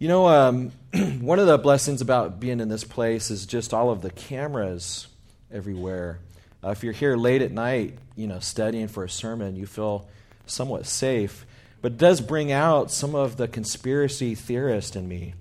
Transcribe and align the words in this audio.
You 0.00 0.08
know, 0.08 0.28
um, 0.28 0.72
one 1.20 1.38
of 1.38 1.46
the 1.46 1.58
blessings 1.58 2.00
about 2.00 2.40
being 2.40 2.60
in 2.60 2.70
this 2.70 2.84
place 2.84 3.30
is 3.30 3.44
just 3.44 3.74
all 3.74 3.90
of 3.90 4.00
the 4.00 4.08
cameras 4.08 5.06
everywhere. 5.52 6.20
Uh, 6.64 6.70
if 6.70 6.82
you're 6.82 6.94
here 6.94 7.18
late 7.18 7.42
at 7.42 7.52
night, 7.52 7.98
you 8.16 8.26
know, 8.26 8.38
studying 8.38 8.88
for 8.88 9.04
a 9.04 9.10
sermon, 9.10 9.56
you 9.56 9.66
feel 9.66 10.08
somewhat 10.46 10.86
safe. 10.86 11.44
But 11.82 11.92
it 11.92 11.98
does 11.98 12.22
bring 12.22 12.50
out 12.50 12.90
some 12.90 13.14
of 13.14 13.36
the 13.36 13.46
conspiracy 13.46 14.34
theorist 14.34 14.96
in 14.96 15.06
me. 15.06 15.34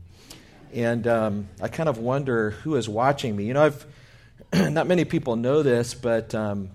And 0.73 1.07
um, 1.07 1.47
I 1.61 1.69
kind 1.69 1.87
of 1.87 1.97
wonder 1.97 2.49
who 2.49 2.75
is 2.75 2.89
watching 2.89 3.37
me. 3.37 3.45
You 3.45 3.53
know, 3.53 3.63
I've 3.63 3.85
not 4.73 4.87
many 4.87 5.05
people 5.05 5.37
know 5.37 5.63
this, 5.63 5.93
but 5.93 6.35
um, 6.35 6.71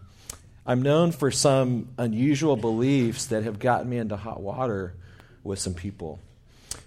I'm 0.64 0.80
known 0.80 1.12
for 1.12 1.30
some 1.30 1.89
unusual 1.98 2.57
beliefs 2.57 3.27
that 3.27 3.43
have 3.43 3.59
gotten 3.59 3.91
me 3.91 3.98
into 3.98 4.16
hot 4.16 4.41
water 4.41 4.95
with 5.43 5.59
some 5.59 5.75
people. 5.75 6.19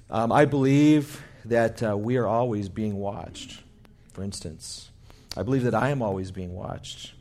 Um, 0.10 0.32
I 0.32 0.46
believe 0.46 1.22
that 1.44 1.84
uh, 1.84 1.98
we 1.98 2.16
are 2.16 2.28
always 2.28 2.70
being 2.70 2.96
watched, 2.96 3.62
for 4.14 4.24
instance. 4.24 4.90
I 5.36 5.44
believe 5.44 5.64
that 5.64 5.76
I 5.76 5.90
am 5.90 6.02
always 6.02 6.32
being 6.32 6.54
watched. 6.54 7.14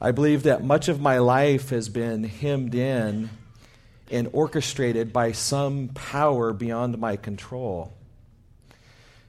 I 0.00 0.12
believe 0.12 0.44
that 0.44 0.62
much 0.62 0.86
of 0.88 1.00
my 1.00 1.18
life 1.18 1.70
has 1.70 1.88
been 1.88 2.22
hemmed 2.22 2.76
in 2.76 3.30
and 4.12 4.30
orchestrated 4.32 5.12
by 5.12 5.32
some 5.32 5.88
power 5.88 6.52
beyond 6.52 6.98
my 6.98 7.16
control. 7.16 7.92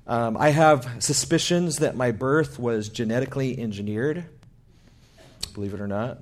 Um, 0.05 0.38
I 0.38 0.49
have 0.49 0.88
suspicions 0.99 1.80
that 1.80 1.96
my 1.96 2.12
birth 2.12 2.60
was 2.60 2.90
genetically 2.90 3.60
engineered, 3.60 4.26
believe 5.55 5.74
it 5.74 5.82
or 5.82 5.88
not. 5.88 6.20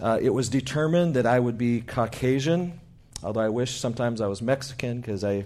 Uh, 0.00 0.18
it 0.20 0.30
was 0.30 0.48
determined 0.48 1.14
that 1.14 1.26
I 1.26 1.38
would 1.38 1.58
be 1.58 1.82
Caucasian, 1.82 2.80
although 3.24 3.40
I 3.40 3.48
wish 3.48 3.80
sometimes 3.80 4.20
I 4.20 4.26
was 4.26 4.42
Mexican 4.42 5.00
because 5.00 5.24
I, 5.24 5.44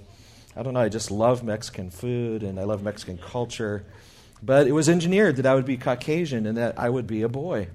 I 0.57 0.63
don't 0.63 0.75
know, 0.75 0.81
I 0.81 0.89
just 0.89 1.11
love 1.11 1.43
Mexican 1.43 1.91
food 1.91 2.43
and 2.43 2.59
I 2.59 2.65
love 2.65 2.83
Mexican 2.83 3.19
culture. 3.19 3.85
But 4.43 4.67
it 4.67 4.73
was 4.73 4.89
engineered 4.89 5.37
that 5.37 5.47
I 5.47 5.55
would 5.55 5.65
be 5.65 5.77
Caucasian 5.77 6.47
and 6.47 6.59
that 6.59 6.79
I 6.79 6.91
would 6.91 7.07
be 7.07 7.23
a 7.23 7.29
boy. 7.29 7.69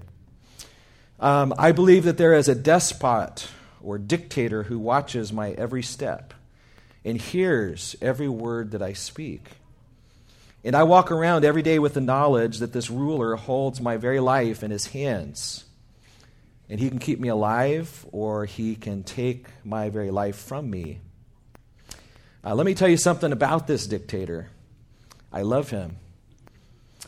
Um, 1.19 1.53
I 1.58 1.72
believe 1.72 2.03
that 2.03 2.17
there 2.17 2.33
is 2.33 2.50
a 2.50 2.55
despot 2.55 3.47
or 3.81 3.97
dictator 3.97 4.63
who 4.63 4.78
watches 4.78 5.31
my 5.31 5.52
every 5.52 5.83
step 5.83 6.33
and 7.06 7.19
hears 7.19 7.95
every 8.02 8.28
word 8.28 8.72
that 8.72 8.81
I 8.81 8.94
speak. 8.94 9.47
And 10.63 10.75
I 10.75 10.83
walk 10.83 11.11
around 11.11 11.44
every 11.44 11.61
day 11.61 11.80
with 11.80 11.94
the 11.94 12.02
knowledge 12.02 12.59
that 12.59 12.72
this 12.72 12.89
ruler 12.89 13.35
holds 13.35 13.81
my 13.81 13.97
very 13.97 14.22
life 14.22 14.63
in 14.63 14.72
his 14.72 14.88
hands. 14.88 15.66
And 16.69 16.80
he 16.80 16.89
can 16.89 17.00
keep 17.00 17.19
me 17.19 17.28
alive 17.28 18.06
or 18.11 18.45
he 18.45 18.75
can 18.75 19.03
take 19.03 19.47
my 19.64 19.89
very 19.89 20.11
life 20.11 20.38
from 20.38 20.69
me. 20.69 21.00
Uh, 22.44 22.56
let 22.56 22.66
me 22.66 22.73
tell 22.73 22.89
you 22.89 22.97
something 22.97 23.31
about 23.31 23.67
this 23.67 23.86
dictator. 23.88 24.50
I 25.31 25.41
love 25.41 25.69
him. 25.69 25.97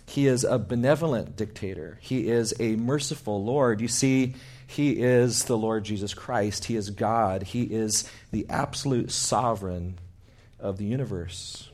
He 0.07 0.27
is 0.27 0.43
a 0.43 0.59
benevolent 0.59 1.35
dictator, 1.35 1.97
he 2.01 2.27
is 2.29 2.53
a 2.59 2.75
merciful 2.75 3.43
Lord. 3.43 3.81
You 3.81 3.87
see, 3.87 4.35
he 4.67 4.91
is 4.91 5.45
the 5.45 5.57
Lord 5.57 5.83
Jesus 5.83 6.13
Christ, 6.13 6.65
He 6.65 6.75
is 6.75 6.89
God, 6.89 7.43
He 7.43 7.63
is 7.63 8.09
the 8.31 8.45
absolute 8.49 9.11
sovereign 9.11 9.99
of 10.59 10.77
the 10.77 10.85
universe. 10.85 11.69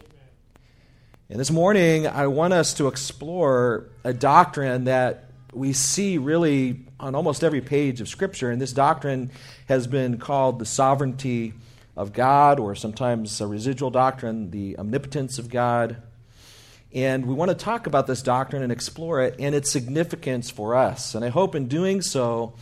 And 1.30 1.40
this 1.40 1.52
morning, 1.52 2.08
I 2.08 2.28
want 2.28 2.54
us 2.54 2.74
to 2.76 2.88
explore 2.88 3.86
a 4.04 4.14
doctrine 4.14 4.84
that 4.86 5.31
we 5.52 5.74
see 5.74 6.18
really 6.18 6.86
on 7.00 7.16
almost 7.16 7.44
every 7.44 7.62
page 7.62 8.02
of 8.02 8.08
Scripture. 8.08 8.52
And 8.52 8.62
this 8.62 8.74
doctrine 8.74 9.32
has 9.68 9.88
been 9.88 10.18
called 10.18 10.60
the 10.60 10.66
sovereignty 10.66 11.54
of 11.98 12.14
God, 12.14 12.60
or 12.60 12.74
sometimes 12.74 13.42
a 13.42 13.48
residual 13.48 13.92
doctrine, 13.92 14.52
the 14.52 14.78
omnipotence 14.78 15.40
of 15.40 15.50
God. 15.50 15.98
And 16.94 17.26
we 17.26 17.34
want 17.34 17.50
to 17.50 17.56
talk 17.56 17.88
about 17.88 18.08
this 18.08 18.22
doctrine 18.22 18.64
and 18.64 18.72
explore 18.72 19.22
it 19.22 19.36
and 19.40 19.54
its 19.54 19.70
significance 19.72 20.50
for 20.50 20.76
us. 20.76 21.16
And 21.16 21.24
I 21.24 21.30
hope 21.30 21.56
in 21.56 21.68
doing 21.68 22.02
so 22.02 22.54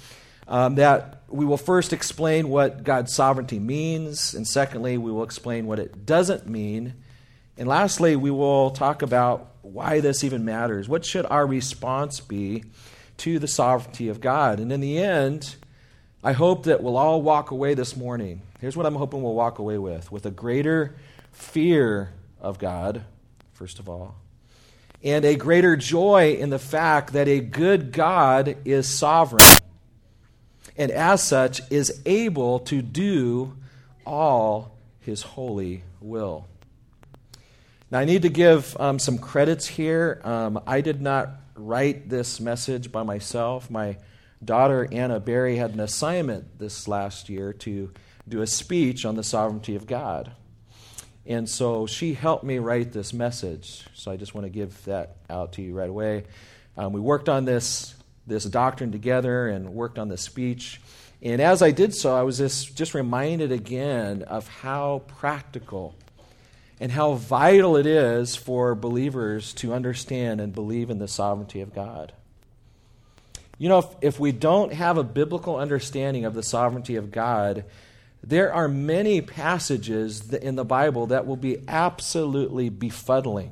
um, 0.48 0.76
that 0.76 1.24
we 1.28 1.46
will 1.46 1.58
first 1.58 1.94
explain 1.94 2.50
what 2.50 2.84
God's 2.84 3.14
sovereignty 3.14 3.60
means, 3.60 4.34
and 4.34 4.48
secondly, 4.48 4.98
we 4.98 5.12
will 5.12 5.24
explain 5.24 5.68
what 5.68 5.78
it 5.78 6.06
doesn't 6.06 6.48
mean. 6.48 6.96
And 7.60 7.68
lastly, 7.68 8.16
we 8.16 8.32
will 8.32 8.72
talk 8.72 9.04
about 9.04 9.52
why 9.62 10.00
this 10.00 10.24
even 10.24 10.46
matters. 10.46 10.90
What 10.90 11.06
should 11.06 11.28
our 11.28 11.46
response 11.46 12.20
be 12.20 12.64
to 13.20 13.38
the 13.38 13.48
sovereignty 13.48 14.08
of 14.08 14.22
God. 14.22 14.60
And 14.60 14.72
in 14.72 14.80
the 14.80 14.98
end, 14.98 15.56
I 16.24 16.32
hope 16.32 16.64
that 16.64 16.82
we'll 16.82 16.98
all 16.98 17.22
walk 17.22 17.52
away 17.52 17.74
this 17.74 17.96
morning. 17.96 18.42
Here's 18.60 18.76
what 18.76 18.86
I'm 18.86 18.96
hoping 18.96 19.22
we'll 19.22 19.36
walk 19.36 19.60
away 19.60 19.78
with 19.78 20.12
with 20.12 20.26
a 20.26 20.32
greater 20.32 20.96
fear 21.32 22.14
of 22.42 22.60
God, 22.60 23.04
first 23.54 23.80
of 23.80 23.88
all, 23.88 24.16
and 25.04 25.24
a 25.24 25.36
greater 25.36 25.76
joy 25.76 26.38
in 26.40 26.50
the 26.50 26.60
fact 26.60 27.14
that 27.14 27.28
a 27.28 27.40
good 27.40 27.92
God 27.92 28.58
is 28.66 28.88
sovereign 28.88 29.44
and 30.78 30.92
as 30.92 31.22
such 31.22 31.62
is 31.70 32.02
able 32.06 32.60
to 32.62 32.82
do 32.82 33.56
all 34.06 34.78
his 35.02 35.22
holy 35.22 35.84
will. 36.00 36.48
Now, 37.92 37.98
I 37.98 38.06
need 38.06 38.22
to 38.22 38.30
give 38.30 38.80
um, 38.80 39.00
some 39.00 39.18
credits 39.18 39.66
here. 39.66 40.22
Um, 40.24 40.62
I 40.68 40.82
did 40.82 41.02
not 41.02 41.32
write 41.56 42.08
this 42.08 42.40
message 42.40 42.92
by 42.92 43.02
myself. 43.02 43.72
My 43.72 43.98
daughter, 44.46 44.88
Anna 44.92 45.20
Berry, 45.20 45.56
had 45.56 45.74
an 45.74 45.80
assignment 45.80 46.60
this 46.60 46.88
last 46.88 47.30
year 47.30 47.52
to 47.52 47.92
do 48.28 48.42
a 48.42 48.48
speech 48.48 49.06
on 49.06 49.16
the 49.16 49.24
sovereignty 49.24 49.76
of 49.76 49.88
God. 49.88 50.32
And 51.26 51.50
so 51.50 51.88
she 51.88 52.14
helped 52.14 52.44
me 52.44 52.60
write 52.60 52.92
this 52.92 53.12
message. 53.12 53.88
So 53.96 54.12
I 54.12 54.18
just 54.18 54.36
want 54.36 54.46
to 54.46 54.52
give 54.52 54.86
that 54.86 55.18
out 55.28 55.54
to 55.54 55.64
you 55.64 55.74
right 55.74 55.90
away. 55.90 56.26
Um, 56.78 56.94
we 56.94 57.00
worked 57.00 57.28
on 57.28 57.46
this, 57.46 57.96
this 58.28 58.44
doctrine 58.44 58.92
together 58.92 59.48
and 59.48 59.74
worked 59.74 59.98
on 59.98 60.10
the 60.10 60.18
speech. 60.18 60.80
And 61.24 61.42
as 61.42 61.64
I 61.64 61.72
did 61.72 61.96
so, 61.96 62.16
I 62.16 62.22
was 62.22 62.38
just, 62.38 62.78
just 62.78 62.94
reminded 62.94 63.52
again 63.52 64.22
of 64.24 64.48
how 64.48 65.02
practical 65.08 65.96
and 66.80 66.92
how 66.92 67.14
vital 67.14 67.76
it 67.76 67.86
is 67.86 68.36
for 68.36 68.74
believers 68.76 69.54
to 69.54 69.74
understand 69.74 70.40
and 70.40 70.54
believe 70.54 70.90
in 70.90 71.00
the 71.00 71.08
sovereignty 71.08 71.62
of 71.62 71.74
God. 71.74 72.14
You 73.58 73.68
know, 73.68 73.80
if, 73.80 73.88
if 74.02 74.20
we 74.20 74.32
don't 74.32 74.72
have 74.74 74.98
a 74.98 75.04
biblical 75.04 75.58
understanding 75.58 76.24
of 76.24 76.34
the 76.34 76.44
sovereignty 76.44 76.96
of 76.96 77.12
God, 77.12 77.66
there 78.24 78.54
are 78.54 78.68
many 78.68 79.22
passages 79.22 80.34
in 80.34 80.56
the 80.56 80.64
Bible 80.64 81.08
that 81.08 81.26
will 81.28 81.38
be 81.38 81.58
absolutely 81.68 82.70
befuddling. 82.70 83.52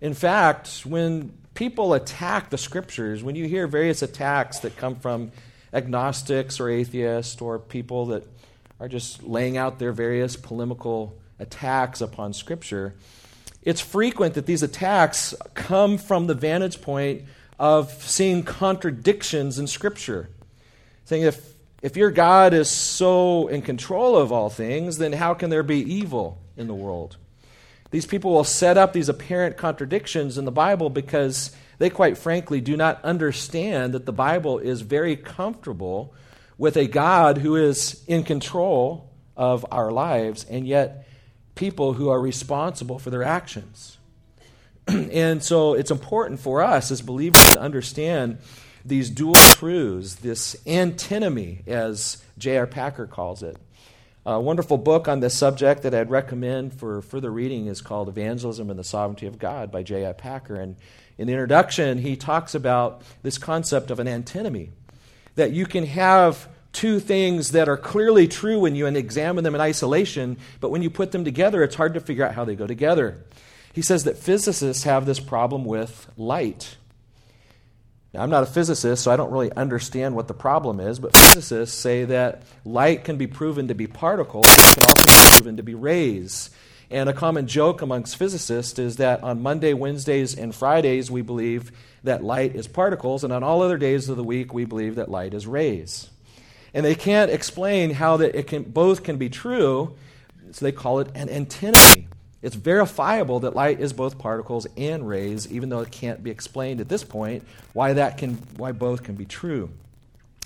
In 0.00 0.14
fact, 0.14 0.82
when 0.84 1.32
people 1.54 1.94
attack 1.94 2.50
the 2.50 2.58
scriptures, 2.58 3.22
when 3.22 3.34
you 3.34 3.48
hear 3.48 3.66
various 3.66 4.02
attacks 4.02 4.60
that 4.60 4.76
come 4.76 4.96
from 4.96 5.32
agnostics 5.72 6.60
or 6.60 6.68
atheists 6.68 7.40
or 7.40 7.58
people 7.58 8.06
that 8.06 8.24
are 8.78 8.88
just 8.88 9.22
laying 9.22 9.56
out 9.56 9.78
their 9.78 9.92
various 9.92 10.36
polemical 10.36 11.16
attacks 11.38 12.00
upon 12.00 12.32
Scripture, 12.32 12.94
it's 13.62 13.80
frequent 13.80 14.34
that 14.34 14.46
these 14.46 14.62
attacks 14.62 15.34
come 15.54 15.98
from 15.98 16.26
the 16.26 16.34
vantage 16.34 16.82
point 16.82 17.22
of 17.58 17.90
seeing 18.02 18.42
contradictions 18.42 19.58
in 19.58 19.66
Scripture. 19.66 20.28
Saying, 21.06 21.22
if, 21.22 21.54
if 21.82 21.96
your 21.96 22.10
God 22.10 22.54
is 22.54 22.68
so 22.68 23.48
in 23.48 23.62
control 23.62 24.16
of 24.16 24.32
all 24.32 24.50
things, 24.50 24.98
then 24.98 25.12
how 25.12 25.34
can 25.34 25.50
there 25.50 25.62
be 25.62 25.80
evil 25.80 26.40
in 26.56 26.66
the 26.66 26.74
world? 26.74 27.16
These 27.90 28.06
people 28.06 28.32
will 28.32 28.44
set 28.44 28.76
up 28.76 28.92
these 28.92 29.08
apparent 29.08 29.56
contradictions 29.56 30.36
in 30.36 30.44
the 30.44 30.50
Bible 30.50 30.90
because 30.90 31.54
they, 31.78 31.90
quite 31.90 32.18
frankly, 32.18 32.60
do 32.60 32.76
not 32.76 33.02
understand 33.04 33.94
that 33.94 34.04
the 34.04 34.12
Bible 34.12 34.58
is 34.58 34.80
very 34.80 35.16
comfortable 35.16 36.14
with 36.58 36.76
a 36.76 36.86
God 36.86 37.38
who 37.38 37.56
is 37.56 38.02
in 38.06 38.24
control 38.24 39.10
of 39.36 39.66
our 39.70 39.90
lives, 39.90 40.44
and 40.44 40.66
yet 40.66 41.06
people 41.54 41.94
who 41.94 42.08
are 42.08 42.20
responsible 42.20 42.98
for 42.98 43.10
their 43.10 43.22
actions. 43.22 43.98
and 44.88 45.42
so 45.42 45.74
it's 45.74 45.90
important 45.90 46.40
for 46.40 46.62
us 46.62 46.90
as 46.90 47.00
believers 47.00 47.52
to 47.52 47.60
understand 47.60 48.38
these 48.84 49.08
dual 49.08 49.34
truths, 49.34 50.16
this 50.16 50.56
antinomy, 50.66 51.62
as 51.66 52.22
J.I. 52.36 52.66
Packer 52.66 53.06
calls 53.06 53.42
it. 53.42 53.56
A 54.26 54.40
wonderful 54.40 54.78
book 54.78 55.06
on 55.06 55.20
this 55.20 55.36
subject 55.36 55.82
that 55.82 55.94
I'd 55.94 56.10
recommend 56.10 56.72
for 56.72 57.02
further 57.02 57.30
reading 57.30 57.66
is 57.66 57.80
called 57.80 58.08
Evangelism 58.08 58.70
and 58.70 58.78
the 58.78 58.84
Sovereignty 58.84 59.26
of 59.26 59.38
God 59.38 59.70
by 59.70 59.82
J.I. 59.82 60.12
Packer. 60.14 60.56
And 60.56 60.76
in 61.18 61.26
the 61.26 61.34
introduction, 61.34 61.98
he 61.98 62.16
talks 62.16 62.54
about 62.54 63.02
this 63.22 63.38
concept 63.38 63.90
of 63.90 64.00
an 64.00 64.08
antinomy 64.08 64.70
that 65.34 65.52
you 65.52 65.66
can 65.66 65.86
have 65.86 66.48
two 66.74 67.00
things 67.00 67.52
that 67.52 67.68
are 67.68 67.76
clearly 67.78 68.28
true 68.28 68.58
when 68.58 68.74
you 68.74 68.86
examine 68.86 69.44
them 69.44 69.54
in 69.54 69.60
isolation, 69.60 70.36
but 70.60 70.70
when 70.70 70.82
you 70.82 70.90
put 70.90 71.12
them 71.12 71.24
together, 71.24 71.62
it's 71.62 71.76
hard 71.76 71.94
to 71.94 72.00
figure 72.00 72.26
out 72.26 72.34
how 72.34 72.44
they 72.44 72.54
go 72.54 72.66
together. 72.66 73.24
He 73.72 73.80
says 73.80 74.04
that 74.04 74.18
physicists 74.18 74.84
have 74.84 75.06
this 75.06 75.20
problem 75.20 75.64
with 75.64 76.08
light. 76.16 76.76
Now, 78.12 78.22
I'm 78.22 78.30
not 78.30 78.44
a 78.44 78.46
physicist, 78.46 79.02
so 79.02 79.10
I 79.10 79.16
don't 79.16 79.32
really 79.32 79.50
understand 79.52 80.14
what 80.14 80.28
the 80.28 80.34
problem 80.34 80.78
is, 80.78 81.00
but 81.00 81.16
physicists 81.16 81.76
say 81.76 82.04
that 82.04 82.42
light 82.64 83.02
can 83.02 83.16
be 83.16 83.26
proven 83.26 83.68
to 83.68 83.74
be 83.74 83.88
particles, 83.88 84.46
it 84.46 84.78
can 84.78 84.84
also 84.84 85.02
be 85.02 85.36
proven 85.36 85.56
to 85.56 85.64
be 85.64 85.74
rays. 85.74 86.50
And 86.90 87.08
a 87.08 87.12
common 87.12 87.48
joke 87.48 87.82
amongst 87.82 88.16
physicists 88.16 88.78
is 88.78 88.96
that 88.96 89.24
on 89.24 89.42
Monday, 89.42 89.72
Wednesdays, 89.72 90.36
and 90.36 90.54
Fridays, 90.54 91.10
we 91.10 91.22
believe 91.22 91.72
that 92.04 92.22
light 92.22 92.54
is 92.54 92.68
particles, 92.68 93.24
and 93.24 93.32
on 93.32 93.42
all 93.42 93.62
other 93.62 93.78
days 93.78 94.08
of 94.08 94.16
the 94.16 94.22
week, 94.22 94.54
we 94.54 94.64
believe 94.64 94.94
that 94.94 95.10
light 95.10 95.34
is 95.34 95.46
rays. 95.46 96.10
And 96.74 96.84
they 96.84 96.96
can't 96.96 97.30
explain 97.30 97.90
how 97.90 98.16
that 98.18 98.36
it 98.36 98.48
can, 98.48 98.64
both 98.64 99.04
can 99.04 99.16
be 99.16 99.30
true, 99.30 99.94
so 100.50 100.64
they 100.64 100.72
call 100.72 100.98
it 100.98 101.08
an 101.14 101.28
antinomy. 101.28 102.08
It's 102.42 102.56
verifiable 102.56 103.40
that 103.40 103.54
light 103.54 103.80
is 103.80 103.94
both 103.94 104.18
particles 104.18 104.66
and 104.76 105.08
rays, 105.08 105.50
even 105.50 105.70
though 105.70 105.80
it 105.80 105.90
can't 105.90 106.22
be 106.22 106.30
explained 106.30 106.80
at 106.80 106.90
this 106.90 107.02
point 107.02 107.42
why 107.72 107.94
that 107.94 108.18
can 108.18 108.34
why 108.58 108.72
both 108.72 109.02
can 109.02 109.14
be 109.14 109.24
true. 109.24 109.70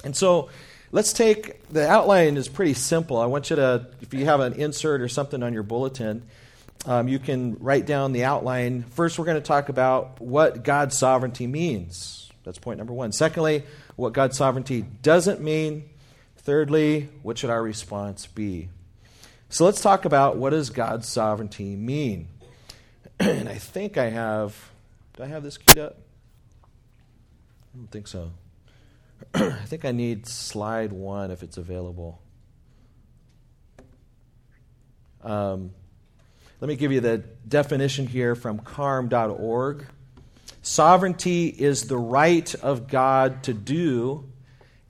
And 0.05 0.17
so 0.17 0.49
let's 0.93 1.13
take 1.13 1.67
the 1.69 1.89
outline 1.89 2.37
is 2.37 2.47
pretty 2.49 2.75
simple. 2.75 3.17
I 3.17 3.27
want 3.27 3.51
you 3.51 3.57
to, 3.57 3.89
if 4.01 4.15
you 4.15 4.27
have 4.27 4.39
an 4.39 4.53
insert 4.53 5.01
or 5.01 5.09
something 5.09 5.43
on 5.43 5.53
your 5.53 5.65
bulletin, 5.65 6.23
um, 6.87 7.09
you 7.09 7.19
can 7.19 7.57
write 7.59 7.85
down 7.85 8.13
the 8.13 8.25
outline. 8.25 8.85
First, 8.85 9.19
we're 9.19 9.25
going 9.25 9.41
to 9.41 9.47
talk 9.47 9.69
about 9.69 10.21
what 10.21 10.63
God's 10.63 10.97
sovereignty 10.97 11.49
means. 11.49 12.31
That's 12.45 12.59
point 12.59 12.79
number 12.79 12.93
one. 12.93 13.11
Secondly, 13.11 13.65
what 13.97 14.13
God's 14.13 14.37
sovereignty 14.37 14.85
doesn't 15.03 15.41
mean. 15.41 15.89
Thirdly, 16.49 17.11
what 17.23 17.37
should 17.37 17.51
our 17.51 17.63
response 17.63 18.27
be? 18.27 18.71
So 19.51 19.67
let's 19.67 19.83
talk 19.83 20.07
about 20.07 20.39
what 20.39 20.49
does 20.49 20.71
God's 20.71 21.07
sovereignty 21.07 21.77
mean. 21.77 22.29
and 23.21 23.51
I 23.51 23.57
think 23.57 23.99
I 23.99 24.09
have. 24.09 24.57
Do 25.15 25.25
I 25.25 25.27
have 25.27 25.43
this 25.43 25.59
keyed 25.59 25.77
up? 25.77 25.99
I 26.63 27.77
don't 27.77 27.91
think 27.91 28.09
so. 28.09 28.31
I 29.35 29.67
think 29.67 29.85
I 29.85 29.93
need 29.93 30.27
slide 30.27 30.91
one 30.91 31.31
if 31.31 31.43
it's 31.43 31.59
available. 31.59 32.19
Um, 35.23 35.73
let 36.63 36.69
me 36.69 36.77
give 36.77 36.93
you 36.93 37.01
the 37.01 37.19
definition 37.47 38.07
here 38.07 38.35
from 38.35 38.61
carm.org. 38.61 39.85
Sovereignty 40.63 41.49
is 41.49 41.89
the 41.89 41.99
right 41.99 42.55
of 42.55 42.89
God 42.89 43.43
to 43.43 43.53
do 43.53 44.25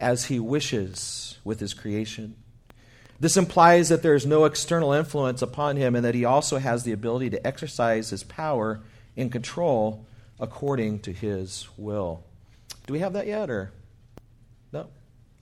as 0.00 0.26
he 0.26 0.38
wishes 0.38 1.38
with 1.44 1.60
his 1.60 1.74
creation. 1.74 2.36
This 3.20 3.36
implies 3.36 3.88
that 3.88 4.02
there 4.02 4.14
is 4.14 4.26
no 4.26 4.44
external 4.44 4.92
influence 4.92 5.42
upon 5.42 5.76
him 5.76 5.96
and 5.96 6.04
that 6.04 6.14
he 6.14 6.24
also 6.24 6.58
has 6.58 6.84
the 6.84 6.92
ability 6.92 7.30
to 7.30 7.46
exercise 7.46 8.10
his 8.10 8.22
power 8.22 8.80
in 9.16 9.28
control 9.28 10.06
according 10.38 11.00
to 11.00 11.12
his 11.12 11.68
will. 11.76 12.22
Do 12.86 12.92
we 12.92 13.00
have 13.00 13.14
that 13.14 13.26
yet 13.26 13.50
or 13.50 13.72
no? 14.72 14.86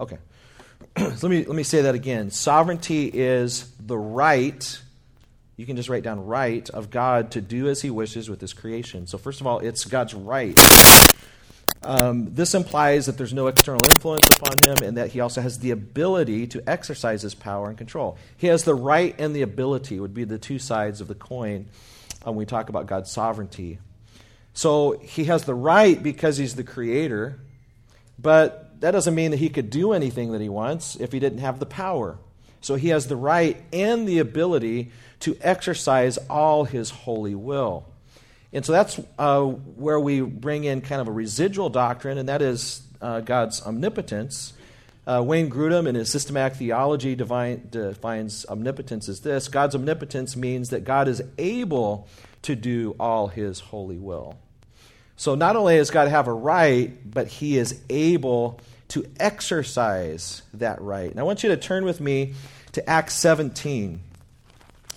Okay. 0.00 0.18
let 0.98 1.22
me 1.24 1.44
let 1.44 1.54
me 1.56 1.62
say 1.62 1.82
that 1.82 1.94
again. 1.94 2.30
Sovereignty 2.30 3.10
is 3.12 3.70
the 3.78 3.96
right 3.96 4.80
you 5.56 5.64
can 5.64 5.76
just 5.76 5.88
write 5.88 6.02
down 6.02 6.26
right 6.26 6.68
of 6.70 6.90
God 6.90 7.30
to 7.32 7.40
do 7.40 7.68
as 7.68 7.80
he 7.80 7.88
wishes 7.88 8.28
with 8.28 8.40
his 8.40 8.52
creation. 8.52 9.06
So 9.06 9.16
first 9.16 9.40
of 9.40 9.46
all, 9.46 9.60
it's 9.60 9.84
God's 9.86 10.12
right 10.12 10.54
um, 11.86 12.34
this 12.34 12.54
implies 12.54 13.06
that 13.06 13.16
there's 13.16 13.32
no 13.32 13.46
external 13.46 13.84
influence 13.86 14.26
upon 14.36 14.56
him 14.64 14.76
and 14.82 14.96
that 14.96 15.12
he 15.12 15.20
also 15.20 15.40
has 15.40 15.60
the 15.60 15.70
ability 15.70 16.46
to 16.48 16.62
exercise 16.68 17.22
his 17.22 17.34
power 17.34 17.68
and 17.68 17.78
control. 17.78 18.18
He 18.36 18.48
has 18.48 18.64
the 18.64 18.74
right 18.74 19.14
and 19.18 19.34
the 19.34 19.42
ability, 19.42 20.00
would 20.00 20.12
be 20.12 20.24
the 20.24 20.38
two 20.38 20.58
sides 20.58 21.00
of 21.00 21.08
the 21.08 21.14
coin 21.14 21.66
when 22.24 22.34
we 22.34 22.44
talk 22.44 22.68
about 22.68 22.86
God's 22.86 23.10
sovereignty. 23.10 23.78
So 24.52 24.98
he 24.98 25.24
has 25.24 25.44
the 25.44 25.54
right 25.54 26.02
because 26.02 26.38
he's 26.38 26.56
the 26.56 26.64
creator, 26.64 27.38
but 28.18 28.80
that 28.80 28.90
doesn't 28.90 29.14
mean 29.14 29.30
that 29.30 29.38
he 29.38 29.48
could 29.48 29.70
do 29.70 29.92
anything 29.92 30.32
that 30.32 30.40
he 30.40 30.48
wants 30.48 30.96
if 30.96 31.12
he 31.12 31.20
didn't 31.20 31.38
have 31.38 31.60
the 31.60 31.66
power. 31.66 32.18
So 32.60 32.74
he 32.74 32.88
has 32.88 33.06
the 33.06 33.16
right 33.16 33.62
and 33.72 34.08
the 34.08 34.18
ability 34.18 34.90
to 35.20 35.36
exercise 35.40 36.18
all 36.28 36.64
his 36.64 36.90
holy 36.90 37.34
will. 37.34 37.84
And 38.56 38.64
so 38.64 38.72
that's 38.72 38.98
uh, 39.18 39.44
where 39.44 40.00
we 40.00 40.22
bring 40.22 40.64
in 40.64 40.80
kind 40.80 41.02
of 41.02 41.08
a 41.08 41.12
residual 41.12 41.68
doctrine, 41.68 42.16
and 42.16 42.30
that 42.30 42.40
is 42.40 42.80
uh, 43.02 43.20
God's 43.20 43.60
omnipotence. 43.60 44.54
Uh, 45.06 45.22
Wayne 45.22 45.50
Grudem, 45.50 45.86
in 45.86 45.94
his 45.94 46.10
systematic 46.10 46.56
theology, 46.56 47.14
divine, 47.14 47.68
defines 47.70 48.46
omnipotence 48.46 49.10
as 49.10 49.20
this 49.20 49.48
God's 49.48 49.74
omnipotence 49.74 50.36
means 50.36 50.70
that 50.70 50.84
God 50.84 51.06
is 51.06 51.22
able 51.36 52.08
to 52.42 52.56
do 52.56 52.96
all 52.98 53.28
his 53.28 53.60
holy 53.60 53.98
will. 53.98 54.38
So 55.18 55.34
not 55.34 55.56
only 55.56 55.76
does 55.76 55.90
God 55.90 56.08
have 56.08 56.26
a 56.26 56.32
right, 56.32 56.98
but 57.04 57.26
he 57.26 57.58
is 57.58 57.78
able 57.90 58.58
to 58.88 59.04
exercise 59.20 60.40
that 60.54 60.80
right. 60.80 61.10
And 61.10 61.20
I 61.20 61.24
want 61.24 61.42
you 61.42 61.50
to 61.50 61.58
turn 61.58 61.84
with 61.84 62.00
me 62.00 62.32
to 62.72 62.88
Acts 62.88 63.16
17 63.16 64.00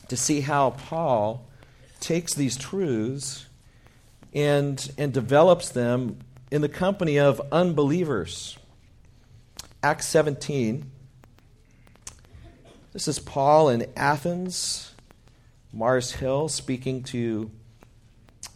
to 0.08 0.16
see 0.16 0.40
how 0.40 0.70
Paul 0.70 1.46
takes 2.00 2.34
these 2.34 2.56
truths 2.56 3.48
and, 4.34 4.92
and 4.98 5.14
develops 5.14 5.70
them 5.70 6.20
in 6.52 6.62
the 6.62 6.70
company 6.70 7.20
of 7.20 7.42
unbelievers. 7.52 8.58
Acts 9.82 10.08
17. 10.08 10.90
This 12.92 13.08
is 13.08 13.20
Paul 13.20 13.70
in 13.70 13.86
Athens, 13.96 14.94
Mars 15.72 16.14
Hill, 16.14 16.50
speaking 16.50 17.04
to 17.04 17.52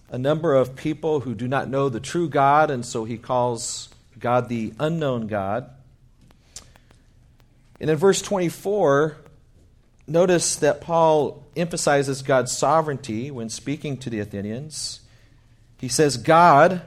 a 0.10 0.18
number 0.18 0.56
of 0.56 0.76
people 0.76 1.22
who 1.22 1.34
do 1.34 1.48
not 1.48 1.70
know 1.70 1.90
the 1.90 2.00
true 2.00 2.28
God, 2.28 2.70
and 2.72 2.86
so 2.86 3.04
he 3.04 3.18
calls 3.18 3.90
God 4.20 4.50
the 4.50 4.74
unknown 4.80 5.28
God. 5.28 5.70
And 7.80 7.90
in 7.90 7.98
verse 7.98 8.22
24, 8.22 9.18
notice 10.08 10.56
that 10.58 10.82
Paul 10.82 11.46
emphasizes 11.56 12.22
God's 12.22 12.52
sovereignty 12.52 13.30
when 13.32 13.50
speaking 13.50 13.98
to 13.98 14.10
the 14.10 14.20
Athenians. 14.20 15.02
He 15.84 15.90
says, 15.90 16.16
God, 16.16 16.82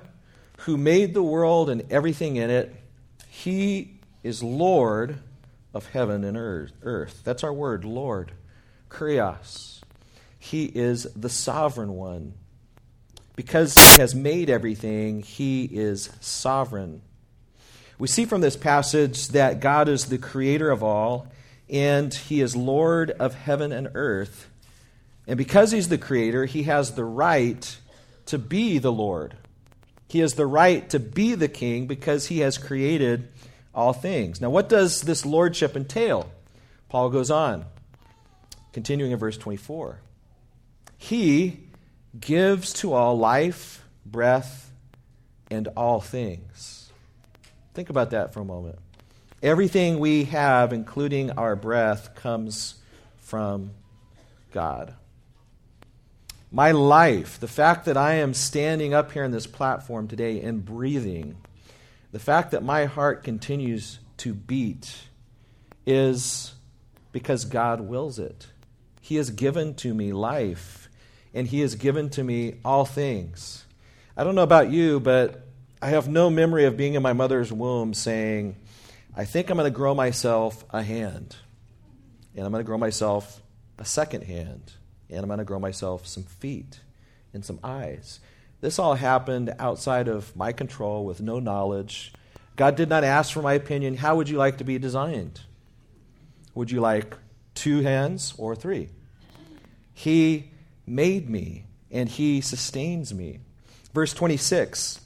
who 0.60 0.78
made 0.78 1.12
the 1.12 1.22
world 1.22 1.68
and 1.68 1.82
everything 1.90 2.36
in 2.36 2.48
it, 2.48 2.74
he 3.28 4.00
is 4.22 4.42
Lord 4.42 5.18
of 5.74 5.86
heaven 5.90 6.24
and 6.24 6.34
earth. 6.82 7.20
That's 7.22 7.44
our 7.44 7.52
word, 7.52 7.84
Lord. 7.84 8.32
Kurios. 8.88 9.82
He 10.38 10.64
is 10.64 11.02
the 11.14 11.28
sovereign 11.28 11.92
one. 11.92 12.32
Because 13.34 13.74
he 13.74 14.00
has 14.00 14.14
made 14.14 14.48
everything, 14.48 15.20
he 15.20 15.64
is 15.64 16.08
sovereign. 16.22 17.02
We 17.98 18.08
see 18.08 18.24
from 18.24 18.40
this 18.40 18.56
passage 18.56 19.28
that 19.28 19.60
God 19.60 19.90
is 19.90 20.06
the 20.06 20.16
creator 20.16 20.70
of 20.70 20.82
all, 20.82 21.26
and 21.68 22.14
he 22.14 22.40
is 22.40 22.56
Lord 22.56 23.10
of 23.10 23.34
heaven 23.34 23.72
and 23.72 23.90
earth. 23.92 24.48
And 25.26 25.36
because 25.36 25.70
he's 25.70 25.90
the 25.90 25.98
creator, 25.98 26.46
he 26.46 26.62
has 26.62 26.92
the 26.92 27.04
right 27.04 27.76
to 28.26 28.38
be 28.38 28.78
the 28.78 28.92
Lord. 28.92 29.36
He 30.08 30.20
has 30.20 30.34
the 30.34 30.46
right 30.46 30.88
to 30.90 31.00
be 31.00 31.34
the 31.34 31.48
king 31.48 31.86
because 31.86 32.26
he 32.26 32.40
has 32.40 32.58
created 32.58 33.28
all 33.74 33.92
things. 33.92 34.40
Now, 34.40 34.50
what 34.50 34.68
does 34.68 35.02
this 35.02 35.26
lordship 35.26 35.76
entail? 35.76 36.30
Paul 36.88 37.10
goes 37.10 37.30
on, 37.30 37.64
continuing 38.72 39.12
in 39.12 39.18
verse 39.18 39.36
24. 39.36 40.00
He 40.96 41.60
gives 42.18 42.72
to 42.74 42.92
all 42.92 43.18
life, 43.18 43.84
breath, 44.04 44.70
and 45.50 45.68
all 45.76 46.00
things. 46.00 46.90
Think 47.74 47.90
about 47.90 48.10
that 48.10 48.32
for 48.32 48.40
a 48.40 48.44
moment. 48.44 48.78
Everything 49.42 49.98
we 49.98 50.24
have, 50.24 50.72
including 50.72 51.32
our 51.32 51.54
breath, 51.54 52.14
comes 52.14 52.76
from 53.18 53.72
God. 54.52 54.94
My 56.56 56.70
life, 56.70 57.38
the 57.38 57.48
fact 57.48 57.84
that 57.84 57.98
I 57.98 58.14
am 58.14 58.32
standing 58.32 58.94
up 58.94 59.12
here 59.12 59.24
on 59.24 59.30
this 59.30 59.46
platform 59.46 60.08
today 60.08 60.40
and 60.40 60.64
breathing, 60.64 61.36
the 62.12 62.18
fact 62.18 62.52
that 62.52 62.62
my 62.62 62.86
heart 62.86 63.22
continues 63.22 63.98
to 64.16 64.32
beat 64.32 64.90
is 65.84 66.54
because 67.12 67.44
God 67.44 67.82
wills 67.82 68.18
it. 68.18 68.46
He 69.02 69.16
has 69.16 69.28
given 69.28 69.74
to 69.74 69.92
me 69.92 70.14
life, 70.14 70.88
and 71.34 71.46
He 71.46 71.60
has 71.60 71.74
given 71.74 72.08
to 72.08 72.24
me 72.24 72.54
all 72.64 72.86
things. 72.86 73.66
I 74.16 74.24
don't 74.24 74.34
know 74.34 74.42
about 74.42 74.70
you, 74.70 74.98
but 74.98 75.46
I 75.82 75.90
have 75.90 76.08
no 76.08 76.30
memory 76.30 76.64
of 76.64 76.74
being 76.74 76.94
in 76.94 77.02
my 77.02 77.12
mother's 77.12 77.52
womb 77.52 77.92
saying, 77.92 78.56
I 79.14 79.26
think 79.26 79.50
I'm 79.50 79.58
going 79.58 79.70
to 79.70 79.76
grow 79.76 79.94
myself 79.94 80.64
a 80.70 80.82
hand, 80.82 81.36
and 82.34 82.46
I'm 82.46 82.50
going 82.50 82.64
to 82.64 82.66
grow 82.66 82.78
myself 82.78 83.42
a 83.78 83.84
second 83.84 84.22
hand 84.22 84.72
and 85.10 85.20
I'm 85.20 85.26
going 85.26 85.38
to 85.38 85.44
grow 85.44 85.58
myself 85.58 86.06
some 86.06 86.24
feet 86.24 86.80
and 87.32 87.44
some 87.44 87.60
eyes. 87.62 88.20
This 88.60 88.78
all 88.78 88.94
happened 88.94 89.54
outside 89.58 90.08
of 90.08 90.34
my 90.34 90.52
control 90.52 91.04
with 91.04 91.20
no 91.20 91.38
knowledge. 91.38 92.12
God 92.56 92.74
did 92.74 92.88
not 92.88 93.04
ask 93.04 93.32
for 93.32 93.42
my 93.42 93.54
opinion. 93.54 93.96
How 93.96 94.16
would 94.16 94.28
you 94.28 94.38
like 94.38 94.58
to 94.58 94.64
be 94.64 94.78
designed? 94.78 95.40
Would 96.54 96.70
you 96.70 96.80
like 96.80 97.16
two 97.54 97.82
hands 97.82 98.34
or 98.38 98.56
three? 98.56 98.88
He 99.92 100.50
made 100.86 101.28
me 101.28 101.64
and 101.90 102.08
he 102.08 102.40
sustains 102.40 103.12
me. 103.12 103.40
Verse 103.92 104.12
26 104.14 105.00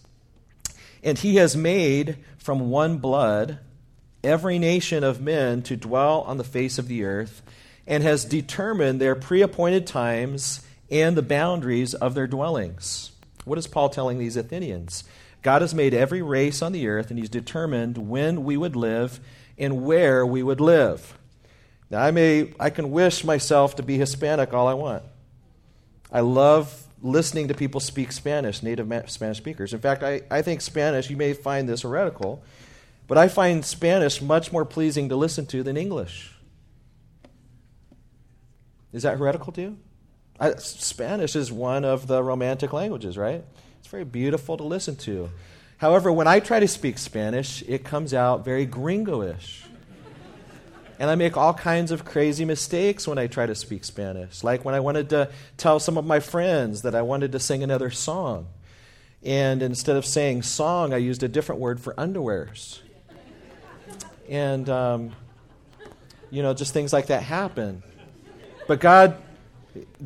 And 1.03 1.19
he 1.19 1.37
has 1.37 1.57
made 1.57 2.19
from 2.39 2.71
one 2.71 2.99
blood 2.99 3.59
every 4.23 4.59
nation 4.59 5.03
of 5.03 5.21
men 5.21 5.63
to 5.63 5.77
dwell 5.77 6.21
on 6.23 6.37
the 6.37 6.45
face 6.45 6.79
of 6.79 6.89
the 6.89 7.05
earth 7.05 7.43
and 7.91 8.05
has 8.05 8.25
determined 8.25 9.01
their 9.01 9.17
pre 9.17 9.43
appointed 9.43 9.85
times 9.85 10.65
and 10.91 11.17
the 11.17 11.23
boundaries 11.23 11.93
of 11.93 12.15
their 12.15 12.29
dwellings. 12.29 13.11
What 13.45 13.59
is 13.59 13.67
Paul 13.67 13.91
telling 13.91 14.19
these 14.19 14.37
Athenians? 14.37 15.03
God 15.43 15.61
has 15.61 15.75
made 15.75 15.93
every 15.93 16.23
race 16.23 16.63
on 16.63 16.73
the 16.73 16.87
earth, 16.87 17.11
and 17.11 17.19
He's 17.19 17.29
determined 17.29 17.99
when 17.99 18.45
we 18.45 18.57
would 18.57 18.77
live 18.77 19.19
and 19.59 19.85
where 19.85 20.25
we 20.25 20.43
would 20.43 20.61
live. 20.61 21.19
Now, 21.91 22.03
I 22.03 22.13
may, 22.13 22.55
I 22.61 22.71
can 22.71 22.93
wish 22.93 23.25
myself 23.25 23.75
to 23.77 23.83
be 23.83 23.99
Hispanic 23.99 24.55
all 24.55 24.69
I 24.69 24.75
want. 24.75 25.03
I 26.13 26.21
love 26.21 26.85
listening 27.03 27.49
to 27.49 27.55
people 27.55 27.81
speak 27.81 28.13
Spanish, 28.13 28.63
native 28.63 29.11
Spanish 29.11 29.39
speakers. 29.39 29.73
In 29.73 29.81
fact, 29.81 30.05
I, 30.05 30.23
I 30.31 30.43
think 30.43 30.61
Spanish, 30.61 31.11
you 31.11 31.17
may 31.17 31.33
find 31.33 31.69
this 31.69 31.83
heretical, 31.83 32.45
but 33.09 33.19
I 33.19 33.27
find 33.27 33.65
Spanish 33.65 34.23
much 34.23 34.53
more 34.53 34.65
pleasing 34.65 35.09
to 35.09 35.17
listen 35.17 35.47
to 35.47 35.65
than 35.65 35.77
English. 35.77 36.33
Is 38.93 39.03
that 39.05 39.19
heretical 39.19 39.53
to 39.53 39.61
you? 39.61 39.79
I, 40.39 40.55
Spanish 40.57 41.37
is 41.37 41.53
one 41.53 41.85
of 41.85 42.07
the 42.07 42.23
romantic 42.23 42.73
languages, 42.73 43.19
right? 43.19 43.45
It's 43.79 43.89
very 43.89 44.05
beautiful 44.05 44.57
to 44.57 44.65
listen 44.65 44.97
to. 44.97 45.31
However, 45.79 46.11
when 46.13 46.27
I 46.27 46.41
try 46.41 46.61
to 46.61 46.69
speak 46.69 46.99
Spanish, 46.99 47.63
it 47.67 47.85
comes 47.85 48.13
out 48.13 48.45
very 48.45 48.67
gringo-ish. 48.67 49.65
And 50.99 51.09
I 51.09 51.15
make 51.15 51.37
all 51.37 51.55
kinds 51.55 51.93
of 51.93 52.05
crazy 52.05 52.45
mistakes 52.45 53.09
when 53.09 53.17
I 53.17 53.27
try 53.27 53.47
to 53.47 53.55
speak 53.55 53.85
Spanish. 53.85 54.45
Like 54.45 54.67
when 54.67 54.75
I 54.75 54.81
wanted 54.81 55.09
to 55.11 55.31
tell 55.57 55.81
some 55.81 55.97
of 55.97 56.05
my 56.05 56.21
friends 56.21 56.83
that 56.83 56.95
I 56.95 57.01
wanted 57.01 57.33
to 57.33 57.39
sing 57.39 57.63
another 57.63 57.91
song. 57.91 58.49
And 59.23 59.63
instead 59.63 59.97
of 59.97 60.05
saying 60.05 60.43
song, 60.43 60.93
I 60.93 60.99
used 60.99 61.23
a 61.23 61.29
different 61.29 61.61
word 61.61 61.81
for 61.81 61.95
underwears. 61.95 62.81
And, 64.29 64.69
um, 64.69 65.13
you 66.31 66.43
know, 66.43 66.53
just 66.53 66.75
things 66.75 66.93
like 66.93 67.07
that 67.07 67.23
happen. 67.23 67.83
But 68.71 68.79
God 68.79 69.17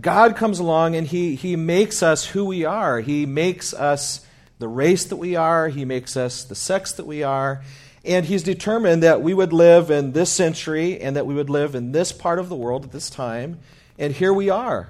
God 0.01 0.37
comes 0.37 0.59
along 0.59 0.97
and 0.97 1.07
he, 1.07 1.35
he 1.35 1.55
makes 1.55 2.03
us 2.03 2.25
who 2.25 2.47
we 2.47 2.65
are. 2.65 3.01
He 3.01 3.27
makes 3.27 3.75
us 3.75 4.25
the 4.59 4.69
race 4.69 5.05
that 5.05 5.17
we 5.17 5.37
are. 5.37 5.69
He 5.69 5.85
makes 5.85 6.17
us 6.17 6.45
the 6.45 6.55
sex 6.55 6.93
that 6.93 7.07
we 7.07 7.23
are. 7.23 7.63
And 8.07 8.25
He's 8.25 8.43
determined 8.43 9.03
that 9.03 9.21
we 9.21 9.35
would 9.35 9.53
live 9.53 9.91
in 9.91 10.13
this 10.13 10.33
century 10.33 10.99
and 10.99 11.15
that 11.15 11.27
we 11.27 11.35
would 11.35 11.51
live 11.51 11.75
in 11.75 11.93
this 11.93 12.11
part 12.11 12.39
of 12.39 12.49
the 12.49 12.57
world 12.57 12.85
at 12.85 12.93
this 12.93 13.11
time. 13.11 13.59
And 13.99 14.15
here 14.15 14.33
we 14.33 14.49
are. 14.49 14.89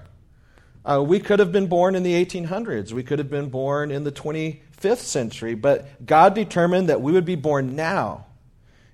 Uh, 0.84 1.02
we 1.02 1.18
could 1.18 1.40
have 1.40 1.50
been 1.50 1.66
born 1.66 1.96
in 1.96 2.04
the 2.04 2.24
1800s. 2.24 2.92
We 2.92 3.02
could 3.02 3.18
have 3.18 3.30
been 3.30 3.48
born 3.48 3.90
in 3.90 4.04
the 4.04 4.12
25th 4.12 4.98
century. 4.98 5.56
But 5.56 6.06
God 6.06 6.36
determined 6.36 6.90
that 6.90 7.00
we 7.00 7.10
would 7.10 7.24
be 7.24 7.34
born 7.34 7.74
now 7.74 8.26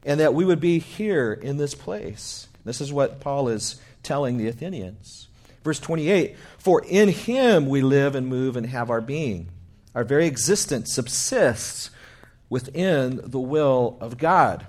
and 0.07 0.21
that 0.21 0.33
we 0.33 0.47
would 0.47 0.61
be 0.61 0.79
here 0.79 1.35
in 1.35 1.59
this 1.59 1.75
place. 1.75 2.47
This 2.65 2.81
is 2.81 2.91
what 2.93 3.21
Paul 3.21 3.49
is 3.49 3.79
telling 4.03 4.37
the 4.37 4.49
Athenians. 4.49 5.29
Verse 5.63 5.79
28 5.79 6.37
For 6.59 6.83
in 6.85 7.09
him 7.09 7.69
we 7.69 7.83
live 7.83 8.15
and 8.15 8.27
move 8.27 8.57
and 8.57 8.67
have 8.67 8.91
our 8.91 9.01
being. 9.01 9.49
Our 9.95 10.05
very 10.05 10.27
existence 10.27 10.95
subsists 10.95 11.91
within 12.49 13.21
the 13.25 13.41
will 13.41 13.97
of 14.01 14.19
God. 14.19 14.67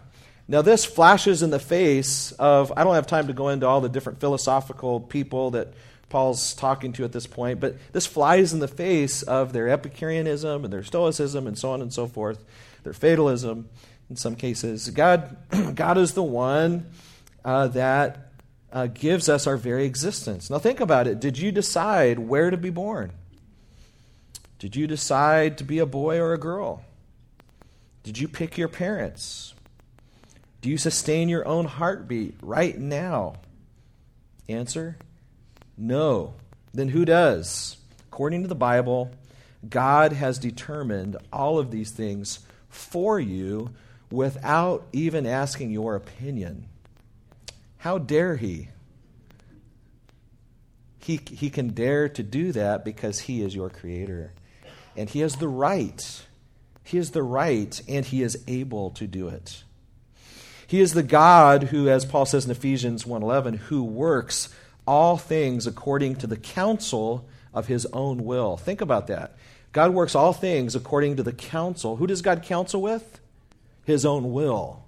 Now, 0.47 0.61
this 0.61 0.83
flashes 0.83 1.43
in 1.43 1.49
the 1.49 1.59
face 1.59 2.31
of, 2.33 2.73
I 2.75 2.83
don't 2.83 2.95
have 2.95 3.07
time 3.07 3.27
to 3.27 3.33
go 3.33 3.49
into 3.49 3.67
all 3.67 3.81
the 3.81 3.89
different 3.89 4.19
philosophical 4.19 4.99
people 4.99 5.51
that 5.51 5.73
Paul's 6.09 6.53
talking 6.53 6.91
to 6.93 7.05
at 7.05 7.13
this 7.13 7.25
point, 7.25 7.59
but 7.59 7.75
this 7.93 8.05
flies 8.05 8.51
in 8.51 8.59
the 8.59 8.67
face 8.67 9.23
of 9.23 9.53
their 9.53 9.69
Epicureanism 9.69 10.65
and 10.65 10.73
their 10.73 10.83
Stoicism 10.83 11.47
and 11.47 11.57
so 11.57 11.71
on 11.71 11.81
and 11.81 11.93
so 11.93 12.05
forth, 12.05 12.43
their 12.83 12.93
fatalism 12.93 13.69
in 14.09 14.17
some 14.17 14.35
cases. 14.35 14.89
God, 14.89 15.37
God 15.75 15.97
is 15.97 16.13
the 16.13 16.23
one 16.23 16.87
uh, 17.45 17.69
that 17.69 18.30
uh, 18.71 18.87
gives 18.87 19.27
us 19.29 19.47
our 19.47 19.57
very 19.57 19.85
existence. 19.85 20.49
Now, 20.49 20.59
think 20.59 20.79
about 20.79 21.07
it. 21.07 21.19
Did 21.19 21.37
you 21.37 21.51
decide 21.51 22.19
where 22.19 22.49
to 22.49 22.57
be 22.57 22.69
born? 22.69 23.11
Did 24.59 24.75
you 24.75 24.87
decide 24.87 25.57
to 25.57 25.63
be 25.63 25.79
a 25.79 25.85
boy 25.85 26.19
or 26.19 26.33
a 26.33 26.37
girl? 26.37 26.83
Did 28.03 28.17
you 28.17 28.27
pick 28.27 28.57
your 28.57 28.67
parents? 28.67 29.53
Do 30.61 30.69
you 30.69 30.77
sustain 30.77 31.29
your 31.29 31.47
own 31.47 31.65
heartbeat 31.65 32.35
right 32.41 32.77
now? 32.77 33.35
Answer 34.47 34.97
No. 35.77 36.35
Then 36.73 36.89
who 36.89 37.05
does? 37.05 37.77
According 38.11 38.43
to 38.43 38.47
the 38.47 38.55
Bible, 38.55 39.11
God 39.67 40.13
has 40.13 40.37
determined 40.37 41.17
all 41.33 41.59
of 41.59 41.71
these 41.71 41.91
things 41.91 42.39
for 42.69 43.19
you 43.19 43.71
without 44.11 44.85
even 44.93 45.25
asking 45.25 45.71
your 45.71 45.95
opinion. 45.95 46.67
How 47.81 47.97
dare 47.97 48.35
he? 48.35 48.67
He, 50.99 51.19
he 51.31 51.49
can 51.49 51.69
dare 51.69 52.07
to 52.09 52.21
do 52.21 52.51
that 52.51 52.85
because 52.85 53.21
he 53.21 53.41
is 53.41 53.55
your 53.55 53.71
creator. 53.71 54.33
And 54.95 55.09
he 55.09 55.21
has 55.21 55.37
the 55.37 55.47
right. 55.47 56.23
He 56.83 56.97
has 56.97 57.09
the 57.09 57.23
right, 57.23 57.81
and 57.87 58.05
he 58.05 58.21
is 58.21 58.43
able 58.47 58.91
to 58.91 59.07
do 59.07 59.29
it. 59.29 59.63
He 60.67 60.79
is 60.79 60.93
the 60.93 61.01
God 61.01 61.63
who, 61.63 61.89
as 61.89 62.05
Paul 62.05 62.27
says 62.27 62.45
in 62.45 62.51
Ephesians 62.51 63.05
1.11, 63.05 63.57
who 63.57 63.83
works 63.83 64.49
all 64.85 65.17
things 65.17 65.65
according 65.65 66.17
to 66.17 66.27
the 66.27 66.37
counsel 66.37 67.27
of 67.51 67.65
his 67.65 67.87
own 67.87 68.25
will. 68.25 68.57
Think 68.57 68.81
about 68.81 69.07
that. 69.07 69.35
God 69.71 69.91
works 69.91 70.13
all 70.13 70.33
things 70.33 70.75
according 70.75 71.15
to 71.15 71.23
the 71.23 71.33
counsel. 71.33 71.95
Who 71.95 72.05
does 72.05 72.21
God 72.21 72.43
counsel 72.43 72.79
with? 72.79 73.19
His 73.85 74.05
own 74.05 74.33
will. 74.33 74.80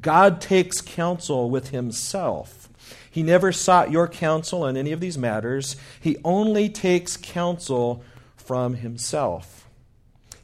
God 0.00 0.40
takes 0.40 0.80
counsel 0.80 1.50
with 1.50 1.68
himself. 1.68 2.68
He 3.10 3.22
never 3.22 3.52
sought 3.52 3.90
your 3.90 4.08
counsel 4.08 4.62
on 4.62 4.76
any 4.76 4.92
of 4.92 5.00
these 5.00 5.18
matters. 5.18 5.76
He 6.00 6.16
only 6.24 6.68
takes 6.68 7.16
counsel 7.16 8.02
from 8.36 8.74
himself. 8.74 9.68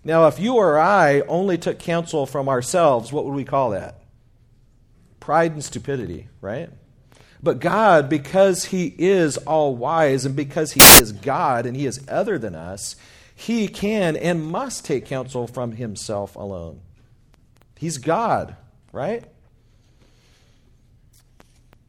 Now, 0.04 0.26
if 0.26 0.38
you 0.38 0.54
or 0.54 0.78
I 0.78 1.20
only 1.22 1.58
took 1.58 1.78
counsel 1.78 2.26
from 2.26 2.48
ourselves, 2.48 3.12
what 3.12 3.24
would 3.24 3.34
we 3.34 3.44
call 3.44 3.70
that? 3.70 4.02
Pride 5.20 5.52
and 5.52 5.64
stupidity, 5.64 6.28
right? 6.40 6.70
But 7.42 7.60
God, 7.60 8.08
because 8.08 8.66
He 8.66 8.94
is 8.98 9.36
all 9.38 9.76
wise 9.76 10.24
and 10.24 10.34
because 10.34 10.72
He 10.72 10.80
is 10.80 11.12
God 11.12 11.66
and 11.66 11.76
He 11.76 11.86
is 11.86 12.04
other 12.08 12.38
than 12.38 12.54
us, 12.54 12.96
He 13.34 13.68
can 13.68 14.16
and 14.16 14.44
must 14.44 14.84
take 14.84 15.06
counsel 15.06 15.46
from 15.46 15.72
Himself 15.72 16.36
alone. 16.36 16.80
He's 17.76 17.98
God, 17.98 18.56
right? 18.92 19.24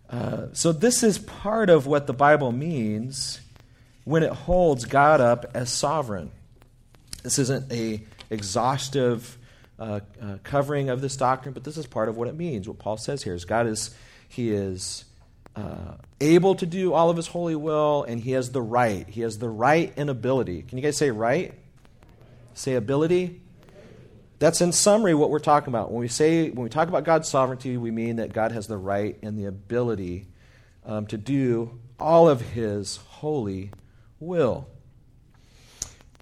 Uh, 0.09 0.47
so, 0.53 0.71
this 0.71 1.03
is 1.03 1.19
part 1.19 1.69
of 1.69 1.85
what 1.85 2.07
the 2.07 2.13
Bible 2.13 2.51
means 2.51 3.41
when 4.05 4.23
it 4.23 4.31
holds 4.31 4.85
God 4.85 5.21
up 5.21 5.51
as 5.53 5.69
sovereign. 5.69 6.31
This 7.21 7.37
isn't 7.37 7.71
a 7.71 8.03
exhaustive 8.29 9.37
uh, 9.77 9.99
uh, 10.21 10.37
covering 10.43 10.89
of 10.89 11.01
this 11.01 11.15
doctrine, 11.15 11.53
but 11.53 11.63
this 11.63 11.77
is 11.77 11.85
part 11.85 12.09
of 12.09 12.17
what 12.17 12.27
it 12.27 12.35
means. 12.35 12.67
What 12.67 12.79
Paul 12.79 12.97
says 12.97 13.23
here 13.23 13.35
is 13.35 13.45
God 13.45 13.67
is 13.67 13.95
He 14.27 14.51
is 14.51 15.05
uh, 15.55 15.93
able 16.19 16.55
to 16.55 16.65
do 16.65 16.93
all 16.93 17.09
of 17.09 17.17
His 17.17 17.27
holy 17.27 17.55
will, 17.55 18.03
and 18.03 18.19
He 18.19 18.31
has 18.31 18.51
the 18.51 18.61
right. 18.61 19.07
He 19.07 19.21
has 19.21 19.37
the 19.37 19.49
right 19.49 19.93
and 19.95 20.09
ability. 20.09 20.63
Can 20.63 20.77
you 20.77 20.83
guys 20.83 20.97
say 20.97 21.11
right? 21.11 21.53
Say 22.55 22.73
ability. 22.73 23.41
That's 24.39 24.62
in 24.62 24.72
summary 24.72 25.13
what 25.13 25.29
we're 25.29 25.39
talking 25.39 25.67
about. 25.67 25.91
When 25.91 26.00
we 26.00 26.08
say 26.08 26.50
when 26.50 26.63
we 26.63 26.69
talk 26.69 26.88
about 26.88 27.03
God's 27.03 27.27
sovereignty, 27.27 27.75
we 27.75 27.91
mean 27.91 28.15
that 28.15 28.31
God 28.31 28.53
has 28.53 28.67
the 28.67 28.77
right 28.77 29.17
and 29.22 29.38
the 29.38 29.46
ability 29.46 30.27
um, 30.86 31.05
to 31.08 31.17
do 31.17 31.77
all 32.00 32.29
of 32.29 32.39
His 32.39 32.98
holy 32.98 33.72
will. 34.19 34.67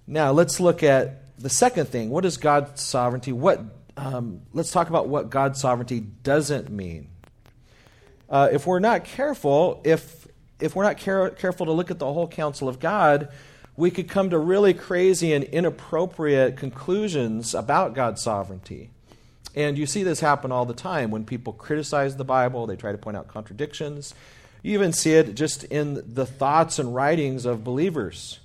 Now 0.08 0.32
let's 0.32 0.60
look 0.60 0.82
at 0.82 1.38
the 1.38 1.50
second 1.50 1.90
thing. 1.90 2.10
What 2.10 2.26
is 2.26 2.38
God's 2.38 2.82
sovereignty? 2.82 3.32
What 3.32 3.62
um, 3.96 4.42
let's 4.52 4.72
talk 4.72 4.90
about 4.90 5.08
what 5.08 5.30
God's 5.30 5.60
sovereignty 5.60 6.00
doesn't 6.00 6.70
mean. 6.72 7.10
Uh, 8.30 8.50
if 8.52 8.66
we're 8.66 8.80
not 8.80 9.04
careful, 9.04 9.82
if 9.84 10.28
if 10.60 10.76
we're 10.76 10.84
not 10.84 10.98
care- 10.98 11.30
careful 11.30 11.68
to 11.68 11.72
look 11.72 11.92
at 11.92 12.00
the 12.00 12.12
whole 12.12 12.28
counsel 12.28 12.68
of 12.68 12.80
God, 12.80 13.30
we 13.78 13.92
could 13.92 14.10
come 14.10 14.32
to 14.32 14.40
really 14.40 14.74
crazy 14.74 15.32
and 15.32 15.44
inappropriate 15.46 16.58
conclusions 16.58 17.54
about 17.54 17.94
God's 17.94 18.24
sovereignty. 18.24 18.90
And 19.56 19.78
you 19.78 19.86
see 19.86 20.04
this 20.04 20.20
happen 20.20 20.52
all 20.52 20.66
the 20.66 20.74
time 20.74 21.12
when 21.12 21.26
people 21.26 21.54
criticize 21.54 22.18
the 22.18 22.26
Bible, 22.26 22.66
they 22.66 22.76
try 22.76 22.92
to 22.92 22.98
point 22.98 23.18
out 23.18 23.28
contradictions. 23.28 24.16
You 24.64 24.74
even 24.74 24.94
see 24.94 25.14
it 25.14 25.36
just 25.36 25.64
in 25.66 26.04
the 26.06 26.26
thoughts 26.26 26.80
and 26.80 26.94
writings 26.94 27.46
of 27.46 27.64
believers 27.64 28.40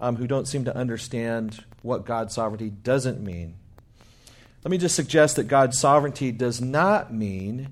um, 0.00 0.16
who 0.16 0.26
don't 0.26 0.48
seem 0.48 0.64
to 0.64 0.76
understand 0.76 1.64
what 1.82 2.06
God's 2.06 2.34
sovereignty 2.34 2.70
doesn't 2.70 3.22
mean. 3.22 3.54
Let 4.64 4.70
me 4.70 4.78
just 4.78 4.96
suggest 4.96 5.36
that 5.36 5.44
God's 5.44 5.78
sovereignty 5.78 6.32
does 6.32 6.60
not 6.60 7.12
mean 7.12 7.68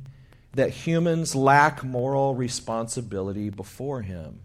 that 0.54 0.70
humans 0.70 1.34
lack 1.34 1.82
moral 1.82 2.34
responsibility 2.34 3.50
before 3.50 4.02
Him. 4.02 4.40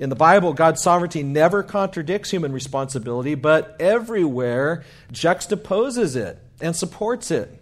In 0.00 0.08
the 0.08 0.16
Bible, 0.16 0.54
God's 0.54 0.82
sovereignty 0.82 1.22
never 1.22 1.62
contradicts 1.62 2.30
human 2.30 2.52
responsibility, 2.52 3.34
but 3.34 3.76
everywhere 3.78 4.82
juxtaposes 5.12 6.16
it 6.16 6.38
and 6.58 6.74
supports 6.74 7.30
it. 7.30 7.54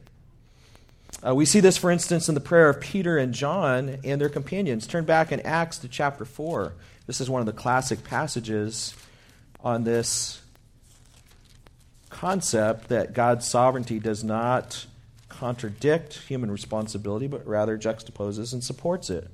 Uh, 1.26 1.34
we 1.34 1.44
see 1.44 1.58
this, 1.58 1.76
for 1.76 1.90
instance, 1.90 2.28
in 2.28 2.36
the 2.36 2.40
prayer 2.40 2.68
of 2.68 2.80
Peter 2.80 3.18
and 3.18 3.34
John 3.34 3.98
and 4.04 4.20
their 4.20 4.28
companions. 4.28 4.86
Turn 4.86 5.04
back 5.04 5.32
in 5.32 5.40
Acts 5.40 5.78
to 5.78 5.88
chapter 5.88 6.24
4. 6.24 6.74
This 7.08 7.20
is 7.20 7.28
one 7.28 7.40
of 7.40 7.46
the 7.46 7.52
classic 7.52 8.04
passages 8.04 8.94
on 9.64 9.82
this 9.82 10.40
concept 12.08 12.88
that 12.88 13.14
God's 13.14 13.48
sovereignty 13.48 13.98
does 13.98 14.22
not 14.22 14.86
contradict 15.28 16.18
human 16.28 16.52
responsibility, 16.52 17.26
but 17.26 17.44
rather 17.44 17.76
juxtaposes 17.76 18.52
and 18.52 18.62
supports 18.62 19.10
it. 19.10 19.28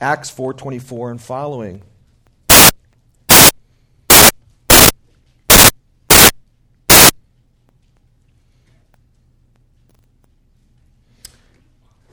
Acts 0.00 0.30
4:24 0.30 1.10
and 1.10 1.20
following. 1.20 1.82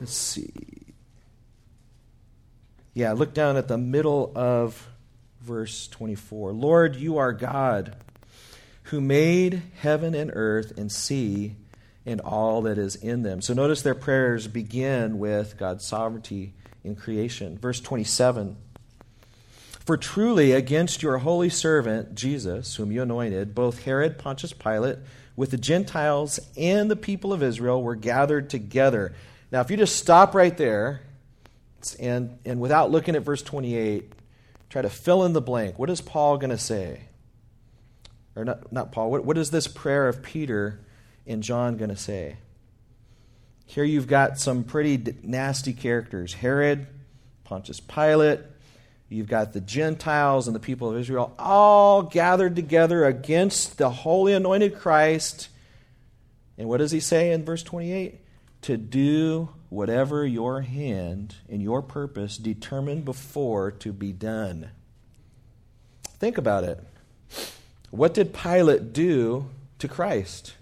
Let's 0.00 0.12
see. 0.12 0.52
Yeah, 2.92 3.12
look 3.12 3.34
down 3.34 3.56
at 3.56 3.68
the 3.68 3.78
middle 3.78 4.32
of 4.34 4.88
verse 5.40 5.86
24. 5.88 6.52
Lord, 6.52 6.96
you 6.96 7.18
are 7.18 7.32
God 7.32 7.96
who 8.84 9.00
made 9.00 9.62
heaven 9.80 10.14
and 10.14 10.30
earth 10.34 10.72
and 10.76 10.90
sea 10.90 11.56
and 12.04 12.20
all 12.20 12.62
that 12.62 12.78
is 12.78 12.94
in 12.96 13.22
them. 13.22 13.40
So 13.40 13.52
notice 13.52 13.82
their 13.82 13.94
prayers 13.94 14.48
begin 14.48 15.18
with 15.18 15.56
God's 15.56 15.84
sovereignty 15.84 16.54
in 16.86 16.96
creation. 16.96 17.58
Verse 17.58 17.80
27 17.80 18.56
For 19.84 19.96
truly 19.96 20.52
against 20.52 21.02
your 21.02 21.18
holy 21.18 21.50
servant, 21.50 22.14
Jesus, 22.14 22.76
whom 22.76 22.92
you 22.92 23.02
anointed, 23.02 23.54
both 23.54 23.84
Herod, 23.84 24.18
Pontius 24.18 24.52
Pilate, 24.52 24.98
with 25.34 25.50
the 25.50 25.58
Gentiles 25.58 26.40
and 26.56 26.90
the 26.90 26.96
people 26.96 27.32
of 27.32 27.42
Israel 27.42 27.82
were 27.82 27.94
gathered 27.94 28.48
together. 28.48 29.14
Now, 29.52 29.60
if 29.60 29.70
you 29.70 29.76
just 29.76 29.96
stop 29.96 30.34
right 30.34 30.56
there 30.56 31.02
and, 32.00 32.38
and 32.44 32.60
without 32.60 32.90
looking 32.90 33.14
at 33.14 33.22
verse 33.22 33.42
28, 33.42 34.12
try 34.70 34.82
to 34.82 34.90
fill 34.90 35.24
in 35.24 35.34
the 35.34 35.42
blank. 35.42 35.78
What 35.78 35.90
is 35.90 36.00
Paul 36.00 36.38
going 36.38 36.50
to 36.50 36.58
say? 36.58 37.02
Or 38.34 38.44
not, 38.44 38.72
not 38.72 38.92
Paul, 38.92 39.10
what, 39.10 39.24
what 39.24 39.38
is 39.38 39.50
this 39.50 39.66
prayer 39.66 40.08
of 40.08 40.22
Peter 40.22 40.80
and 41.26 41.42
John 41.42 41.76
going 41.76 41.90
to 41.90 41.96
say? 41.96 42.36
Here 43.66 43.84
you've 43.84 44.06
got 44.06 44.38
some 44.38 44.64
pretty 44.64 45.14
nasty 45.22 45.72
characters 45.72 46.32
Herod, 46.34 46.86
Pontius 47.44 47.80
Pilate, 47.80 48.40
you've 49.08 49.28
got 49.28 49.52
the 49.52 49.60
Gentiles 49.60 50.46
and 50.46 50.56
the 50.56 50.60
people 50.60 50.90
of 50.90 50.96
Israel 50.96 51.34
all 51.38 52.02
gathered 52.02 52.56
together 52.56 53.04
against 53.04 53.78
the 53.78 53.90
holy 53.90 54.32
anointed 54.32 54.76
Christ. 54.76 55.48
And 56.56 56.68
what 56.68 56.78
does 56.78 56.90
he 56.90 57.00
say 57.00 57.32
in 57.32 57.44
verse 57.44 57.62
28? 57.62 58.20
To 58.62 58.76
do 58.76 59.50
whatever 59.68 60.26
your 60.26 60.62
hand 60.62 61.34
and 61.48 61.62
your 61.62 61.82
purpose 61.82 62.36
determined 62.36 63.04
before 63.04 63.70
to 63.70 63.92
be 63.92 64.12
done. 64.12 64.70
Think 66.18 66.38
about 66.38 66.64
it. 66.64 66.82
What 67.90 68.14
did 68.14 68.32
Pilate 68.32 68.92
do 68.92 69.50
to 69.78 69.88
Christ? 69.88 70.54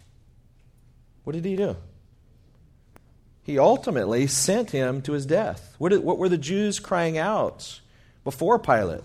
What 1.23 1.35
did 1.35 1.45
he 1.45 1.57
do? 1.57 1.77
He 3.45 3.59
ultimately 3.59 4.27
sent 4.27 4.71
him 4.71 5.03
to 5.03 5.13
his 5.13 5.27
death. 5.27 5.77
What, 5.79 5.91
did, 5.91 6.03
what 6.03 6.19
were 6.19 6.31
the 6.31 6.39
Jews 6.39 6.81
crying 6.81 7.19
out 7.19 7.81
before 8.25 8.59
Pilate? 8.59 9.05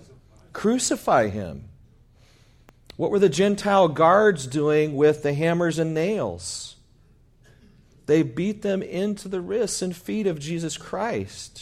Crucify 0.53 1.27
him. 1.27 1.65
What 2.95 3.11
were 3.11 3.19
the 3.19 3.29
Gentile 3.29 3.89
guards 3.89 4.47
doing 4.47 4.95
with 4.95 5.23
the 5.23 5.33
hammers 5.33 5.77
and 5.77 5.93
nails? 5.93 6.77
They 8.05 8.23
beat 8.23 8.61
them 8.61 8.81
into 8.81 9.27
the 9.27 9.41
wrists 9.41 9.81
and 9.81 9.95
feet 9.95 10.25
of 10.25 10.39
Jesus 10.39 10.77
Christ. 10.77 11.61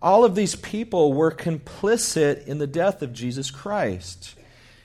All 0.00 0.24
of 0.24 0.36
these 0.36 0.54
people 0.54 1.12
were 1.12 1.32
complicit 1.32 2.46
in 2.46 2.58
the 2.58 2.66
death 2.66 3.02
of 3.02 3.12
Jesus 3.12 3.50
Christ. 3.50 4.36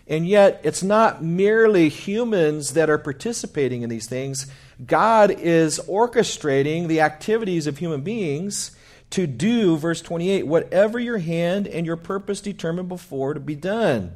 And 0.07 0.27
yet, 0.27 0.59
it's 0.63 0.83
not 0.83 1.23
merely 1.23 1.89
humans 1.89 2.73
that 2.73 2.89
are 2.89 2.97
participating 2.97 3.81
in 3.81 3.89
these 3.89 4.07
things. 4.07 4.47
God 4.85 5.31
is 5.31 5.79
orchestrating 5.87 6.87
the 6.87 7.01
activities 7.01 7.67
of 7.67 7.77
human 7.77 8.01
beings 8.01 8.75
to 9.11 9.27
do, 9.27 9.77
verse 9.77 10.01
28, 10.01 10.47
whatever 10.47 10.99
your 10.99 11.19
hand 11.19 11.67
and 11.67 11.85
your 11.85 11.97
purpose 11.97 12.41
determined 12.41 12.89
before 12.89 13.33
to 13.33 13.39
be 13.39 13.55
done. 13.55 14.13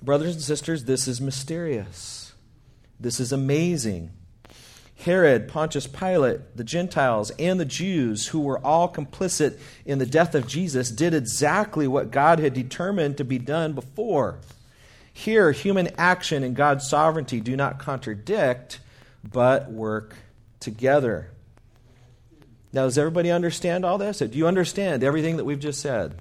Brothers 0.00 0.34
and 0.34 0.42
sisters, 0.42 0.84
this 0.84 1.08
is 1.08 1.20
mysterious. 1.20 2.34
This 3.00 3.18
is 3.18 3.32
amazing. 3.32 4.12
Herod, 4.96 5.48
Pontius 5.48 5.86
Pilate, 5.86 6.56
the 6.56 6.64
Gentiles, 6.64 7.30
and 7.38 7.60
the 7.60 7.66
Jews, 7.66 8.28
who 8.28 8.40
were 8.40 8.58
all 8.58 8.92
complicit 8.92 9.58
in 9.84 9.98
the 9.98 10.06
death 10.06 10.34
of 10.34 10.46
Jesus, 10.46 10.90
did 10.90 11.14
exactly 11.14 11.86
what 11.86 12.10
God 12.10 12.38
had 12.38 12.54
determined 12.54 13.18
to 13.18 13.24
be 13.24 13.38
done 13.38 13.74
before. 13.74 14.38
Here, 15.12 15.52
human 15.52 15.88
action 15.98 16.42
and 16.42 16.56
God's 16.56 16.88
sovereignty 16.88 17.40
do 17.40 17.56
not 17.56 17.78
contradict, 17.78 18.80
but 19.22 19.70
work 19.70 20.16
together. 20.60 21.30
Now, 22.72 22.84
does 22.84 22.98
everybody 22.98 23.30
understand 23.30 23.84
all 23.84 23.98
this? 23.98 24.18
Do 24.18 24.36
you 24.36 24.46
understand 24.46 25.04
everything 25.04 25.36
that 25.36 25.44
we've 25.44 25.60
just 25.60 25.80
said? 25.80 26.20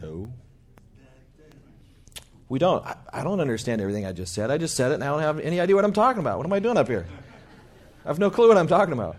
No. 0.00 0.32
We 2.48 2.58
don't. 2.58 2.84
I, 3.12 3.24
don't 3.24 3.40
understand 3.40 3.80
everything 3.80 4.04
I 4.04 4.12
just 4.12 4.34
said. 4.34 4.50
I 4.50 4.58
just 4.58 4.76
said 4.76 4.90
it 4.90 4.94
and 4.96 5.04
I 5.04 5.06
don't 5.06 5.22
have 5.22 5.40
any 5.40 5.58
idea 5.58 5.74
what 5.74 5.84
I'm 5.84 5.92
talking 5.92 6.20
about. 6.20 6.36
What 6.36 6.46
am 6.46 6.52
I 6.52 6.58
doing 6.58 6.76
up 6.76 6.86
here? 6.86 7.06
I 8.04 8.08
have 8.08 8.18
no 8.18 8.30
clue 8.30 8.48
what 8.48 8.58
I'm 8.58 8.68
talking 8.68 8.92
about. 8.92 9.16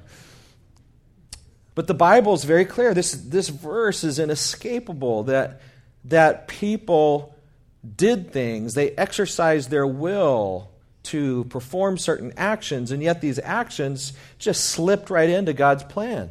But 1.75 1.87
the 1.87 1.93
Bible 1.93 2.33
is 2.33 2.43
very 2.43 2.65
clear. 2.65 2.93
This, 2.93 3.13
this 3.13 3.49
verse 3.49 4.03
is 4.03 4.19
inescapable 4.19 5.23
that, 5.23 5.61
that 6.05 6.47
people 6.47 7.35
did 7.95 8.31
things, 8.31 8.75
they 8.75 8.91
exercised 8.91 9.69
their 9.69 9.87
will 9.87 10.69
to 11.03 11.43
perform 11.45 11.97
certain 11.97 12.33
actions, 12.37 12.91
and 12.91 13.03
yet 13.03 13.19
these 13.19 13.39
actions 13.39 14.13
just 14.39 14.63
slipped 14.65 15.09
right 15.09 15.29
into 15.29 15.53
God's 15.53 15.83
plan. 15.83 16.29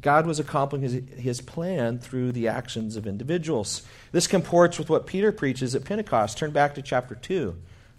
God 0.00 0.24
was 0.24 0.38
accomplishing 0.38 1.08
his, 1.08 1.18
his, 1.18 1.40
plan 1.40 1.98
through 1.98 2.32
the 2.32 2.48
actions 2.48 2.96
of 2.96 3.06
individuals. 3.06 3.82
This 4.12 4.26
comports 4.26 4.78
with 4.78 4.88
what 4.88 5.06
Peter 5.06 5.32
preaches 5.32 5.74
at 5.74 5.84
Pentecost. 5.84 6.38
Turn 6.38 6.52
back 6.52 6.76
to 6.76 6.82
chapter 6.82 7.16
2, 7.16 7.54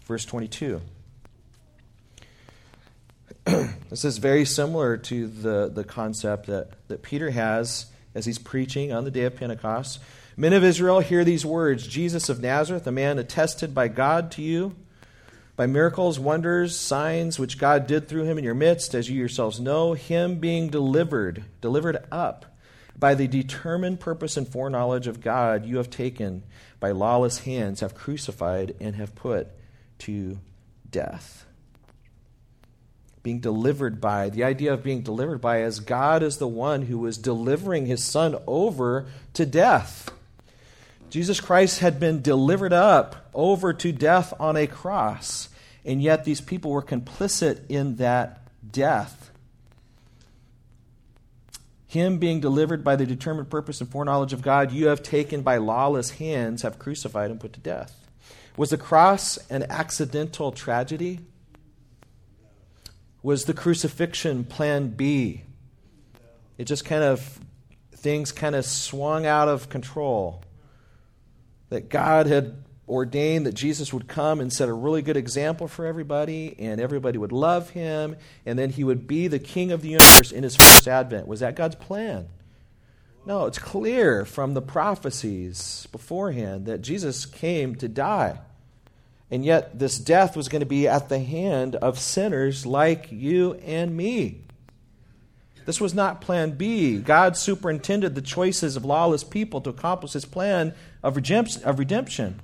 verse 0.05 0.23
22. 0.23 0.81
this 3.89 4.03
is 4.03 4.17
very 4.17 4.43
similar 4.43 4.97
to 4.97 5.27
the, 5.27 5.71
the 5.73 5.85
concept 5.85 6.47
that, 6.47 6.71
that 6.89 7.01
Peter 7.01 7.29
has 7.29 7.85
as 8.13 8.25
he's 8.25 8.39
preaching 8.39 8.91
on 8.91 9.05
the 9.05 9.11
day 9.11 9.23
of 9.23 9.37
Pentecost. 9.37 9.99
Men 10.35 10.51
of 10.51 10.65
Israel, 10.65 10.99
hear 10.99 11.23
these 11.23 11.45
words 11.45 11.87
Jesus 11.87 12.27
of 12.27 12.41
Nazareth, 12.41 12.85
a 12.87 12.91
man 12.91 13.19
attested 13.19 13.73
by 13.73 13.87
God 13.87 14.31
to 14.31 14.41
you, 14.41 14.75
by 15.55 15.65
miracles, 15.65 16.19
wonders, 16.19 16.77
signs 16.77 17.39
which 17.39 17.57
God 17.57 17.87
did 17.87 18.09
through 18.09 18.25
him 18.25 18.37
in 18.37 18.43
your 18.43 18.53
midst, 18.53 18.93
as 18.93 19.09
you 19.09 19.17
yourselves 19.17 19.61
know, 19.61 19.93
him 19.93 20.39
being 20.39 20.67
delivered, 20.67 21.45
delivered 21.61 22.03
up 22.11 22.57
by 22.99 23.13
the 23.13 23.27
determined 23.27 24.01
purpose 24.01 24.35
and 24.35 24.47
foreknowledge 24.47 25.07
of 25.07 25.21
God, 25.21 25.65
you 25.65 25.77
have 25.77 25.89
taken 25.89 26.43
by 26.81 26.91
lawless 26.91 27.39
hands, 27.39 27.79
have 27.79 27.95
crucified, 27.95 28.75
and 28.81 28.95
have 28.95 29.15
put 29.15 29.47
to 29.99 30.37
death 30.91 31.46
being 33.27 33.39
delivered 33.41 33.99
by. 33.99 34.29
The 34.29 34.45
idea 34.45 34.71
of 34.71 34.83
being 34.83 35.01
delivered 35.01 35.41
by 35.41 35.61
as 35.61 35.81
God 35.81 36.23
is 36.23 36.37
the 36.37 36.47
one 36.47 36.83
who 36.83 36.97
was 36.97 37.17
delivering 37.17 37.85
his 37.85 38.01
son 38.01 38.37
over 38.47 39.07
to 39.33 39.45
death. 39.45 40.09
Jesus 41.09 41.41
Christ 41.41 41.79
had 41.79 41.99
been 41.99 42.21
delivered 42.21 42.71
up 42.71 43.29
over 43.33 43.73
to 43.73 43.91
death 43.91 44.33
on 44.39 44.55
a 44.55 44.65
cross, 44.65 45.49
and 45.83 46.01
yet 46.01 46.23
these 46.23 46.39
people 46.39 46.71
were 46.71 46.81
complicit 46.81 47.65
in 47.67 47.97
that 47.97 48.47
death. 48.71 49.29
Him 51.85 52.19
being 52.19 52.39
delivered 52.39 52.81
by 52.81 52.95
the 52.95 53.05
determined 53.05 53.49
purpose 53.49 53.81
and 53.81 53.91
foreknowledge 53.91 54.31
of 54.31 54.41
God, 54.41 54.71
you 54.71 54.87
have 54.87 55.03
taken 55.03 55.41
by 55.41 55.57
lawless 55.57 56.11
hands, 56.11 56.61
have 56.61 56.79
crucified 56.79 57.29
and 57.29 57.41
put 57.41 57.51
to 57.51 57.59
death. 57.59 57.93
Was 58.55 58.69
the 58.69 58.77
cross 58.77 59.37
an 59.49 59.65
accidental 59.69 60.53
tragedy? 60.53 61.19
Was 63.27 63.43
the 63.43 63.53
crucifixion 63.53 64.45
plan 64.45 64.87
B? 64.91 65.43
It 66.57 66.63
just 66.63 66.85
kind 66.85 67.03
of, 67.03 67.41
things 67.91 68.31
kind 68.31 68.55
of 68.55 68.65
swung 68.65 69.25
out 69.25 69.49
of 69.49 69.67
control. 69.67 70.45
That 71.67 71.89
God 71.89 72.27
had 72.27 72.63
ordained 72.87 73.45
that 73.45 73.53
Jesus 73.53 73.91
would 73.91 74.07
come 74.07 74.39
and 74.39 74.53
set 74.53 74.69
a 74.69 74.73
really 74.73 75.01
good 75.01 75.17
example 75.17 75.67
for 75.67 75.85
everybody, 75.85 76.55
and 76.57 76.79
everybody 76.79 77.17
would 77.17 77.33
love 77.33 77.71
him, 77.71 78.15
and 78.45 78.57
then 78.57 78.69
he 78.69 78.85
would 78.85 79.07
be 79.07 79.27
the 79.27 79.39
king 79.39 79.73
of 79.73 79.81
the 79.81 79.89
universe 79.89 80.31
in 80.31 80.43
his 80.43 80.55
first 80.55 80.87
advent. 80.87 81.27
Was 81.27 81.41
that 81.41 81.57
God's 81.57 81.75
plan? 81.75 82.29
No, 83.25 83.45
it's 83.45 83.59
clear 83.59 84.23
from 84.23 84.53
the 84.53 84.61
prophecies 84.61 85.85
beforehand 85.91 86.65
that 86.67 86.79
Jesus 86.79 87.25
came 87.25 87.75
to 87.75 87.89
die. 87.89 88.39
And 89.29 89.43
yet, 89.43 89.77
this 89.77 89.99
death 89.99 90.37
was 90.37 90.47
going 90.47 90.61
to 90.61 90.65
be 90.65 90.87
at 90.87 91.09
the 91.09 91.19
hand 91.19 91.75
of 91.75 91.99
sinners 91.99 92.65
like 92.65 93.11
you 93.11 93.55
and 93.55 93.95
me. 93.95 94.41
This 95.65 95.81
was 95.81 95.93
not 95.93 96.21
plan 96.21 96.51
B. 96.51 96.97
God 96.99 97.35
superintended 97.35 98.15
the 98.15 98.21
choices 98.21 98.77
of 98.77 98.85
lawless 98.85 99.25
people 99.25 99.59
to 99.61 99.69
accomplish 99.69 100.13
his 100.13 100.23
plan 100.23 100.73
of 101.03 101.17
redemption. 101.17 102.39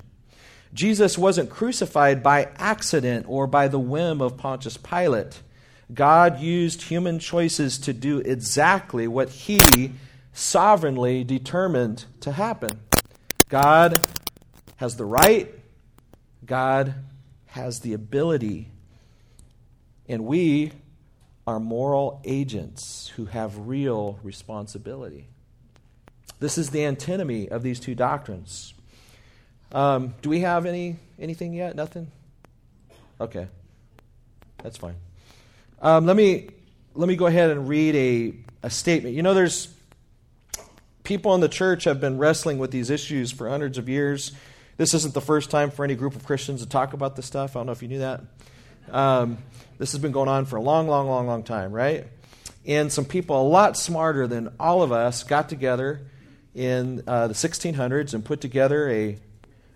Jesus 0.74 1.18
wasn't 1.18 1.50
crucified 1.50 2.22
by 2.22 2.50
accident 2.58 3.28
or 3.30 3.48
by 3.48 3.70
the 3.70 3.80
whim 3.80 4.22
of 4.22 4.36
Pontius 4.36 4.76
Pilate. 4.76 5.42
God 5.94 6.42
used 6.42 6.82
human 6.82 7.20
choices 7.20 7.78
to 7.78 7.94
do 7.94 8.20
exactly 8.20 9.08
what 9.08 9.30
he 9.30 9.94
sovereignly 10.34 11.24
determined 11.24 12.04
to 12.22 12.34
happen. 12.34 12.82
God 13.48 14.02
has 14.78 14.98
the 14.98 15.06
right, 15.06 15.54
God 16.46 16.96
has 17.48 17.80
the 17.80 17.94
ability, 17.94 18.70
and 20.08 20.26
we 20.26 20.72
are 21.46 21.60
moral 21.60 22.22
agents 22.24 23.12
who 23.16 23.26
have 23.26 23.68
real 23.68 24.20
responsibility. 24.24 25.28
This 26.40 26.58
is 26.58 26.72
the 26.72 26.86
antinomy 26.86 27.50
of 27.50 27.64
these 27.64 27.80
two 27.80 27.96
doctrines. 27.96 28.74
Um, 29.72 30.14
do 30.22 30.30
we 30.30 30.42
have 30.42 30.66
any 30.66 30.98
anything 31.20 31.54
yet? 31.54 31.76
Nothing. 31.76 32.12
Okay, 33.20 33.48
that's 34.62 34.78
fine. 34.78 34.96
Um, 35.82 36.06
let 36.06 36.16
me 36.16 36.50
let 36.96 37.08
me 37.08 37.16
go 37.16 37.26
ahead 37.26 37.50
and 37.50 37.68
read 37.68 37.96
a, 37.96 38.34
a 38.68 38.70
statement. 38.70 39.16
You 39.16 39.24
know, 39.24 39.34
there's 39.34 39.74
people 41.04 41.34
in 41.36 41.42
the 41.42 41.50
church 41.50 41.86
have 41.86 42.00
been 42.00 42.18
wrestling 42.18 42.58
with 42.58 42.72
these 42.72 42.90
issues 42.90 43.32
for 43.32 43.50
hundreds 43.50 43.78
of 43.78 43.90
years. 43.90 44.32
This 44.76 44.94
isn't 44.94 45.14
the 45.14 45.22
first 45.22 45.52
time 45.52 45.70
for 45.70 45.86
any 45.86 45.96
group 45.96 46.16
of 46.16 46.26
Christians 46.26 46.62
to 46.62 46.70
talk 46.70 46.94
about 46.94 47.16
this 47.16 47.26
stuff. 47.26 47.56
I 47.56 47.60
don't 47.60 47.68
know 47.68 47.74
if 47.74 47.82
you 47.84 47.88
knew 47.88 48.00
that. 48.00 48.22
Um, 48.92 49.38
this 49.78 49.92
has 49.92 50.02
been 50.02 50.12
going 50.12 50.30
on 50.30 50.46
for 50.46 50.56
a 50.56 50.62
long, 50.62 50.88
long, 50.88 51.08
long, 51.08 51.28
long 51.28 51.44
time, 51.44 51.72
right? 51.72 52.08
And 52.66 52.92
some 52.92 53.06
people 53.06 53.40
a 53.40 53.48
lot 53.48 53.78
smarter 53.78 54.28
than 54.28 54.52
all 54.60 54.82
of 54.82 54.92
us 54.92 55.24
got 55.24 55.48
together 55.48 56.02
in 56.56 57.04
uh, 57.08 57.28
the 57.28 57.34
1600s 57.34 58.14
and 58.14 58.26
put 58.26 58.42
together 58.42 58.90
a, 58.90 59.18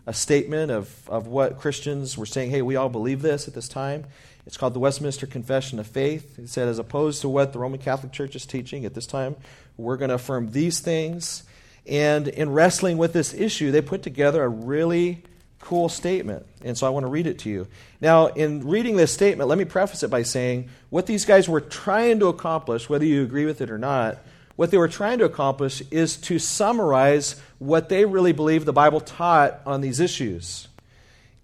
a 0.06 0.14
statement 0.14 0.72
of, 0.72 1.10
of 1.10 1.28
what 1.28 1.60
Christians 1.60 2.18
were 2.18 2.26
saying. 2.26 2.50
Hey, 2.50 2.62
we 2.62 2.76
all 2.76 2.90
believe 2.90 3.22
this 3.22 3.48
at 3.48 3.54
this 3.54 3.68
time. 3.68 4.06
It's 4.48 4.58
called 4.58 4.74
the 4.74 4.80
Westminster 4.80 5.28
Confession 5.28 5.78
of 5.78 5.88
Faith. 5.88 6.40
It 6.40 6.50
said, 6.50 6.70
as 6.70 6.80
opposed 6.80 7.22
to 7.22 7.30
what 7.30 7.54
the 7.54 7.60
Roman 7.60 7.80
Catholic 7.80 8.14
Church 8.14 8.36
is 8.36 8.46
teaching 8.46 8.86
at 8.86 8.94
this 8.94 9.06
time, 9.06 9.36
we're 9.76 9.98
going 9.98 10.10
to 10.10 10.16
affirm 10.16 10.52
these 10.52 10.80
things. 10.80 11.44
And 11.88 12.28
in 12.28 12.52
wrestling 12.52 12.98
with 12.98 13.14
this 13.14 13.34
issue, 13.34 13.72
they 13.72 13.82
put 13.82 14.04
together 14.04 14.44
a 14.44 14.50
really 14.50 15.24
cool 15.60 15.90
statement. 15.90 16.46
And 16.64 16.78
so 16.78 16.86
I 16.86 16.90
want 16.90 17.04
to 17.04 17.08
read 17.08 17.28
it 17.28 17.40
to 17.40 17.50
you. 17.50 17.68
Now, 18.02 18.28
in 18.28 18.68
reading 18.68 18.98
this 18.98 19.12
statement, 19.14 19.50
let 19.50 19.58
me 19.58 19.66
preface 19.66 20.04
it 20.04 20.10
by 20.10 20.24
saying 20.24 20.70
what 20.90 21.06
these 21.06 21.26
guys 21.26 21.50
were 21.50 21.62
trying 21.62 22.20
to 22.20 22.28
accomplish, 22.28 22.90
whether 22.90 23.06
you 23.06 23.24
agree 23.24 23.46
with 23.46 23.62
it 23.62 23.72
or 23.72 23.78
not, 23.78 24.20
what 24.56 24.72
they 24.72 24.78
were 24.78 24.88
trying 24.88 25.20
to 25.20 25.26
accomplish 25.26 25.82
is 25.92 26.18
to 26.18 26.40
summarize 26.40 27.40
what 27.60 27.90
they 27.90 28.06
really 28.06 28.34
believe 28.34 28.66
the 28.66 28.74
Bible 28.74 29.00
taught 29.00 29.62
on 29.66 29.82
these 29.82 30.00
issues 30.00 30.68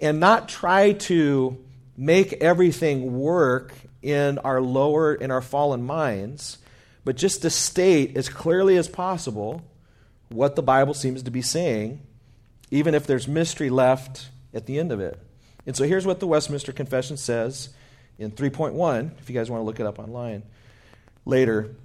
and 0.01 0.19
not 0.19 0.49
try 0.49 0.93
to 0.93 1.57
make 1.95 2.33
everything 2.33 3.19
work 3.19 3.73
in 4.01 4.39
our 4.39 4.61
lower, 4.61 5.13
in 5.13 5.31
our 5.31 5.41
fallen 5.41 5.83
minds, 5.83 6.57
but 7.05 7.15
just 7.15 7.43
to 7.43 7.49
state 7.49 8.17
as 8.17 8.29
clearly 8.29 8.77
as 8.77 8.87
possible 8.87 9.61
what 10.33 10.55
the 10.55 10.63
Bible 10.63 10.93
seems 10.93 11.23
to 11.23 11.31
be 11.31 11.41
saying 11.41 11.99
even 12.73 12.95
if 12.95 13.05
there's 13.05 13.27
mystery 13.27 13.69
left 13.69 14.29
at 14.51 14.65
the 14.65 14.79
end 14.79 14.91
of 14.91 14.99
it. 14.99 15.19
And 15.67 15.75
so 15.75 15.83
here's 15.83 16.07
what 16.07 16.19
the 16.19 16.25
Westminster 16.25 16.71
Confession 16.71 17.17
says 17.17 17.69
in 18.17 18.31
3.1, 18.31 19.11
if 19.19 19.29
you 19.29 19.35
guys 19.35 19.49
want 19.49 19.61
to 19.61 19.65
look 19.65 19.79
it 19.79 19.85
up 19.85 19.99
online 19.99 20.41
later. 21.23 21.75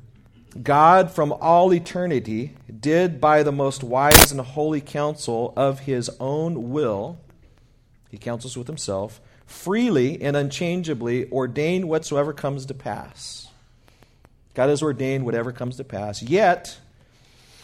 God 0.63 1.11
from 1.11 1.33
all 1.33 1.75
eternity 1.75 2.57
did 2.81 3.21
by 3.21 3.43
the 3.43 3.53
most 3.53 3.85
wise 3.85 4.33
and 4.33 4.41
holy 4.41 4.81
counsel 4.81 5.53
of 5.57 5.81
his 5.81 6.11
own 6.19 6.71
will, 6.71 7.19
he 8.11 8.17
counsels 8.17 8.57
with 8.57 8.67
himself, 8.67 9.21
freely 9.45 10.21
and 10.23 10.39
unchangeably 10.39 11.31
ordain 11.31 11.87
whatsoever 11.87 12.33
comes 12.33 12.65
to 12.65 12.75
pass. 12.75 13.49
God 14.55 14.71
has 14.71 14.83
ordained 14.83 15.27
whatever 15.27 15.53
comes 15.53 15.77
to 15.77 15.85
pass. 15.85 16.23
Yet, 16.23 16.79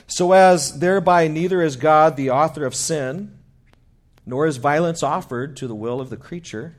so 0.07 0.33
as 0.33 0.81
thereby 0.81 1.29
neither 1.29 1.63
is 1.63 1.77
God 1.77 2.17
the 2.17 2.31
author 2.31 2.65
of 2.65 2.75
sin, 2.75 3.39
nor 4.27 4.47
is 4.47 4.57
violence 4.57 5.03
offered 5.03 5.57
to 5.57 5.67
the 5.67 5.75
will 5.75 6.01
of 6.01 6.11
the 6.11 6.17
creature, 6.17 6.77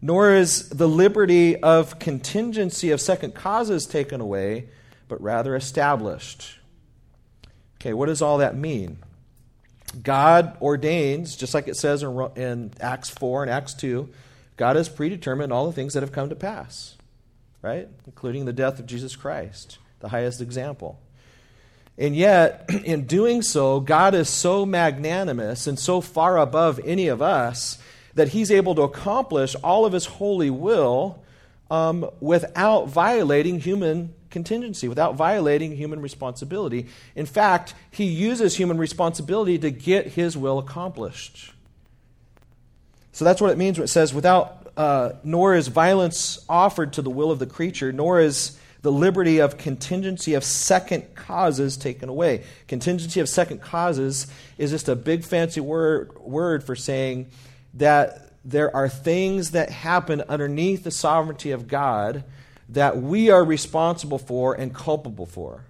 nor 0.00 0.32
is 0.32 0.68
the 0.70 0.88
liberty 0.88 1.56
of 1.56 1.98
contingency 1.98 2.90
of 2.90 3.00
second 3.00 3.34
causes 3.34 3.86
taken 3.86 4.20
away, 4.20 4.68
but 5.08 5.20
rather 5.22 5.54
established. 5.54 6.58
Okay, 7.76 7.92
what 7.92 8.06
does 8.06 8.22
all 8.22 8.38
that 8.38 8.56
mean? 8.56 8.98
God 10.02 10.56
ordains, 10.60 11.36
just 11.36 11.54
like 11.54 11.68
it 11.68 11.76
says 11.76 12.02
in, 12.02 12.30
in 12.36 12.72
Acts 12.80 13.10
4 13.10 13.42
and 13.42 13.50
Acts 13.50 13.74
2, 13.74 14.08
God 14.56 14.76
has 14.76 14.88
predetermined 14.88 15.52
all 15.52 15.66
the 15.66 15.72
things 15.72 15.94
that 15.94 16.02
have 16.02 16.12
come 16.12 16.28
to 16.28 16.36
pass, 16.36 16.96
right? 17.60 17.88
Including 18.06 18.44
the 18.44 18.52
death 18.52 18.78
of 18.78 18.86
Jesus 18.86 19.16
Christ, 19.16 19.78
the 20.00 20.08
highest 20.08 20.40
example. 20.40 21.00
And 21.98 22.16
yet, 22.16 22.68
in 22.84 23.06
doing 23.06 23.42
so, 23.42 23.80
God 23.80 24.14
is 24.14 24.28
so 24.28 24.64
magnanimous 24.64 25.66
and 25.66 25.78
so 25.78 26.00
far 26.00 26.38
above 26.38 26.80
any 26.84 27.08
of 27.08 27.22
us 27.22 27.78
that 28.14 28.28
He's 28.28 28.50
able 28.50 28.74
to 28.74 28.82
accomplish 28.82 29.54
all 29.56 29.84
of 29.84 29.92
His 29.92 30.06
holy 30.06 30.50
will 30.50 31.22
um, 31.70 32.08
without 32.20 32.88
violating 32.88 33.60
human 33.60 34.14
contingency, 34.30 34.88
without 34.88 35.14
violating 35.14 35.76
human 35.76 36.00
responsibility. 36.00 36.86
In 37.14 37.26
fact, 37.26 37.74
He 37.90 38.04
uses 38.04 38.56
human 38.56 38.78
responsibility 38.78 39.58
to 39.58 39.70
get 39.70 40.08
His 40.08 40.36
will 40.36 40.58
accomplished. 40.58 41.52
So 43.12 43.24
that's 43.24 43.40
what 43.40 43.50
it 43.50 43.58
means 43.58 43.78
when 43.78 43.84
it 43.84 43.88
says, 43.88 44.14
without, 44.14 44.72
uh, 44.76 45.12
nor 45.22 45.54
is 45.54 45.68
violence 45.68 46.44
offered 46.48 46.94
to 46.94 47.02
the 47.02 47.10
will 47.10 47.30
of 47.30 47.38
the 47.38 47.46
creature, 47.46 47.92
nor 47.92 48.20
is 48.20 48.58
the 48.82 48.92
liberty 48.92 49.38
of 49.38 49.56
contingency 49.56 50.34
of 50.34 50.44
second 50.44 51.14
causes 51.14 51.76
taken 51.76 52.08
away. 52.08 52.42
Contingency 52.66 53.20
of 53.20 53.28
second 53.28 53.62
causes 53.62 54.26
is 54.58 54.70
just 54.70 54.88
a 54.88 54.96
big 54.96 55.24
fancy 55.24 55.60
word, 55.60 56.18
word 56.20 56.64
for 56.64 56.74
saying 56.74 57.28
that 57.74 58.32
there 58.44 58.74
are 58.74 58.88
things 58.88 59.52
that 59.52 59.70
happen 59.70 60.22
underneath 60.28 60.82
the 60.82 60.90
sovereignty 60.90 61.52
of 61.52 61.68
God 61.68 62.24
that 62.70 62.96
we 63.00 63.30
are 63.30 63.44
responsible 63.44 64.18
for 64.18 64.54
and 64.54 64.74
culpable 64.74 65.26
for. 65.26 65.64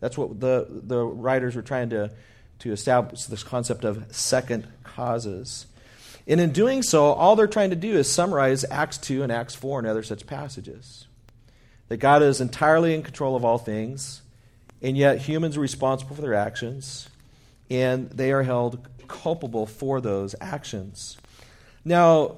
That's 0.00 0.18
what 0.18 0.40
the, 0.40 0.66
the 0.68 1.04
writers 1.04 1.54
were 1.54 1.62
trying 1.62 1.90
to, 1.90 2.10
to 2.60 2.72
establish 2.72 3.24
this 3.24 3.44
concept 3.44 3.84
of 3.84 4.04
second 4.14 4.66
causes. 4.82 5.66
And 6.26 6.40
in 6.40 6.50
doing 6.50 6.82
so, 6.82 7.04
all 7.04 7.36
they're 7.36 7.46
trying 7.46 7.70
to 7.70 7.76
do 7.76 7.96
is 7.96 8.10
summarize 8.10 8.64
Acts 8.68 8.98
2 8.98 9.22
and 9.22 9.30
Acts 9.30 9.54
4 9.54 9.80
and 9.80 9.88
other 9.88 10.02
such 10.02 10.26
passages 10.26 11.07
that 11.88 11.98
God 11.98 12.22
is 12.22 12.40
entirely 12.40 12.94
in 12.94 13.02
control 13.02 13.36
of 13.36 13.44
all 13.44 13.58
things, 13.58 14.22
and 14.82 14.96
yet 14.96 15.18
humans 15.18 15.56
are 15.56 15.60
responsible 15.60 16.14
for 16.14 16.22
their 16.22 16.34
actions, 16.34 17.08
and 17.70 18.10
they 18.10 18.32
are 18.32 18.42
held 18.42 18.86
culpable 19.08 19.66
for 19.66 20.00
those 20.00 20.34
actions. 20.40 21.16
Now, 21.84 22.36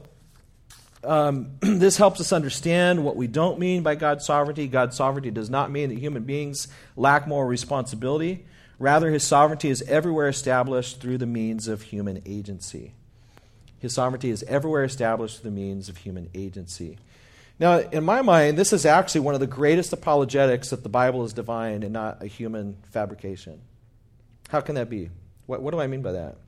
um, 1.02 1.52
this 1.60 1.96
helps 1.96 2.20
us 2.20 2.32
understand 2.32 3.04
what 3.04 3.16
we 3.16 3.26
don't 3.26 3.58
mean 3.58 3.82
by 3.82 3.94
God's 3.94 4.24
sovereignty. 4.24 4.68
God's 4.68 4.96
sovereignty 4.96 5.30
does 5.30 5.50
not 5.50 5.70
mean 5.70 5.88
that 5.88 5.98
human 5.98 6.24
beings 6.24 6.68
lack 6.96 7.26
moral 7.26 7.48
responsibility. 7.48 8.46
Rather, 8.78 9.10
his 9.10 9.26
sovereignty 9.26 9.68
is 9.68 9.82
everywhere 9.82 10.28
established 10.28 11.00
through 11.00 11.18
the 11.18 11.26
means 11.26 11.68
of 11.68 11.82
human 11.82 12.22
agency. 12.24 12.92
His 13.78 13.94
sovereignty 13.94 14.30
is 14.30 14.42
everywhere 14.44 14.84
established 14.84 15.40
through 15.40 15.50
the 15.50 15.56
means 15.56 15.88
of 15.88 15.98
human 15.98 16.28
agency. 16.34 16.98
Now, 17.60 17.78
in 17.78 18.04
my 18.04 18.22
mind, 18.22 18.56
this 18.56 18.72
is 18.72 18.86
actually 18.86 19.20
one 19.20 19.34
of 19.34 19.40
the 19.40 19.46
greatest 19.46 19.92
apologetics 19.92 20.70
that 20.70 20.82
the 20.82 20.88
Bible 20.88 21.24
is 21.24 21.34
divine 21.34 21.82
and 21.82 21.92
not 21.92 22.22
a 22.22 22.26
human 22.26 22.78
fabrication. 22.90 23.60
How 24.48 24.62
can 24.62 24.76
that 24.76 24.88
be? 24.88 25.10
What, 25.44 25.60
what 25.60 25.72
do 25.72 25.80
I 25.80 25.86
mean 25.86 26.00
by 26.00 26.12
that? 26.12 26.38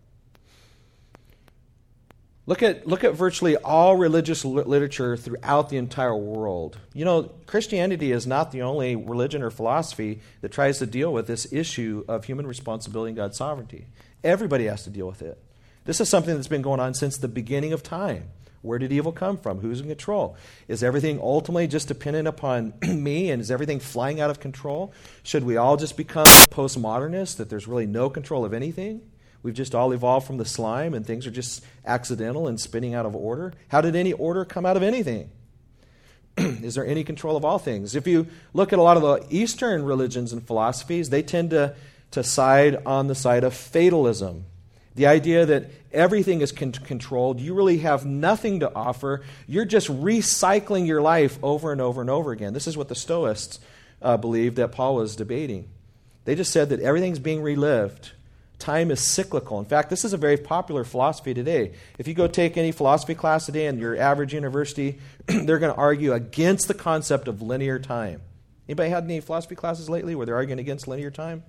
Look 2.47 2.63
at, 2.63 2.89
look 2.89 3.05
at 3.05 3.13
virtually 3.13 3.57
all 3.59 3.95
religious 3.97 4.43
literature 4.45 5.17
throughout 5.17 5.69
the 5.69 5.77
entire 5.77 6.17
world. 6.17 6.79
You 6.95 7.05
know, 7.05 7.31
Christianity 7.47 8.11
is 8.11 8.27
not 8.27 8.51
the 8.51 8.63
only 8.63 8.97
religion 8.97 9.43
or 9.43 9.51
philosophy 9.51 10.21
that 10.41 10.51
tries 10.51 10.79
to 10.79 10.87
deal 10.87 11.13
with 11.13 11.27
this 11.27 11.53
issue 11.53 12.05
of 12.09 12.25
human 12.25 12.47
responsibility 12.47 13.11
and 13.11 13.17
God's 13.17 13.37
sovereignty. 13.37 13.87
Everybody 14.25 14.65
has 14.65 14.83
to 14.85 14.91
deal 14.91 15.07
with 15.07 15.21
it. 15.21 15.41
This 15.85 16.01
is 16.01 16.09
something 16.09 16.35
that's 16.35 16.49
been 16.49 16.63
going 16.63 16.81
on 16.81 16.95
since 16.95 17.19
the 17.19 17.29
beginning 17.29 17.75
of 17.75 17.83
time. 17.83 18.31
Where 18.63 18.79
did 18.79 18.93
evil 18.93 19.11
come 19.11 19.37
from? 19.37 19.59
Who's 19.59 19.81
in 19.81 19.89
control? 19.89 20.37
Is 20.69 20.85
everything 20.85 21.21
ultimately 21.21 21.67
just 21.67 21.89
dependent 21.89 22.29
upon 22.29 22.75
me 22.83 23.31
and 23.31 23.43
is 23.43 23.51
everything 23.51 23.81
flying 23.81 24.21
out 24.21 24.31
of 24.31 24.39
control? 24.39 24.93
Should 25.25 25.43
we 25.43 25.57
all 25.57 25.77
just 25.77 25.97
become 25.97 26.27
postmodernists 26.27 27.37
that 27.37 27.51
there's 27.51 27.67
really 27.67 27.87
no 27.87 28.09
control 28.09 28.45
of 28.45 28.55
anything? 28.55 29.03
We've 29.43 29.55
just 29.55 29.75
all 29.75 29.91
evolved 29.91 30.29
from 30.29 30.39
the 30.39 30.45
slime 30.45 30.95
and 30.95 31.05
things 31.05 31.27
are 31.27 31.33
just 31.33 31.65
accidental 31.85 32.47
and 32.47 32.61
spinning 32.61 32.95
out 32.95 33.05
of 33.05 33.17
order. 33.17 33.53
How 33.69 33.81
did 33.81 33.97
any 33.97 34.13
order 34.13 34.45
come 34.45 34.65
out 34.65 34.77
of 34.77 34.85
anything? 34.85 35.31
Is 36.37 36.77
there 36.77 36.87
any 36.87 37.03
control 37.03 37.37
of 37.37 37.45
all 37.45 37.59
things? 37.59 37.97
If 37.97 38.07
you 38.07 38.29
look 38.55 38.73
at 38.73 38.79
a 38.79 38.83
lot 38.83 38.97
of 38.97 39.03
the 39.03 39.27
Eastern 39.37 39.85
religions 39.85 40.33
and 40.33 40.47
philosophies, 40.47 41.11
they 41.11 41.23
tend 41.23 41.51
to, 41.51 41.75
to 42.13 42.23
side 42.23 42.81
on 42.87 43.09
the 43.09 43.17
side 43.17 43.43
of 43.43 43.55
fatalism. 43.55 44.45
The 44.95 45.07
idea 45.07 45.47
that 45.47 45.71
everything 45.93 46.41
is 46.41 46.53
con- 46.53 46.73
controlled, 46.73 47.41
you 47.41 47.55
really 47.55 47.79
have 47.79 48.05
nothing 48.05 48.61
to 48.61 48.75
offer, 48.75 49.23
you're 49.47 49.65
just 49.65 49.89
recycling 49.89 50.87
your 50.87 51.01
life 51.01 51.39
over 51.43 51.73
and 51.73 51.81
over 51.81 52.01
and 52.01 52.11
over 52.11 52.33
again. 52.33 52.53
This 52.53 52.67
is 52.67 52.77
what 52.77 52.89
the 52.89 52.95
Stoics 52.95 53.59
uh, 54.03 54.17
believed 54.17 54.57
that 54.57 54.73
Paul 54.73 54.97
was 54.97 55.17
debating. 55.17 55.69
They 56.25 56.35
just 56.35 56.53
said 56.53 56.69
that 56.69 56.81
everything's 56.81 57.19
being 57.19 57.43
relived. 57.43 58.13
Time 58.59 58.93
is 58.93 59.01
cyclical. 59.01 59.59
In 59.59 59.65
fact, 59.65 59.91
this 59.91 60.05
is 60.05 60.13
a 60.13 60.17
very 60.17 60.37
popular 60.37 60.85
philosophy 60.85 61.35
today. 61.35 61.73
If 61.99 62.07
you 62.07 62.15
go 62.15 62.29
take 62.29 62.57
any 62.57 62.71
philosophy 62.71 63.15
class 63.15 63.47
today 63.47 63.67
in 63.67 63.79
your 63.79 63.97
average 63.97 64.33
university, 64.33 65.01
they're 65.27 65.59
going 65.59 65.73
to 65.73 65.79
argue 65.79 66.13
against 66.13 66.69
the 66.69 66.75
concept 66.75 67.27
of 67.27 67.43
linear 67.43 67.81
time. 67.81 68.21
Anybody 68.69 68.91
had 68.91 69.05
any 69.05 69.21
philosophy 69.21 69.57
classes 69.57 69.91
lately 69.91 70.15
where 70.15 70.27
they're 70.27 70.37
arguing 70.37 70.61
against 70.61 70.87
linear 70.87 71.11
time? 71.11 71.43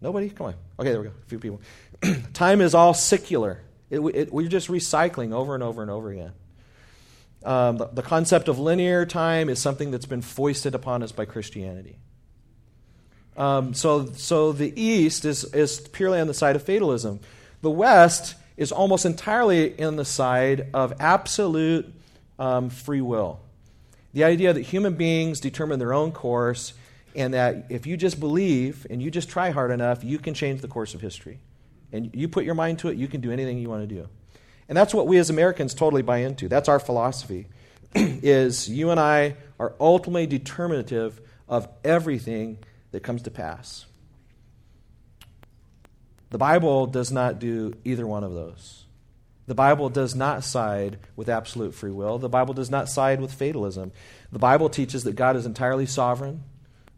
Nobody? 0.00 0.28
Come 0.28 0.48
on. 0.48 0.54
Okay, 0.78 0.90
there 0.90 1.00
we 1.00 1.06
go. 1.06 1.14
A 1.14 1.28
few 1.28 1.38
people. 1.38 1.60
time 2.32 2.60
is 2.60 2.74
all 2.74 2.94
secular. 2.94 3.62
It, 3.90 4.00
it, 4.00 4.32
we're 4.32 4.48
just 4.48 4.68
recycling 4.68 5.32
over 5.32 5.54
and 5.54 5.62
over 5.62 5.82
and 5.82 5.90
over 5.90 6.10
again. 6.10 6.32
Um, 7.44 7.76
the, 7.76 7.86
the 7.86 8.02
concept 8.02 8.48
of 8.48 8.58
linear 8.58 9.06
time 9.06 9.48
is 9.48 9.60
something 9.60 9.90
that's 9.90 10.06
been 10.06 10.22
foisted 10.22 10.74
upon 10.74 11.02
us 11.02 11.12
by 11.12 11.24
Christianity. 11.24 11.98
Um, 13.36 13.74
so, 13.74 14.06
so 14.12 14.52
the 14.52 14.72
East 14.80 15.24
is, 15.24 15.44
is 15.54 15.80
purely 15.80 16.18
on 16.20 16.26
the 16.26 16.34
side 16.34 16.56
of 16.56 16.62
fatalism. 16.62 17.20
The 17.62 17.70
West 17.70 18.34
is 18.56 18.72
almost 18.72 19.04
entirely 19.04 19.78
in 19.78 19.96
the 19.96 20.04
side 20.04 20.68
of 20.72 20.94
absolute 20.98 21.92
um, 22.38 22.70
free 22.70 23.00
will. 23.00 23.40
The 24.14 24.24
idea 24.24 24.52
that 24.52 24.62
human 24.62 24.94
beings 24.94 25.40
determine 25.40 25.78
their 25.78 25.92
own 25.92 26.10
course, 26.12 26.72
and 27.14 27.34
that 27.34 27.66
if 27.68 27.86
you 27.86 27.96
just 27.96 28.18
believe 28.18 28.86
and 28.88 29.02
you 29.02 29.10
just 29.10 29.28
try 29.28 29.50
hard 29.50 29.70
enough, 29.70 30.02
you 30.02 30.18
can 30.18 30.32
change 30.32 30.62
the 30.62 30.68
course 30.68 30.94
of 30.94 31.00
history. 31.00 31.38
And 31.96 32.10
you 32.14 32.28
put 32.28 32.44
your 32.44 32.54
mind 32.54 32.78
to 32.80 32.88
it, 32.88 32.96
you 32.96 33.08
can 33.08 33.20
do 33.20 33.32
anything 33.32 33.58
you 33.58 33.68
want 33.68 33.88
to 33.88 33.94
do. 33.94 34.08
And 34.68 34.76
that's 34.76 34.94
what 34.94 35.06
we 35.06 35.18
as 35.18 35.30
Americans 35.30 35.74
totally 35.74 36.02
buy 36.02 36.18
into. 36.18 36.48
That's 36.48 36.68
our 36.68 36.80
philosophy. 36.80 37.46
is 37.94 38.68
you 38.68 38.90
and 38.90 39.00
I 39.00 39.36
are 39.58 39.74
ultimately 39.80 40.26
determinative 40.26 41.20
of 41.48 41.68
everything 41.84 42.58
that 42.90 43.02
comes 43.02 43.22
to 43.22 43.30
pass. 43.30 43.86
The 46.30 46.38
Bible 46.38 46.86
does 46.86 47.12
not 47.12 47.38
do 47.38 47.74
either 47.84 48.06
one 48.06 48.24
of 48.24 48.34
those. 48.34 48.84
The 49.46 49.54
Bible 49.54 49.88
does 49.88 50.14
not 50.14 50.42
side 50.42 50.98
with 51.14 51.28
absolute 51.28 51.74
free 51.74 51.92
will. 51.92 52.18
The 52.18 52.28
Bible 52.28 52.52
does 52.52 52.68
not 52.68 52.88
side 52.88 53.20
with 53.20 53.32
fatalism. 53.32 53.92
The 54.32 54.40
Bible 54.40 54.68
teaches 54.68 55.04
that 55.04 55.14
God 55.14 55.36
is 55.36 55.46
entirely 55.46 55.86
sovereign 55.86 56.42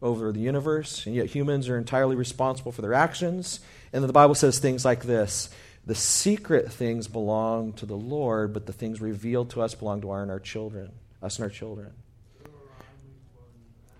over 0.01 0.31
the 0.31 0.39
universe, 0.39 1.05
and 1.05 1.15
yet 1.15 1.27
humans 1.27 1.69
are 1.69 1.77
entirely 1.77 2.15
responsible 2.15 2.71
for 2.71 2.81
their 2.81 2.93
actions. 2.93 3.59
And 3.91 4.03
the 4.03 4.13
Bible 4.13 4.35
says 4.35 4.59
things 4.59 4.85
like 4.85 5.03
this 5.03 5.49
The 5.85 5.95
secret 5.95 6.71
things 6.71 7.07
belong 7.07 7.73
to 7.73 7.85
the 7.85 7.97
Lord, 7.97 8.53
but 8.53 8.65
the 8.65 8.73
things 8.73 9.01
revealed 9.01 9.51
to 9.51 9.61
us 9.61 9.75
belong 9.75 10.01
to 10.01 10.11
our 10.11 10.21
and 10.21 10.31
our 10.31 10.39
children, 10.39 10.91
us 11.21 11.37
and 11.37 11.43
our 11.43 11.49
children. 11.49 11.91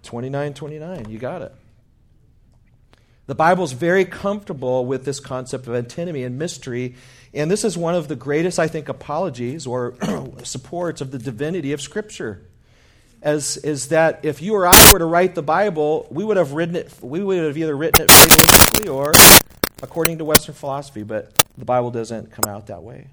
29 0.03 0.53
29, 0.53 1.09
you 1.09 1.19
got 1.19 1.41
it. 1.41 1.53
The 3.27 3.35
Bible 3.35 3.63
is 3.63 3.73
very 3.73 4.05
comfortable 4.05 4.87
with 4.87 5.05
this 5.05 5.19
concept 5.19 5.67
of 5.67 5.75
antinomy 5.75 6.23
and 6.23 6.39
mystery, 6.39 6.95
and 7.31 7.51
this 7.51 7.63
is 7.63 7.77
one 7.77 7.93
of 7.93 8.07
the 8.07 8.15
greatest, 8.15 8.57
I 8.57 8.67
think, 8.67 8.89
apologies 8.89 9.67
or 9.67 9.93
supports 10.43 10.99
of 10.99 11.11
the 11.11 11.19
divinity 11.19 11.71
of 11.71 11.79
Scripture. 11.79 12.41
As 13.21 13.57
is 13.57 13.89
that 13.89 14.21
if 14.23 14.41
you 14.41 14.55
or 14.55 14.65
I 14.65 14.89
were 14.91 14.97
to 14.97 15.05
write 15.05 15.35
the 15.35 15.43
Bible, 15.43 16.07
we 16.09 16.23
would 16.23 16.37
have 16.37 16.53
written 16.53 16.75
it. 16.75 16.91
We 17.01 17.23
would 17.23 17.37
have 17.43 17.55
either 17.55 17.77
written 17.77 18.01
it 18.01 18.09
fatalistically 18.09 18.91
or 18.91 19.13
according 19.89 20.19
to 20.19 20.25
Western 20.25 20.53
philosophy, 20.53 21.01
but 21.01 21.33
the 21.57 21.65
Bible 21.65 21.89
doesn't 21.89 22.31
come 22.31 22.45
out 22.45 22.67
that 22.67 22.83
way. 22.83 23.07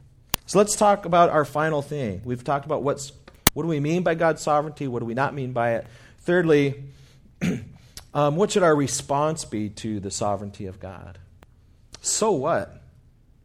So 0.45 0.59
let's 0.59 0.77
talk 0.77 1.07
about 1.07 1.31
our 1.31 1.47
final 1.47 1.81
thing. 1.81 2.21
We've 2.23 2.45
talked 2.45 2.67
about 2.67 2.83
what's 2.83 3.13
what 3.55 3.63
do 3.63 3.69
we 3.69 3.81
mean 3.81 4.03
by 4.03 4.15
God's 4.15 4.43
sovereignty? 4.43 4.87
What 4.87 5.01
do 5.01 5.07
we 5.07 5.15
not 5.15 5.35
mean 5.35 5.53
by 5.53 5.77
it? 5.77 5.87
Thirdly. 6.21 6.85
Um, 8.15 8.37
what 8.37 8.51
should 8.51 8.63
our 8.63 8.75
response 8.75 9.45
be 9.45 9.69
to 9.69 10.01
the 10.01 10.11
sovereignty 10.11 10.65
of 10.65 10.81
God? 10.81 11.19
So 12.01 12.33
what? 12.33 12.83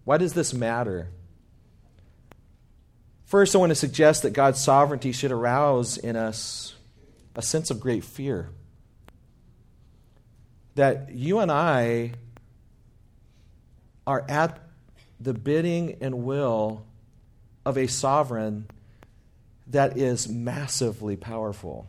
Why 0.05 0.17
does 0.17 0.31
this 0.33 0.53
matter? 0.53 1.09
First, 3.25 3.53
I 3.53 3.57
want 3.57 3.71
to 3.71 3.75
suggest 3.75 4.23
that 4.23 4.31
God's 4.31 4.63
sovereignty 4.63 5.11
should 5.11 5.33
arouse 5.33 5.97
in 5.97 6.15
us 6.15 6.73
a 7.35 7.41
sense 7.41 7.69
of 7.69 7.81
great 7.81 8.05
fear. 8.05 8.47
That 10.75 11.11
you 11.11 11.39
and 11.39 11.51
I 11.51 12.13
are 14.05 14.25
at 14.27 14.59
the 15.19 15.33
bidding 15.33 15.97
and 16.01 16.23
will 16.23 16.85
of 17.65 17.77
a 17.77 17.87
sovereign 17.87 18.67
that 19.67 19.97
is 19.97 20.27
massively 20.27 21.15
powerful. 21.15 21.87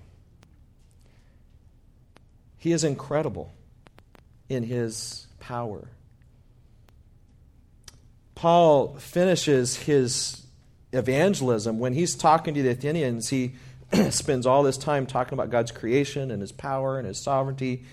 He 2.59 2.73
is 2.73 2.85
incredible 2.85 3.53
in 4.49 4.63
his 4.63 5.27
power. 5.41 5.89
Paul 8.35 8.97
finishes 8.99 9.77
his 9.77 10.47
evangelism 10.93 11.79
when 11.79 11.95
he's 11.95 12.15
talking 12.15 12.55
to 12.55 12.63
the 12.63 12.71
Athenians. 12.71 13.31
He 13.31 13.55
spends 14.11 14.47
all 14.47 14.63
this 14.63 14.77
time 14.77 15.07
talking 15.07 15.35
about 15.35 15.51
God's 15.51 15.73
creation 15.73 16.31
and 16.31 16.41
his 16.41 16.53
power 16.53 16.99
and 16.99 17.07
his 17.07 17.23
sovereignty. 17.23 17.85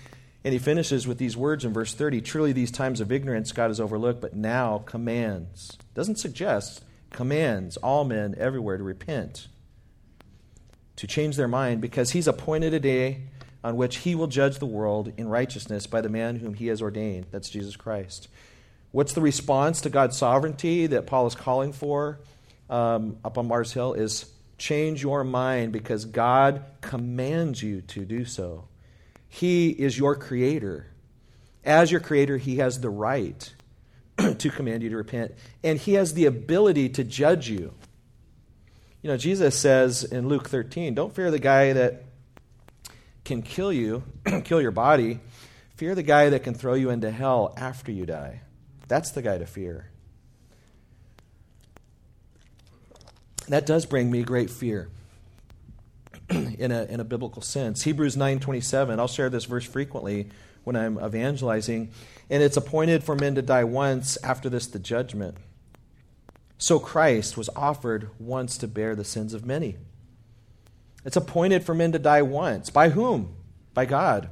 And 0.42 0.52
he 0.52 0.58
finishes 0.58 1.06
with 1.06 1.18
these 1.18 1.36
words 1.36 1.64
in 1.64 1.72
verse 1.72 1.94
30 1.94 2.20
Truly, 2.22 2.52
these 2.52 2.70
times 2.70 3.00
of 3.00 3.12
ignorance 3.12 3.52
God 3.52 3.68
has 3.68 3.80
overlooked, 3.80 4.20
but 4.20 4.34
now 4.34 4.78
commands. 4.86 5.76
Doesn't 5.94 6.18
suggest, 6.18 6.82
commands 7.10 7.76
all 7.78 8.04
men 8.04 8.34
everywhere 8.38 8.78
to 8.78 8.84
repent, 8.84 9.48
to 10.96 11.06
change 11.06 11.36
their 11.36 11.48
mind, 11.48 11.80
because 11.80 12.12
he's 12.12 12.26
appointed 12.26 12.72
a 12.72 12.80
day 12.80 13.22
on 13.62 13.76
which 13.76 13.98
he 13.98 14.14
will 14.14 14.26
judge 14.26 14.58
the 14.58 14.66
world 14.66 15.12
in 15.18 15.28
righteousness 15.28 15.86
by 15.86 16.00
the 16.00 16.08
man 16.08 16.36
whom 16.36 16.54
he 16.54 16.68
has 16.68 16.80
ordained. 16.80 17.26
That's 17.30 17.50
Jesus 17.50 17.76
Christ. 17.76 18.28
What's 18.92 19.12
the 19.12 19.20
response 19.20 19.82
to 19.82 19.90
God's 19.90 20.16
sovereignty 20.16 20.86
that 20.88 21.06
Paul 21.06 21.26
is 21.26 21.34
calling 21.34 21.72
for 21.72 22.18
um, 22.70 23.18
up 23.24 23.36
on 23.36 23.46
Mars 23.46 23.72
Hill? 23.72 23.92
Is 23.92 24.30
change 24.58 25.02
your 25.02 25.24
mind 25.24 25.72
because 25.72 26.04
God 26.04 26.64
commands 26.80 27.62
you 27.62 27.82
to 27.82 28.04
do 28.04 28.24
so. 28.24 28.64
He 29.30 29.70
is 29.70 29.96
your 29.96 30.16
creator. 30.16 30.86
As 31.64 31.90
your 31.90 32.00
creator, 32.00 32.36
he 32.36 32.56
has 32.56 32.80
the 32.80 32.90
right 32.90 33.54
to 34.38 34.50
command 34.50 34.82
you 34.82 34.90
to 34.90 34.96
repent, 34.96 35.34
and 35.62 35.78
he 35.78 35.94
has 35.94 36.12
the 36.12 36.26
ability 36.26 36.90
to 36.90 37.04
judge 37.04 37.48
you. 37.48 37.72
You 39.02 39.08
know, 39.08 39.16
Jesus 39.16 39.58
says 39.58 40.04
in 40.04 40.28
Luke 40.28 40.48
13, 40.48 40.94
don't 40.94 41.14
fear 41.14 41.30
the 41.30 41.38
guy 41.38 41.72
that 41.72 42.04
can 43.24 43.40
kill 43.40 43.72
you, 43.72 44.02
kill 44.44 44.60
your 44.60 44.72
body, 44.72 45.20
fear 45.76 45.94
the 45.94 46.02
guy 46.02 46.30
that 46.30 46.42
can 46.42 46.52
throw 46.52 46.74
you 46.74 46.90
into 46.90 47.10
hell 47.10 47.54
after 47.56 47.92
you 47.92 48.04
die. 48.04 48.40
That's 48.88 49.12
the 49.12 49.22
guy 49.22 49.38
to 49.38 49.46
fear. 49.46 49.90
That 53.48 53.64
does 53.64 53.86
bring 53.86 54.10
me 54.10 54.22
great 54.22 54.50
fear 54.50 54.90
in 56.58 56.70
a, 56.70 56.84
in 56.84 57.00
a 57.00 57.04
biblical 57.04 57.42
sense. 57.42 57.82
Hebrews 57.82 58.16
9.27, 58.16 58.98
I'll 58.98 59.08
share 59.08 59.30
this 59.30 59.44
verse 59.44 59.64
frequently 59.64 60.28
when 60.64 60.76
I'm 60.76 60.98
evangelizing. 60.98 61.90
And 62.28 62.42
it's 62.42 62.56
appointed 62.56 63.02
for 63.02 63.16
men 63.16 63.34
to 63.34 63.42
die 63.42 63.64
once, 63.64 64.16
after 64.22 64.48
this 64.48 64.66
the 64.66 64.78
judgment. 64.78 65.36
So 66.58 66.78
Christ 66.78 67.36
was 67.36 67.48
offered 67.56 68.10
once 68.18 68.58
to 68.58 68.68
bear 68.68 68.94
the 68.94 69.04
sins 69.04 69.34
of 69.34 69.44
many. 69.44 69.76
It's 71.04 71.16
appointed 71.16 71.64
for 71.64 71.74
men 71.74 71.92
to 71.92 71.98
die 71.98 72.22
once. 72.22 72.70
By 72.70 72.90
whom? 72.90 73.34
By 73.72 73.86
God. 73.86 74.28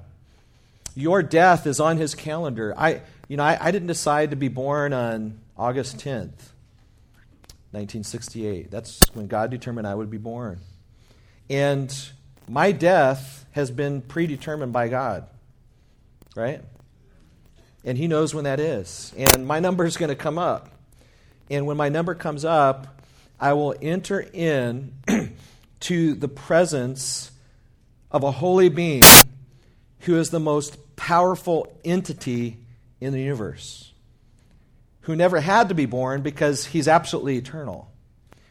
Your 0.95 1.23
death 1.23 1.67
is 1.67 1.81
on 1.81 1.97
his 1.97 2.15
calendar. 2.15 2.75
I, 2.77 3.03
you 3.29 3.37
know, 3.37 3.45
I, 3.45 3.57
I 3.61 3.71
didn't 3.71 3.89
decide 3.89 4.31
to 4.31 4.37
be 4.37 4.49
born 4.49 4.93
on 4.93 5.41
August 5.57 5.97
10th, 5.97 6.53
1968. 7.73 8.71
That's 8.71 9.03
when 9.15 9.27
God 9.27 9.51
determined 9.51 9.87
I 9.87 9.95
would 9.95 10.11
be 10.11 10.19
born. 10.19 10.61
And 11.51 11.95
my 12.49 12.73
death 12.73 13.47
has 13.53 13.71
been 13.71 14.03
predetermined 14.03 14.73
by 14.73 14.89
God, 14.89 15.27
right? 16.37 16.63
And 17.85 17.97
He 17.97 18.07
knows 18.07 18.35
when 18.35 18.45
that 18.45 18.61
is. 18.61 19.13
And 19.17 19.47
my 19.47 19.61
number 19.61 19.85
is 19.85 19.97
going 19.97 20.11
to 20.11 20.17
come 20.17 20.39
up. 20.39 20.69
And 21.51 21.67
when 21.67 21.77
my 21.77 21.89
number 21.89 22.15
comes 22.15 22.45
up, 22.45 23.01
I 23.41 23.53
will 23.55 23.75
enter 23.81 24.21
in 24.21 24.93
to 25.81 26.15
the 26.15 26.29
presence 26.29 27.31
of 28.11 28.25
a 28.25 28.31
holy 28.31 28.69
being 28.69 29.05
who 30.01 30.17
is 30.19 30.31
the 30.31 30.41
most 30.41 30.97
powerful 30.97 31.73
entity 31.85 32.59
in 33.01 33.13
the 33.13 33.21
universe. 33.21 33.93
who 35.03 35.17
never 35.17 35.41
had 35.41 35.71
to 35.71 35.75
be 35.75 35.87
born 35.87 36.21
because 36.21 36.67
he's 36.67 36.87
absolutely 36.87 37.39
eternal, 37.39 37.91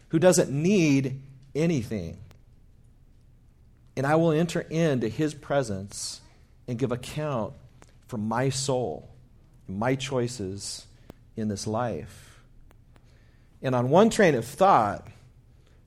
who 0.09 0.17
doesn't 0.17 0.49
need 0.49 1.21
anything. 1.53 2.17
And 3.97 4.05
I 4.05 4.15
will 4.15 4.31
enter 4.31 4.61
into 4.61 5.09
his 5.09 5.33
presence 5.33 6.21
and 6.67 6.77
give 6.77 6.91
account 6.91 7.53
for 8.07 8.17
my 8.17 8.49
soul, 8.49 9.09
my 9.67 9.95
choices 9.95 10.85
in 11.35 11.47
this 11.47 11.65
life. 11.65 12.43
And 13.61 13.73
on 13.73 13.89
one 13.89 14.11
train 14.11 14.35
of 14.35 14.45
thought, 14.45 15.07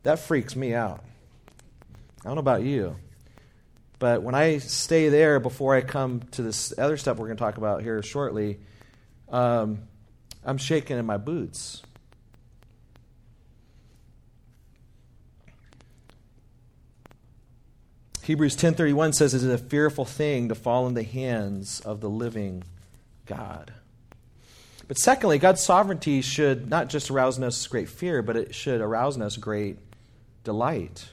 that 0.03 0.18
freaks 0.18 0.57
me 0.57 0.75
out. 0.75 1.05
I 2.23 2.25
don't 2.25 2.35
know 2.35 2.40
about 2.40 2.62
you. 2.64 2.96
But 4.01 4.23
when 4.23 4.35
I 4.35 4.59
stay 4.59 5.09
there 5.09 5.38
before 5.38 5.77
I 5.77 5.81
come 5.81 6.23
to 6.33 6.42
this 6.42 6.77
other 6.77 6.96
step 6.96 7.16
we're 7.16 7.27
going 7.27 7.37
to 7.37 7.42
talk 7.42 7.59
about 7.59 7.81
here 7.83 8.03
shortly, 8.03 8.59
um, 9.29 9.83
I'm 10.44 10.59
shaking 10.59 10.99
in 10.99 11.07
my 11.07 11.16
boots. 11.16 11.83
Hebrews 18.22 18.54
10:31 18.54 19.14
says 19.14 19.33
it 19.33 19.38
is 19.38 19.44
a 19.44 19.59
fearful 19.59 20.04
thing 20.04 20.48
to 20.48 20.54
fall 20.54 20.87
in 20.87 20.94
the 20.94 21.02
hands 21.02 21.80
of 21.80 22.00
the 22.00 22.11
living 22.11 22.64
God. 23.26 23.72
But 24.87 24.98
secondly, 24.98 25.38
God's 25.38 25.62
sovereignty 25.62 26.20
should 26.20 26.68
not 26.68 26.88
just 26.88 27.11
arouse 27.11 27.38
in 27.38 27.44
us 27.44 27.66
great 27.66 27.88
fear, 27.88 28.22
but 28.22 28.37
it 28.37 28.54
should 28.54 28.80
arouse 28.80 29.16
in 29.16 29.22
us 29.22 29.37
great 29.37 29.78
delight. 30.44 31.09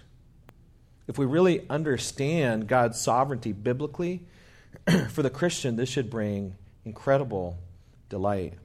If 1.07 1.17
we 1.17 1.25
really 1.25 1.65
understand 1.69 2.67
God's 2.67 2.99
sovereignty 2.99 3.53
biblically, 3.53 4.25
for 5.09 5.23
the 5.23 5.29
Christian, 5.29 5.75
this 5.75 5.89
should 5.89 6.09
bring 6.09 6.55
incredible 6.83 7.57
delight. 8.09 8.55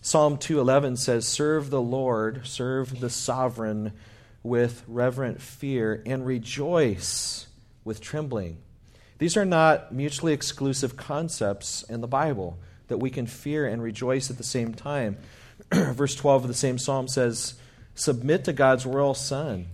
Psalm 0.00 0.38
2:11 0.38 0.96
says, 0.96 1.26
"Serve 1.26 1.68
the 1.68 1.82
Lord, 1.82 2.46
serve 2.46 3.00
the 3.00 3.10
sovereign 3.10 3.92
with 4.48 4.82
reverent 4.86 5.40
fear 5.40 6.02
and 6.06 6.26
rejoice 6.26 7.46
with 7.84 8.00
trembling." 8.00 8.58
These 9.18 9.36
are 9.36 9.44
not 9.44 9.92
mutually 9.92 10.32
exclusive 10.32 10.96
concepts 10.96 11.82
in 11.82 12.00
the 12.00 12.06
Bible 12.06 12.58
that 12.86 12.98
we 12.98 13.10
can 13.10 13.26
fear 13.26 13.66
and 13.66 13.82
rejoice 13.82 14.30
at 14.30 14.38
the 14.38 14.44
same 14.44 14.74
time. 14.74 15.18
Verse 15.72 16.14
12 16.14 16.44
of 16.44 16.48
the 16.48 16.54
same 16.54 16.78
psalm 16.78 17.08
says, 17.08 17.54
"Submit 17.94 18.44
to 18.44 18.52
God's 18.52 18.86
royal 18.86 19.14
son." 19.14 19.66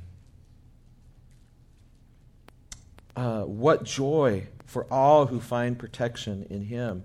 Uh, 3.17 3.43
what 3.43 3.85
joy 3.85 4.49
for 4.75 4.93
all 4.93 5.27
who 5.27 5.39
find 5.39 5.79
protection 5.79 6.47
in 6.51 6.63
him. 6.63 7.05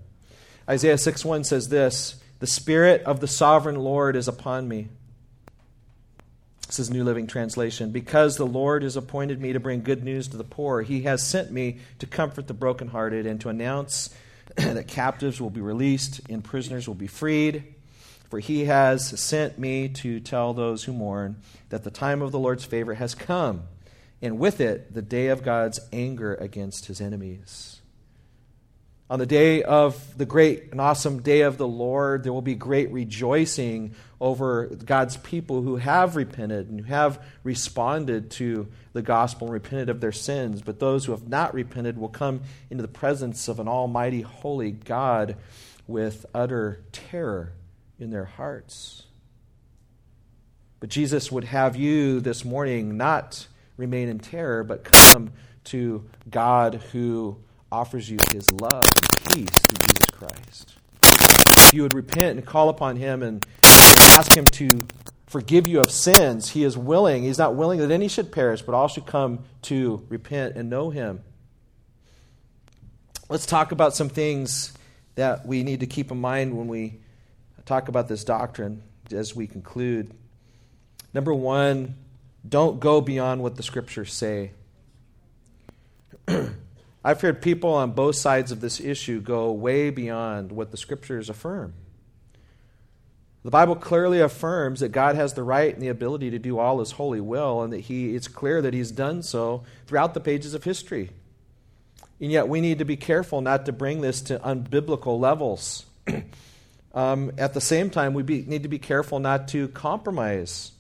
Isaiah 0.67 0.97
6 0.97 1.23
1 1.23 1.43
says 1.43 1.69
this 1.69 2.19
The 2.39 2.47
Spirit 2.47 3.03
of 3.03 3.19
the 3.19 3.27
sovereign 3.27 3.75
Lord 3.75 4.15
is 4.15 4.27
upon 4.27 4.67
me. 4.67 4.89
This 6.69 6.77
is 6.77 6.91
New 6.91 7.03
Living 7.03 7.25
Translation. 7.25 7.89
Because 7.89 8.37
the 8.37 8.45
Lord 8.45 8.83
has 8.83 8.95
appointed 8.95 9.41
me 9.41 9.53
to 9.53 9.59
bring 9.59 9.81
good 9.81 10.03
news 10.03 10.27
to 10.27 10.37
the 10.37 10.43
poor, 10.43 10.83
he 10.83 11.01
has 11.01 11.25
sent 11.25 11.49
me 11.51 11.79
to 11.97 12.05
comfort 12.05 12.45
the 12.45 12.53
brokenhearted 12.53 13.25
and 13.25 13.41
to 13.41 13.49
announce 13.49 14.13
that 14.55 14.87
captives 14.87 15.41
will 15.41 15.49
be 15.49 15.61
released 15.61 16.21
and 16.29 16.43
prisoners 16.43 16.87
will 16.87 16.93
be 16.93 17.07
freed. 17.07 17.63
For 18.29 18.37
he 18.37 18.65
has 18.65 19.19
sent 19.19 19.57
me 19.57 19.89
to 19.89 20.19
tell 20.19 20.53
those 20.53 20.83
who 20.83 20.93
mourn 20.93 21.37
that 21.69 21.83
the 21.83 21.89
time 21.89 22.21
of 22.21 22.31
the 22.31 22.37
Lord's 22.37 22.65
favor 22.65 22.93
has 22.93 23.15
come 23.15 23.63
and 24.21 24.37
with 24.37 24.61
it, 24.61 24.93
the 24.93 25.01
day 25.01 25.29
of 25.29 25.41
God's 25.41 25.79
anger 25.91 26.35
against 26.35 26.85
his 26.85 27.01
enemies. 27.01 27.81
On 29.09 29.17
the 29.17 29.25
day 29.25 29.63
of 29.63 30.17
the 30.19 30.25
great 30.25 30.71
and 30.71 30.79
awesome 30.79 31.23
day 31.23 31.41
of 31.41 31.57
the 31.57 31.67
Lord, 31.67 32.23
there 32.23 32.31
will 32.31 32.43
be 32.43 32.53
great 32.53 32.91
rejoicing 32.91 33.95
over 34.21 34.67
God's 34.67 35.17
people 35.17 35.63
who 35.63 35.77
have 35.77 36.15
repented 36.15 36.69
and 36.69 36.81
who 36.81 36.85
have 36.85 37.23
responded 37.43 38.29
to 38.31 38.67
the 38.93 39.01
gospel 39.01 39.47
and 39.47 39.53
repented 39.53 39.89
of 39.89 39.99
their 39.99 40.11
sins. 40.11 40.61
But 40.61 40.79
those 40.79 41.05
who 41.05 41.11
have 41.13 41.27
not 41.27 41.55
repented 41.55 41.97
will 41.97 42.09
come 42.09 42.41
into 42.69 42.83
the 42.83 42.87
presence 42.87 43.47
of 43.47 43.59
an 43.59 43.67
almighty, 43.67 44.21
holy 44.21 44.71
God 44.71 45.37
with 45.87 46.27
utter 46.35 46.83
terror 46.91 47.53
in 47.97 48.11
their 48.11 48.25
hearts. 48.25 49.03
But 50.79 50.89
Jesus 50.89 51.31
would 51.31 51.45
have 51.45 51.75
you 51.75 52.19
this 52.19 52.45
morning 52.45 52.95
not 52.95 53.47
remain 53.75 54.07
in 54.07 54.19
terror, 54.19 54.63
but 54.63 54.83
come 54.83 55.31
to 55.65 56.07
God 56.29 56.75
who 56.91 57.37
offers 57.71 58.09
you 58.09 58.17
his 58.31 58.51
love 58.51 58.83
and 58.83 59.33
peace 59.33 59.49
through 59.49 59.87
Jesus 59.87 60.11
Christ. 60.11 60.75
If 61.01 61.73
you 61.73 61.83
would 61.83 61.93
repent 61.93 62.37
and 62.37 62.45
call 62.45 62.69
upon 62.69 62.95
him 62.95 63.21
and 63.23 63.45
ask 63.63 64.35
him 64.35 64.45
to 64.45 64.69
forgive 65.27 65.67
you 65.67 65.79
of 65.79 65.91
sins, 65.91 66.49
he 66.49 66.63
is 66.63 66.77
willing. 66.77 67.23
He's 67.23 67.37
not 67.37 67.55
willing 67.55 67.79
that 67.79 67.91
any 67.91 68.07
should 68.07 68.31
perish, 68.31 68.61
but 68.61 68.73
all 68.73 68.87
should 68.87 69.05
come 69.05 69.43
to 69.63 70.05
repent 70.09 70.55
and 70.55 70.69
know 70.69 70.89
him. 70.89 71.21
Let's 73.29 73.45
talk 73.45 73.71
about 73.71 73.95
some 73.95 74.09
things 74.09 74.73
that 75.15 75.45
we 75.45 75.63
need 75.63 75.81
to 75.81 75.85
keep 75.85 76.09
in 76.09 76.19
mind 76.19 76.57
when 76.57 76.67
we 76.67 76.99
talk 77.65 77.87
about 77.87 78.07
this 78.07 78.23
doctrine 78.23 78.81
as 79.11 79.35
we 79.35 79.45
conclude. 79.45 80.11
Number 81.13 81.33
one, 81.33 81.95
don't 82.47 82.79
go 82.79 83.01
beyond 83.01 83.43
what 83.43 83.55
the 83.55 83.63
scriptures 83.63 84.11
say. 84.11 84.51
I've 87.03 87.21
heard 87.21 87.41
people 87.41 87.73
on 87.73 87.91
both 87.91 88.15
sides 88.15 88.51
of 88.51 88.59
this 88.59 88.79
issue 88.79 89.21
go 89.21 89.51
way 89.51 89.89
beyond 89.89 90.51
what 90.51 90.71
the 90.71 90.77
scriptures 90.77 91.29
affirm. 91.29 91.73
The 93.43 93.51
Bible 93.51 93.77
clearly 93.77 94.19
affirms 94.19 94.81
that 94.81 94.89
God 94.89 95.15
has 95.15 95.33
the 95.33 95.43
right 95.43 95.73
and 95.73 95.81
the 95.81 95.87
ability 95.87 96.29
to 96.31 96.39
do 96.39 96.59
all 96.59 96.79
his 96.79 96.91
holy 96.91 97.21
will, 97.21 97.61
and 97.61 97.71
that 97.71 97.79
he, 97.79 98.15
it's 98.15 98.27
clear 98.27 98.61
that 98.61 98.73
he's 98.73 98.91
done 98.91 99.23
so 99.23 99.63
throughout 99.87 100.13
the 100.13 100.19
pages 100.19 100.53
of 100.53 100.65
history. 100.65 101.11
And 102.19 102.31
yet 102.31 102.49
we 102.49 102.59
need 102.59 102.79
to 102.79 102.85
be 102.85 102.97
careful 102.97 103.39
not 103.39 103.65
to 103.67 103.71
bring 103.71 104.01
this 104.01 104.19
to 104.23 104.39
unbiblical 104.39 105.17
levels. 105.17 105.85
um, 106.93 107.31
at 107.37 107.53
the 107.53 107.61
same 107.61 107.89
time, 107.89 108.13
we 108.13 108.23
be, 108.23 108.41
need 108.41 108.63
to 108.63 108.69
be 108.69 108.79
careful 108.79 109.19
not 109.19 109.47
to 109.49 109.69
compromise 109.69 110.73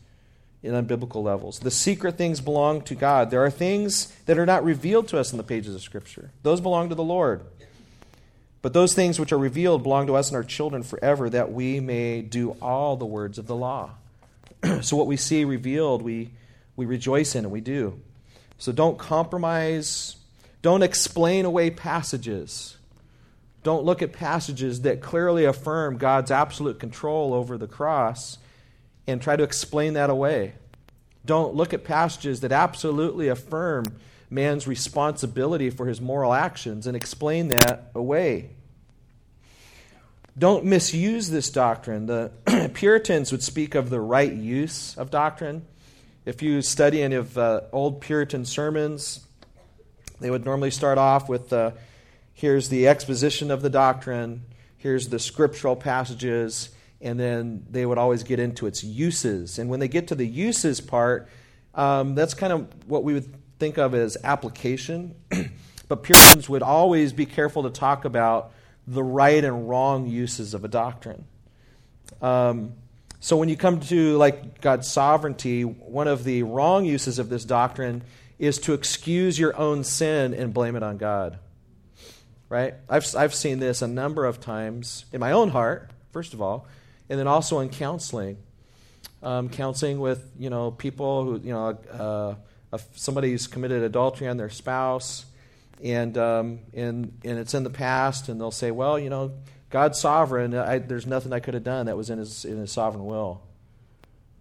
in 0.61 0.73
unbiblical 0.73 1.23
levels. 1.23 1.59
The 1.59 1.71
secret 1.71 2.17
things 2.17 2.41
belong 2.41 2.81
to 2.83 2.95
God. 2.95 3.31
There 3.31 3.43
are 3.43 3.49
things 3.49 4.07
that 4.25 4.37
are 4.37 4.45
not 4.45 4.63
revealed 4.63 5.07
to 5.09 5.17
us 5.17 5.31
in 5.31 5.37
the 5.37 5.43
pages 5.43 5.73
of 5.73 5.81
Scripture, 5.81 6.31
those 6.43 6.61
belong 6.61 6.89
to 6.89 6.95
the 6.95 7.03
Lord. 7.03 7.41
But 8.61 8.73
those 8.73 8.93
things 8.93 9.19
which 9.19 9.31
are 9.31 9.37
revealed 9.37 9.83
belong 9.83 10.07
to 10.07 10.15
us 10.15 10.27
and 10.27 10.35
our 10.35 10.43
children 10.43 10.83
forever, 10.83 11.29
that 11.29 11.53
we 11.53 11.79
may 11.79 12.21
do 12.21 12.57
all 12.61 12.97
the 12.97 13.05
words 13.05 13.37
of 13.37 13.47
the 13.47 13.55
law. 13.55 13.91
so, 14.81 14.97
what 14.97 15.07
we 15.07 15.15
see 15.15 15.45
revealed, 15.45 16.01
we, 16.01 16.31
we 16.75 16.85
rejoice 16.85 17.35
in 17.35 17.45
and 17.45 17.53
we 17.53 17.61
do. 17.61 18.01
So, 18.57 18.73
don't 18.73 18.97
compromise. 18.97 20.17
Don't 20.61 20.83
explain 20.83 21.45
away 21.45 21.69
passages. 21.69 22.75
Don't 23.63 23.85
look 23.85 24.01
at 24.01 24.11
passages 24.11 24.81
that 24.81 25.01
clearly 25.01 25.45
affirm 25.45 25.97
God's 25.97 26.31
absolute 26.31 26.79
control 26.79 27.33
over 27.33 27.57
the 27.57 27.67
cross 27.67 28.37
and 29.09 29.21
try 29.21 29.35
to 29.35 29.43
explain 29.43 29.93
that 29.93 30.09
away. 30.09 30.53
Don't 31.25 31.55
look 31.55 31.73
at 31.73 31.83
passages 31.83 32.39
that 32.41 32.51
absolutely 32.51 33.27
affirm 33.27 33.85
man's 34.29 34.67
responsibility 34.67 35.69
for 35.69 35.87
his 35.87 35.99
moral 35.99 36.33
actions 36.33 36.87
and 36.87 36.95
explain 36.95 37.49
that 37.49 37.91
away. 37.95 38.51
Don't 40.37 40.63
misuse 40.63 41.29
this 41.29 41.49
doctrine. 41.49 42.05
The 42.05 42.31
Puritans 42.73 43.31
would 43.31 43.43
speak 43.43 43.75
of 43.75 43.89
the 43.89 43.99
right 43.99 44.31
use 44.31 44.97
of 44.97 45.11
doctrine. 45.11 45.65
If 46.25 46.41
you 46.41 46.61
study 46.61 47.01
any 47.01 47.15
of 47.15 47.37
uh, 47.37 47.61
old 47.71 48.01
Puritan 48.01 48.45
sermons, 48.45 49.25
they 50.19 50.29
would 50.29 50.45
normally 50.45 50.71
start 50.71 50.97
off 50.97 51.27
with 51.27 51.51
uh, 51.51 51.71
here's 52.33 52.69
the 52.69 52.87
exposition 52.87 53.51
of 53.51 53.61
the 53.61 53.69
doctrine, 53.69 54.43
here's 54.77 55.09
the 55.09 55.19
scriptural 55.19 55.75
passages, 55.75 56.69
and 57.01 57.19
then 57.19 57.65
they 57.69 57.85
would 57.85 57.97
always 57.97 58.23
get 58.23 58.39
into 58.39 58.67
its 58.67 58.83
uses. 58.83 59.59
And 59.59 59.69
when 59.69 59.79
they 59.79 59.87
get 59.87 60.07
to 60.09 60.15
the 60.15 60.27
uses 60.27 60.81
part, 60.81 61.29
um, 61.75 62.15
that's 62.15 62.33
kind 62.33 62.51
of 62.51 62.67
what 62.87 63.03
we 63.03 63.13
would 63.13 63.33
think 63.59 63.77
of 63.77 63.93
as 63.93 64.17
application. 64.23 65.15
but 65.87 66.03
Puritans 66.03 66.49
would 66.49 66.63
always 66.63 67.13
be 67.13 67.25
careful 67.25 67.63
to 67.63 67.69
talk 67.69 68.05
about 68.05 68.51
the 68.87 69.03
right 69.03 69.43
and 69.43 69.69
wrong 69.69 70.07
uses 70.07 70.53
of 70.53 70.65
a 70.65 70.67
doctrine. 70.67 71.25
Um, 72.21 72.73
so 73.19 73.37
when 73.37 73.49
you 73.49 73.57
come 73.57 73.79
to 73.81 74.17
like 74.17 74.61
God's 74.61 74.87
sovereignty, 74.87 75.63
one 75.63 76.07
of 76.07 76.23
the 76.23 76.43
wrong 76.43 76.85
uses 76.85 77.19
of 77.19 77.29
this 77.29 77.45
doctrine 77.45 78.01
is 78.39 78.57
to 78.59 78.73
excuse 78.73 79.37
your 79.37 79.55
own 79.57 79.83
sin 79.83 80.33
and 80.33 80.53
blame 80.53 80.75
it 80.75 80.83
on 80.83 80.97
God. 80.97 81.37
Right? 82.47 82.73
I've, 82.89 83.05
I've 83.15 83.35
seen 83.35 83.59
this 83.59 83.81
a 83.81 83.87
number 83.87 84.25
of 84.25 84.39
times 84.39 85.05
in 85.11 85.19
my 85.19 85.31
own 85.31 85.49
heart, 85.49 85.91
first 86.11 86.33
of 86.33 86.41
all, 86.41 86.65
and 87.09 87.19
then 87.19 87.27
also 87.27 87.59
in 87.59 87.69
counseling. 87.69 88.37
Um, 89.21 89.49
counseling 89.49 89.99
with 89.99 90.31
you 90.37 90.49
know 90.49 90.71
people 90.71 91.25
who 91.25 91.39
you 91.43 91.51
know 91.51 91.77
uh, 91.91 92.77
somebody 92.93 93.31
who's 93.31 93.47
committed 93.47 93.83
adultery 93.83 94.27
on 94.27 94.37
their 94.37 94.49
spouse, 94.49 95.25
and 95.83 96.17
um, 96.17 96.59
and 96.73 97.17
and 97.25 97.39
it's 97.39 97.53
in 97.53 97.63
the 97.63 97.69
past, 97.69 98.29
and 98.29 98.39
they'll 98.39 98.51
say, 98.51 98.71
well, 98.71 98.97
you 98.97 99.09
know, 99.09 99.33
God's 99.69 99.99
sovereign. 99.99 100.55
I, 100.55 100.79
there's 100.79 101.05
nothing 101.05 101.33
I 101.33 101.39
could 101.39 101.53
have 101.53 101.63
done 101.63 101.85
that 101.85 101.97
was 101.97 102.09
in 102.09 102.19
his, 102.19 102.45
in 102.45 102.57
his 102.57 102.71
sovereign 102.71 103.05
will. 103.05 103.41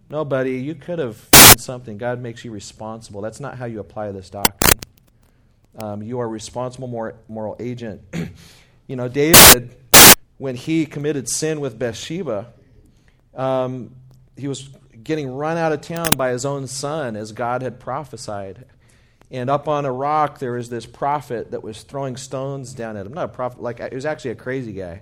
No, 0.09 0.25
buddy, 0.25 0.59
you 0.59 0.73
could 0.73 0.97
have 0.97 1.29
done 1.31 1.59
something. 1.59 1.97
God 1.97 2.19
makes 2.19 2.43
you 2.43 2.51
responsible. 2.51 3.21
That's 3.21 3.39
not 3.39 3.57
how 3.57 3.65
you 3.65 3.79
apply 3.79 4.11
this 4.11 4.29
doctrine. 4.29 4.79
Um, 5.77 6.01
you 6.01 6.19
are 6.19 6.25
a 6.25 6.29
responsible 6.29 6.87
moral 7.27 7.55
agent. 7.59 8.01
you 8.87 8.95
know, 8.95 9.07
David, 9.07 9.75
when 10.37 10.55
he 10.55 10.87
committed 10.87 11.29
sin 11.29 11.59
with 11.59 11.77
Bathsheba, 11.77 12.47
um, 13.39 13.95
he 14.35 14.47
was 14.47 14.69
getting 15.01 15.33
run 15.33 15.57
out 15.57 15.71
of 15.71 15.81
town 15.81 16.15
by 16.17 16.31
his 16.31 16.45
own 16.45 16.67
son 16.67 17.15
as 17.15 17.31
God 17.31 17.61
had 17.61 17.79
prophesied. 17.79 18.65
And 19.31 19.49
up 19.49 19.67
on 19.67 19.85
a 19.85 19.91
rock, 19.91 20.39
there 20.39 20.51
was 20.53 20.69
this 20.69 20.85
prophet 20.85 21.51
that 21.51 21.63
was 21.63 21.83
throwing 21.83 22.17
stones 22.17 22.73
down 22.73 22.97
at 22.97 23.05
him. 23.05 23.13
Not 23.13 23.25
a 23.25 23.29
prophet, 23.29 23.61
like, 23.61 23.79
it 23.79 23.93
was 23.93 24.05
actually 24.05 24.31
a 24.31 24.35
crazy 24.35 24.73
guy, 24.73 25.01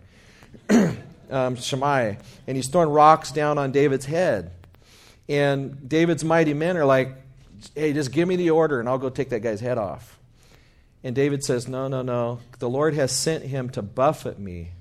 um. 1.32 1.58
And 1.72 2.18
he's 2.48 2.68
throwing 2.68 2.90
rocks 2.90 3.32
down 3.32 3.58
on 3.58 3.72
David's 3.72 4.06
head. 4.06 4.52
And 5.28 5.90
David's 5.90 6.24
mighty 6.24 6.54
men 6.54 6.78
are 6.78 6.86
like, 6.86 7.16
hey, 7.74 7.94
just 7.94 8.12
give 8.12 8.28
me 8.28 8.36
the 8.36 8.52
order 8.52 8.80
and 8.80 8.88
I'll 8.88 8.98
go 8.98 9.10
take 9.10 9.30
that 9.30 9.40
guy's 9.40 9.62
head 9.62 9.78
off. 9.78 10.20
And 11.04 11.16
David 11.16 11.44
says, 11.44 11.68
no, 11.68 11.88
no, 11.88 12.02
no. 12.02 12.40
The 12.60 12.70
Lord 12.70 12.94
has 12.94 13.12
sent 13.12 13.46
him 13.46 13.70
to 13.72 13.82
buffet 13.82 14.40
me. 14.40 14.72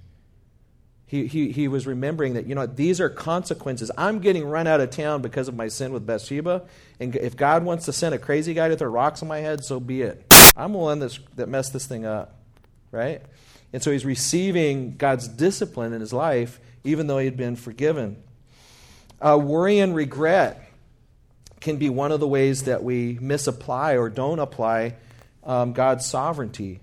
He, 1.09 1.29
he, 1.29 1.53
he 1.53 1.69
was 1.69 1.87
remembering 1.87 2.35
that, 2.35 2.47
you 2.47 2.57
know, 2.57 2.67
these 2.67 3.01
are 3.01 3.09
consequences. 3.09 3.93
I'm 3.97 4.19
getting 4.19 4.45
run 4.45 4.67
out 4.67 4.81
of 4.81 4.91
town 4.91 5.23
because 5.23 5.47
of 5.47 5.55
my 5.55 5.69
sin 5.69 5.93
with 5.93 6.05
Bathsheba. 6.05 6.63
And 6.99 7.15
if 7.15 7.37
God 7.37 7.65
wants 7.65 7.85
to 7.85 7.93
send 7.93 8.15
a 8.15 8.19
crazy 8.19 8.55
guy 8.55 8.69
to 8.69 8.77
throw 8.77 8.89
rocks 8.89 9.23
on 9.23 9.29
my 9.29 9.39
head, 9.39 9.65
so 9.65 9.79
be 9.79 10.03
it. 10.03 10.27
I'm 10.57 10.73
the 10.73 10.79
one 10.79 10.99
that's, 10.99 11.21
that 11.37 11.49
messed 11.49 11.73
this 11.73 11.87
thing 11.87 12.05
up, 12.05 12.35
right? 12.91 13.23
And 13.73 13.83
so 13.83 13.93
he's 13.93 14.05
receiving 14.05 14.97
God's 14.97 15.29
discipline 15.29 15.93
in 15.93 16.01
his 16.01 16.13
life, 16.13 16.59
even 16.83 17.07
though 17.07 17.19
he 17.19 17.27
had 17.27 17.37
been 17.37 17.55
forgiven. 17.55 18.17
Uh, 19.21 19.39
worry 19.41 19.79
and 19.79 19.95
regret 19.95 20.69
can 21.61 21.77
be 21.77 21.89
one 21.89 22.11
of 22.11 22.19
the 22.19 22.29
ways 22.29 22.65
that 22.65 22.83
we 22.83 23.19
misapply 23.21 23.97
or 23.97 24.09
don't 24.09 24.41
apply 24.41 24.95
um, 25.45 25.73
God's 25.73 26.05
sovereignty. 26.05 26.81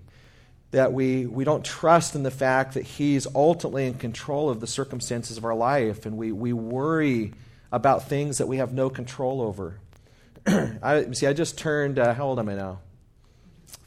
That 0.74 0.91
we, 0.91 1.26
we 1.26 1.43
don't 1.43 1.63
trust 1.63 2.15
in 2.15 2.24
the 2.24 2.32
fact 2.32 2.74
that 2.74 2.84
He's 2.84 3.26
ultimately 3.34 3.88
in 3.88 3.93
control 3.95 4.49
of 4.49 4.59
the 4.59 4.67
circumstances 4.67 5.38
of 5.38 5.45
our 5.45 5.55
life, 5.55 6.05
and 6.05 6.17
we, 6.17 6.32
we 6.32 6.53
worry 6.53 7.34
about 7.71 8.07
things 8.07 8.38
that 8.38 8.47
we 8.47 8.57
have 8.57 8.74
no 8.74 8.89
control 8.89 9.41
over. 9.41 9.80
I, 10.47 11.11
see, 11.11 11.26
I 11.26 11.34
just 11.34 11.57
turned, 11.57 11.97
uh, 11.97 12.13
how 12.13 12.26
old 12.26 12.39
am 12.39 12.49
I 12.49 12.55
now? 12.55 12.80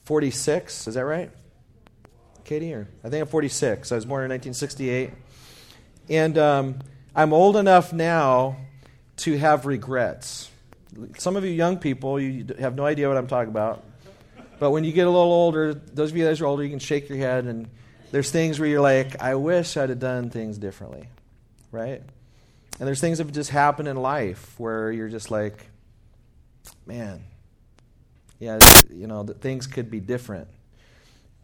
46, 0.05 0.89
is 0.89 0.95
that 0.95 1.05
right? 1.05 1.31
Katie? 2.45 2.73
Or, 2.73 2.89
I 3.05 3.09
think 3.09 3.23
I'm 3.23 3.29
46. 3.29 3.91
I 3.91 3.95
was 3.95 4.05
born 4.05 4.25
in 4.25 4.31
1968. 4.31 5.11
And 6.09 6.39
um, 6.39 6.79
I'm 7.15 7.33
old 7.33 7.57
enough 7.57 7.93
now 7.93 8.57
to 9.19 9.37
have 9.37 9.67
regrets. 9.67 10.51
Some 11.19 11.37
of 11.37 11.45
you 11.45 11.51
young 11.51 11.79
people, 11.79 12.21
you 12.21 12.47
have 12.59 12.77
no 12.77 12.87
idea 12.87 13.09
what 13.09 13.17
I'm 13.17 13.27
talking 13.27 13.51
about. 13.51 13.83
But 14.59 14.71
when 14.71 14.85
you 14.85 14.93
get 14.93 15.07
a 15.07 15.11
little 15.11 15.33
older, 15.33 15.75
those 15.75 16.11
of 16.11 16.17
you 16.17 16.25
that 16.25 16.41
are 16.41 16.47
older, 16.47 16.63
you 16.63 16.71
can 16.71 16.79
shake 16.79 17.09
your 17.09 17.19
head, 17.19 17.45
and 17.45 17.69
there's 18.11 18.31
things 18.31 18.59
where 18.59 18.69
you're 18.69 18.81
like, 18.81 19.21
I 19.21 19.35
wish 19.35 19.77
I'd 19.77 19.91
have 19.91 19.99
done 19.99 20.31
things 20.31 20.59
differently, 20.59 21.09
right? 21.71 22.03
And 22.79 22.87
there's 22.87 23.01
things 23.01 23.19
that 23.19 23.33
just 23.33 23.51
happen 23.51 23.87
in 23.87 23.97
life 23.97 24.59
where 24.59 24.91
you're 24.91 25.09
just 25.09 25.31
like, 25.31 25.67
man, 26.87 27.25
yeah, 28.39 28.61
you 28.91 29.07
know, 29.07 29.25
things 29.25 29.67
could 29.67 29.91
be 29.91 30.01
different. 30.01 30.49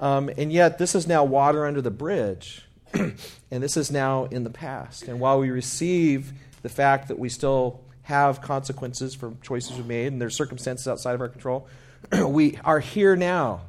Um, 0.00 0.30
and 0.36 0.52
yet, 0.52 0.78
this 0.78 0.94
is 0.94 1.06
now 1.06 1.24
water 1.24 1.66
under 1.66 1.80
the 1.80 1.90
bridge 1.90 2.64
and 2.94 3.62
this 3.62 3.76
is 3.76 3.90
now 3.90 4.24
in 4.24 4.44
the 4.44 4.50
past. 4.50 5.04
And 5.08 5.20
while 5.20 5.38
we 5.38 5.50
receive 5.50 6.32
the 6.62 6.68
fact 6.68 7.08
that 7.08 7.18
we 7.18 7.28
still 7.28 7.80
have 8.02 8.42
consequences 8.42 9.14
for 9.14 9.34
choices 9.42 9.76
we 9.76 9.84
made 9.84 10.12
and 10.12 10.20
there's 10.20 10.36
circumstances 10.36 10.86
outside 10.86 11.14
of 11.14 11.20
our 11.20 11.28
control, 11.28 11.68
we 12.26 12.59
are 12.64 12.80
here 12.80 13.16
now. 13.16 13.62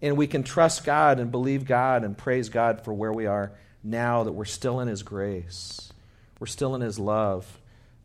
And 0.00 0.16
we 0.16 0.26
can 0.28 0.44
trust 0.44 0.84
God 0.84 1.18
and 1.18 1.30
believe 1.30 1.64
God 1.64 2.04
and 2.04 2.16
praise 2.16 2.48
God 2.48 2.84
for 2.84 2.92
where 2.92 3.12
we 3.12 3.26
are 3.26 3.50
now 3.82 4.24
that 4.24 4.32
we're 4.32 4.44
still 4.44 4.80
in 4.80 4.88
His 4.88 5.02
grace. 5.02 5.92
We're 6.38 6.46
still 6.46 6.74
in 6.76 6.80
His 6.80 6.98
love, 6.98 7.58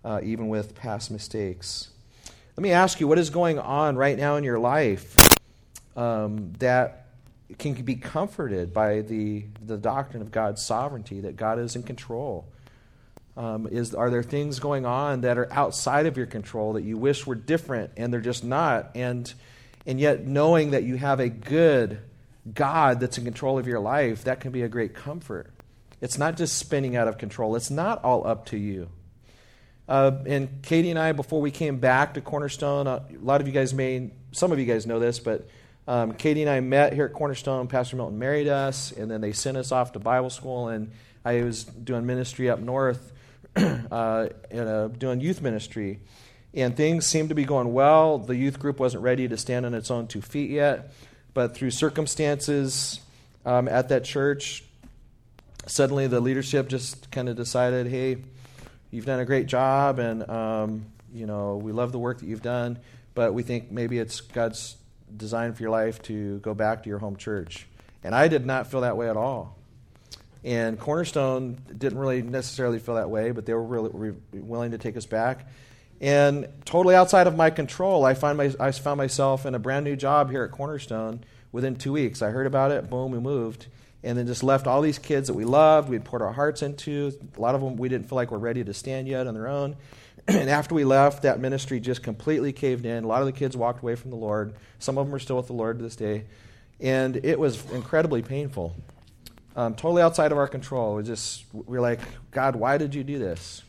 uh, 0.03 0.19
even 0.23 0.47
with 0.47 0.75
past 0.75 1.11
mistakes. 1.11 1.89
Let 2.57 2.63
me 2.63 2.71
ask 2.71 2.99
you 2.99 3.07
what 3.07 3.19
is 3.19 3.29
going 3.29 3.59
on 3.59 3.95
right 3.95 4.17
now 4.17 4.37
in 4.37 4.43
your 4.43 4.59
life 4.59 5.15
um, 5.95 6.53
that 6.59 7.07
can 7.59 7.73
be 7.73 7.95
comforted 7.95 8.73
by 8.73 9.01
the, 9.01 9.45
the 9.63 9.77
doctrine 9.77 10.23
of 10.23 10.31
God's 10.31 10.63
sovereignty, 10.63 11.21
that 11.21 11.35
God 11.35 11.59
is 11.59 11.75
in 11.75 11.83
control. 11.83 12.45
Um, 13.37 13.67
is, 13.67 13.93
are 13.93 14.09
there 14.09 14.23
things 14.23 14.59
going 14.59 14.85
on 14.85 15.21
that 15.21 15.37
are 15.37 15.51
outside 15.51 16.05
of 16.07 16.17
your 16.17 16.25
control 16.25 16.73
that 16.73 16.83
you 16.83 16.97
wish 16.97 17.25
were 17.25 17.35
different 17.35 17.91
and 17.97 18.11
they're 18.11 18.21
just 18.21 18.43
not? 18.43 18.91
And, 18.95 19.31
and 19.85 19.99
yet, 19.99 20.25
knowing 20.25 20.71
that 20.71 20.83
you 20.83 20.95
have 20.95 21.19
a 21.19 21.29
good 21.29 21.99
God 22.51 22.99
that's 22.99 23.17
in 23.17 23.23
control 23.23 23.57
of 23.57 23.67
your 23.67 23.79
life, 23.79 24.23
that 24.25 24.39
can 24.39 24.51
be 24.51 24.61
a 24.61 24.69
great 24.69 24.93
comfort. 24.93 25.51
It's 26.01 26.17
not 26.17 26.37
just 26.37 26.57
spinning 26.57 26.95
out 26.95 27.07
of 27.07 27.17
control, 27.17 27.55
it's 27.55 27.71
not 27.71 28.03
all 28.03 28.25
up 28.27 28.47
to 28.47 28.57
you. 28.57 28.89
Uh, 29.87 30.11
and 30.25 30.61
Katie 30.61 30.89
and 30.89 30.99
I, 30.99 31.11
before 31.11 31.41
we 31.41 31.51
came 31.51 31.77
back 31.77 32.13
to 32.13 32.21
Cornerstone, 32.21 32.87
uh, 32.87 33.03
a 33.09 33.23
lot 33.23 33.41
of 33.41 33.47
you 33.47 33.53
guys 33.53 33.73
may, 33.73 34.11
some 34.31 34.51
of 34.51 34.59
you 34.59 34.65
guys 34.65 34.85
know 34.85 34.99
this, 34.99 35.19
but 35.19 35.47
um, 35.87 36.13
Katie 36.13 36.41
and 36.41 36.49
I 36.49 36.61
met 36.61 36.93
here 36.93 37.05
at 37.05 37.13
Cornerstone. 37.13 37.67
Pastor 37.67 37.97
Milton 37.97 38.17
married 38.17 38.47
us, 38.47 38.91
and 38.91 39.11
then 39.11 39.19
they 39.19 39.33
sent 39.33 39.57
us 39.57 39.71
off 39.71 39.91
to 39.93 39.99
Bible 39.99 40.29
school. 40.29 40.69
And 40.69 40.91
I 41.25 41.43
was 41.43 41.65
doing 41.65 42.05
ministry 42.05 42.49
up 42.49 42.59
north, 42.59 43.11
uh, 43.55 44.29
and, 44.49 44.97
doing 44.97 45.19
youth 45.19 45.41
ministry. 45.41 45.99
And 46.53 46.77
things 46.77 47.07
seemed 47.07 47.29
to 47.29 47.35
be 47.35 47.45
going 47.45 47.73
well. 47.73 48.19
The 48.19 48.35
youth 48.35 48.59
group 48.59 48.79
wasn't 48.79 49.03
ready 49.03 49.27
to 49.27 49.37
stand 49.37 49.65
on 49.65 49.73
its 49.73 49.89
own 49.89 50.07
two 50.07 50.21
feet 50.21 50.51
yet. 50.51 50.93
But 51.33 51.55
through 51.55 51.71
circumstances 51.71 52.99
um, 53.45 53.67
at 53.67 53.89
that 53.89 54.03
church, 54.03 54.63
suddenly 55.65 56.07
the 56.07 56.19
leadership 56.19 56.67
just 56.67 57.09
kind 57.11 57.27
of 57.27 57.35
decided, 57.35 57.87
hey, 57.87 58.17
you've 58.91 59.05
done 59.05 59.19
a 59.19 59.25
great 59.25 59.47
job, 59.47 59.99
and 59.99 60.29
um, 60.29 60.85
you 61.13 61.25
know 61.25 61.57
we 61.57 61.71
love 61.71 61.91
the 61.91 61.99
work 61.99 62.19
that 62.19 62.27
you've 62.27 62.43
done, 62.43 62.77
but 63.15 63.33
we 63.33 63.43
think 63.43 63.71
maybe 63.71 63.97
it's 63.97 64.21
God's 64.21 64.77
design 65.15 65.53
for 65.53 65.63
your 65.63 65.71
life 65.71 66.01
to 66.03 66.39
go 66.39 66.53
back 66.53 66.83
to 66.83 66.89
your 66.89 66.99
home 66.99 67.15
church. 67.15 67.67
And 68.03 68.13
I 68.13 68.27
did 68.27 68.45
not 68.45 68.67
feel 68.67 68.81
that 68.81 68.97
way 68.97 69.09
at 69.09 69.17
all. 69.17 69.57
And 70.43 70.77
Cornerstone 70.77 71.57
didn't 71.75 71.97
really 71.97 72.21
necessarily 72.21 72.77
feel 72.77 72.95
that 72.95 73.09
way, 73.09 73.31
but 73.31 73.45
they 73.45 73.53
were 73.53 73.63
really 73.63 73.89
re- 73.93 74.41
willing 74.41 74.71
to 74.71 74.77
take 74.77 74.97
us 74.97 75.05
back. 75.05 75.47
And 76.03 76.49
totally 76.65 76.95
outside 76.95 77.27
of 77.27 77.37
my 77.37 77.49
control, 77.49 78.03
I, 78.03 78.13
find 78.13 78.37
my, 78.37 78.53
I 78.59 78.71
found 78.71 78.97
myself 78.97 79.45
in 79.45 79.55
a 79.55 79.59
brand 79.59 79.85
new 79.85 79.95
job 79.95 80.29
here 80.29 80.43
at 80.43 80.51
Cornerstone 80.51 81.23
within 81.53 81.77
two 81.77 81.93
weeks. 81.93 82.21
I 82.21 82.29
heard 82.31 82.45
about 82.45 82.71
it, 82.71 82.89
boom, 82.89 83.13
we 83.13 83.19
moved. 83.19 83.67
And 84.03 84.17
then 84.17 84.27
just 84.27 84.43
left 84.43 84.67
all 84.67 84.81
these 84.81 84.99
kids 84.99 85.27
that 85.27 85.33
we 85.33 85.45
loved, 85.45 85.87
we'd 85.87 86.03
poured 86.03 86.21
our 86.21 86.33
hearts 86.33 86.61
into. 86.61 87.13
A 87.37 87.39
lot 87.39 87.55
of 87.55 87.61
them 87.61 87.77
we 87.77 87.87
didn't 87.87 88.09
feel 88.09 88.17
like 88.17 88.31
were 88.31 88.37
ready 88.37 88.65
to 88.65 88.73
stand 88.73 89.07
yet 89.07 89.27
on 89.27 89.33
their 89.33 89.47
own. 89.47 89.77
and 90.27 90.49
after 90.49 90.75
we 90.75 90.83
left, 90.83 91.23
that 91.23 91.39
ministry 91.39 91.79
just 91.79 92.03
completely 92.03 92.51
caved 92.51 92.85
in. 92.85 93.05
A 93.05 93.07
lot 93.07 93.21
of 93.21 93.25
the 93.25 93.31
kids 93.31 93.55
walked 93.55 93.81
away 93.81 93.95
from 93.95 94.11
the 94.11 94.17
Lord. 94.17 94.55
Some 94.79 94.97
of 94.97 95.05
them 95.07 95.15
are 95.15 95.19
still 95.19 95.37
with 95.37 95.47
the 95.47 95.53
Lord 95.53 95.77
to 95.77 95.83
this 95.85 95.95
day. 95.95 96.25
And 96.81 97.15
it 97.23 97.39
was 97.39 97.63
incredibly 97.71 98.21
painful. 98.21 98.75
Um, 99.55 99.73
totally 99.73 100.01
outside 100.01 100.33
of 100.33 100.37
our 100.37 100.49
control. 100.49 100.95
We 100.95 101.03
just 101.03 101.45
we 101.53 101.77
are 101.77 101.81
like, 101.81 102.01
God, 102.31 102.57
why 102.57 102.77
did 102.77 102.93
you 102.93 103.05
do 103.05 103.19
this? 103.19 103.61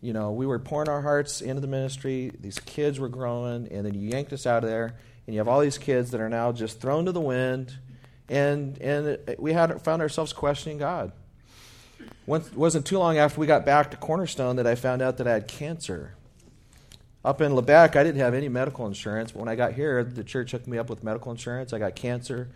You 0.00 0.12
know, 0.12 0.32
we 0.32 0.46
were 0.46 0.58
pouring 0.58 0.88
our 0.88 1.02
hearts 1.02 1.42
into 1.42 1.60
the 1.60 1.66
ministry. 1.66 2.32
These 2.40 2.58
kids 2.60 2.98
were 2.98 3.08
growing, 3.08 3.68
and 3.70 3.84
then 3.84 3.94
you 3.94 4.08
yanked 4.08 4.32
us 4.32 4.46
out 4.46 4.64
of 4.64 4.70
there, 4.70 4.96
and 5.26 5.34
you 5.34 5.40
have 5.40 5.48
all 5.48 5.60
these 5.60 5.78
kids 5.78 6.10
that 6.12 6.20
are 6.20 6.28
now 6.28 6.52
just 6.52 6.80
thrown 6.80 7.04
to 7.04 7.12
the 7.12 7.20
wind, 7.20 7.76
and 8.28 8.78
and 8.78 9.18
we 9.38 9.52
had 9.52 9.82
found 9.82 10.00
ourselves 10.00 10.32
questioning 10.32 10.78
God. 10.78 11.12
It 12.26 12.56
wasn't 12.56 12.86
too 12.86 12.98
long 12.98 13.18
after 13.18 13.40
we 13.40 13.46
got 13.46 13.66
back 13.66 13.90
to 13.90 13.96
Cornerstone 13.96 14.56
that 14.56 14.66
I 14.66 14.74
found 14.74 15.02
out 15.02 15.18
that 15.18 15.26
I 15.26 15.32
had 15.32 15.48
cancer. 15.48 16.14
Up 17.22 17.42
in 17.42 17.52
Lebec, 17.52 17.96
I 17.96 18.02
didn't 18.02 18.20
have 18.20 18.32
any 18.32 18.48
medical 18.48 18.86
insurance, 18.86 19.32
but 19.32 19.40
when 19.40 19.48
I 19.48 19.56
got 19.56 19.74
here, 19.74 20.02
the 20.02 20.24
church 20.24 20.52
hooked 20.52 20.66
me 20.66 20.78
up 20.78 20.88
with 20.88 21.04
medical 21.04 21.30
insurance. 21.30 21.74
I 21.74 21.78
got 21.78 21.94
cancer. 21.94 22.48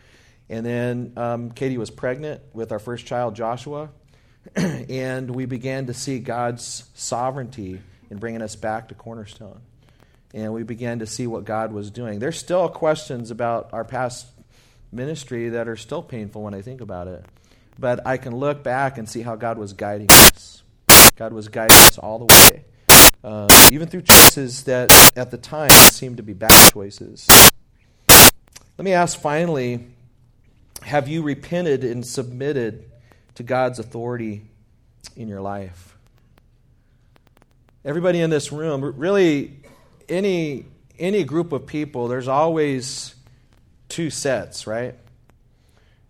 And 0.49 0.65
then 0.65 1.13
um, 1.17 1.51
Katie 1.51 1.77
was 1.77 1.91
pregnant 1.91 2.41
with 2.55 2.73
our 2.73 2.79
first 2.79 3.05
child, 3.05 3.35
Joshua. 3.35 3.91
and 4.57 5.31
we 5.31 5.47
began 5.47 5.87
to 5.87 5.95
see 5.95 6.19
God's 6.19 6.85
sovereignty 6.95 7.81
in 8.11 8.19
bringing 8.19 8.43
us 8.43 8.57
back 8.57 8.89
to 8.89 8.95
Cornerstone. 8.95 9.61
And 10.33 10.53
we 10.53 10.65
began 10.65 10.99
to 10.99 11.07
see 11.07 11.27
what 11.27 11.45
God 11.45 11.73
was 11.73 11.91
doing. 11.91 12.19
There's 12.19 12.39
still 12.39 12.69
questions 12.69 13.31
about 13.31 13.71
our 13.73 13.85
past 13.85 14.27
ministry 14.93 15.51
that 15.51 15.69
are 15.69 15.77
still 15.77 16.03
painful 16.03 16.43
when 16.43 16.55
I 16.55 16.63
think 16.63 16.81
about 16.81 17.09
it. 17.09 17.25
But 17.79 18.07
I 18.07 18.17
can 18.17 18.37
look 18.37 18.63
back 18.63 18.99
and 18.99 19.09
see 19.09 19.23
how 19.23 19.37
God 19.37 19.59
was 19.59 19.73
guiding 19.73 20.11
us. 20.11 20.63
God 21.17 21.33
was 21.33 21.49
guiding 21.49 21.77
us 21.77 21.99
all 21.99 22.19
the 22.19 22.27
way. 22.27 22.65
Uh, 23.23 23.49
even 23.71 23.89
through 23.89 24.03
choices 24.03 24.65
that 24.65 24.91
at 25.17 25.31
the 25.31 25.39
time 25.39 25.71
seemed 25.71 26.19
to 26.19 26.23
be 26.23 26.35
bad 26.35 26.71
choices. 26.71 27.53
Let 28.77 28.85
me 28.85 28.93
ask 28.93 29.19
finally 29.19 29.87
have 30.83 31.09
you 31.09 31.23
repented 31.23 31.85
and 31.85 32.05
submitted 32.05 32.91
to 33.37 33.43
God's 33.43 33.79
authority 33.79 34.43
in 35.17 35.29
your 35.29 35.41
life. 35.41 35.97
Everybody 37.85 38.21
in 38.21 38.31
this 38.31 38.51
room, 38.51 38.83
really, 38.97 39.61
any, 40.09 40.65
any 40.99 41.25
group 41.25 41.53
of 41.53 41.67
people, 41.67 42.09
there's 42.09 42.29
always 42.29 43.15
two 43.89 44.11
sets, 44.11 44.67
right? 44.67 44.95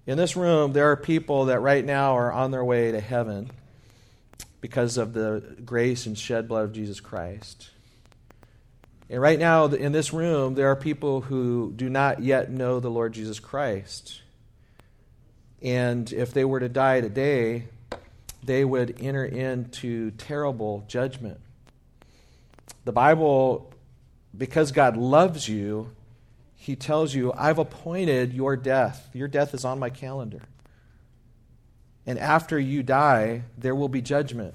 In 0.06 0.18
this 0.18 0.36
room, 0.36 0.72
there 0.72 0.90
are 0.90 0.96
people 0.96 1.46
that 1.46 1.60
right 1.60 1.84
now 1.84 2.16
are 2.16 2.30
on 2.30 2.50
their 2.50 2.64
way 2.64 2.92
to 2.92 3.00
heaven 3.00 3.50
because 4.60 4.96
of 4.96 5.12
the 5.12 5.56
grace 5.64 6.06
and 6.06 6.16
shed 6.16 6.48
blood 6.48 6.64
of 6.64 6.72
Jesus 6.72 7.00
Christ. 7.00 7.70
And 9.10 9.20
right 9.20 9.38
now, 9.38 9.66
in 9.66 9.92
this 9.92 10.12
room, 10.12 10.54
there 10.54 10.68
are 10.68 10.76
people 10.76 11.22
who 11.22 11.72
do 11.74 11.90
not 11.90 12.22
yet 12.22 12.50
know 12.50 12.80
the 12.80 12.90
Lord 12.90 13.12
Jesus 13.12 13.38
Christ. 13.40 14.22
And 15.64 16.12
if 16.12 16.34
they 16.34 16.44
were 16.44 16.60
to 16.60 16.68
die 16.68 17.00
today, 17.00 17.64
they 18.42 18.64
would 18.64 18.98
enter 19.00 19.24
into 19.24 20.10
terrible 20.12 20.84
judgment. 20.86 21.40
The 22.84 22.92
Bible, 22.92 23.72
because 24.36 24.72
God 24.72 24.98
loves 24.98 25.48
you, 25.48 25.90
He 26.54 26.76
tells 26.76 27.14
you, 27.14 27.32
I've 27.32 27.58
appointed 27.58 28.34
your 28.34 28.56
death. 28.56 29.08
Your 29.14 29.26
death 29.26 29.54
is 29.54 29.64
on 29.64 29.78
my 29.78 29.88
calendar. 29.88 30.42
And 32.06 32.18
after 32.18 32.58
you 32.58 32.82
die, 32.82 33.44
there 33.56 33.74
will 33.74 33.88
be 33.88 34.02
judgment. 34.02 34.54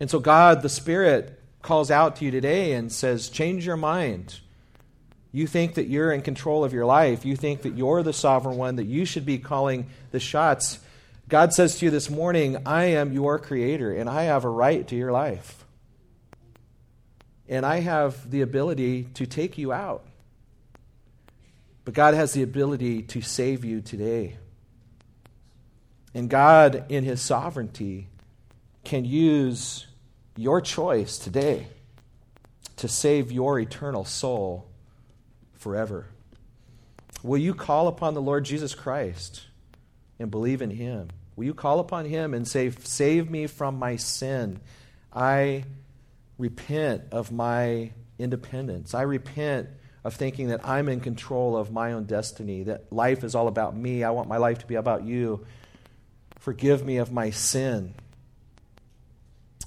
And 0.00 0.10
so, 0.10 0.18
God, 0.18 0.62
the 0.62 0.68
Spirit, 0.68 1.40
calls 1.62 1.92
out 1.92 2.16
to 2.16 2.24
you 2.24 2.32
today 2.32 2.72
and 2.72 2.90
says, 2.90 3.28
Change 3.28 3.64
your 3.64 3.76
mind. 3.76 4.40
You 5.32 5.46
think 5.46 5.74
that 5.74 5.88
you're 5.88 6.12
in 6.12 6.20
control 6.20 6.62
of 6.62 6.74
your 6.74 6.84
life. 6.84 7.24
You 7.24 7.36
think 7.36 7.62
that 7.62 7.74
you're 7.74 8.02
the 8.02 8.12
sovereign 8.12 8.58
one, 8.58 8.76
that 8.76 8.84
you 8.84 9.06
should 9.06 9.24
be 9.24 9.38
calling 9.38 9.86
the 10.10 10.20
shots. 10.20 10.78
God 11.28 11.54
says 11.54 11.78
to 11.78 11.86
you 11.86 11.90
this 11.90 12.10
morning, 12.10 12.58
I 12.66 12.84
am 12.84 13.14
your 13.14 13.38
creator, 13.38 13.94
and 13.94 14.10
I 14.10 14.24
have 14.24 14.44
a 14.44 14.50
right 14.50 14.86
to 14.88 14.94
your 14.94 15.10
life. 15.10 15.64
And 17.48 17.64
I 17.64 17.80
have 17.80 18.30
the 18.30 18.42
ability 18.42 19.04
to 19.14 19.26
take 19.26 19.56
you 19.56 19.72
out. 19.72 20.04
But 21.86 21.94
God 21.94 22.12
has 22.12 22.34
the 22.34 22.42
ability 22.42 23.02
to 23.02 23.22
save 23.22 23.64
you 23.64 23.80
today. 23.80 24.36
And 26.14 26.28
God, 26.28 26.84
in 26.90 27.04
His 27.04 27.22
sovereignty, 27.22 28.08
can 28.84 29.06
use 29.06 29.86
your 30.36 30.60
choice 30.60 31.16
today 31.16 31.68
to 32.76 32.86
save 32.86 33.32
your 33.32 33.58
eternal 33.58 34.04
soul 34.04 34.68
forever. 35.62 36.06
Will 37.22 37.38
you 37.38 37.54
call 37.54 37.88
upon 37.88 38.14
the 38.14 38.20
Lord 38.20 38.44
Jesus 38.44 38.74
Christ 38.74 39.46
and 40.18 40.30
believe 40.30 40.60
in 40.60 40.70
him? 40.70 41.08
Will 41.36 41.44
you 41.44 41.54
call 41.54 41.78
upon 41.78 42.04
him 42.04 42.34
and 42.34 42.46
say, 42.46 42.70
Save 42.70 43.30
me 43.30 43.46
from 43.46 43.78
my 43.78 43.96
sin? 43.96 44.60
I 45.12 45.64
repent 46.36 47.04
of 47.12 47.30
my 47.30 47.92
independence. 48.18 48.94
I 48.94 49.02
repent 49.02 49.68
of 50.04 50.14
thinking 50.14 50.48
that 50.48 50.66
I'm 50.66 50.88
in 50.88 51.00
control 51.00 51.56
of 51.56 51.70
my 51.70 51.92
own 51.92 52.04
destiny, 52.04 52.64
that 52.64 52.92
life 52.92 53.22
is 53.22 53.34
all 53.34 53.46
about 53.46 53.76
me. 53.76 54.02
I 54.02 54.10
want 54.10 54.28
my 54.28 54.38
life 54.38 54.58
to 54.58 54.66
be 54.66 54.74
about 54.74 55.04
you. 55.04 55.46
Forgive 56.40 56.84
me 56.84 56.96
of 56.96 57.12
my 57.12 57.30
sin. 57.30 57.94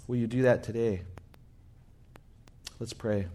Will 0.08 0.18
you 0.18 0.28
do 0.28 0.43
that 0.43 0.64
today? 0.64 1.04
Let's 2.80 2.93
pray. 2.93 3.28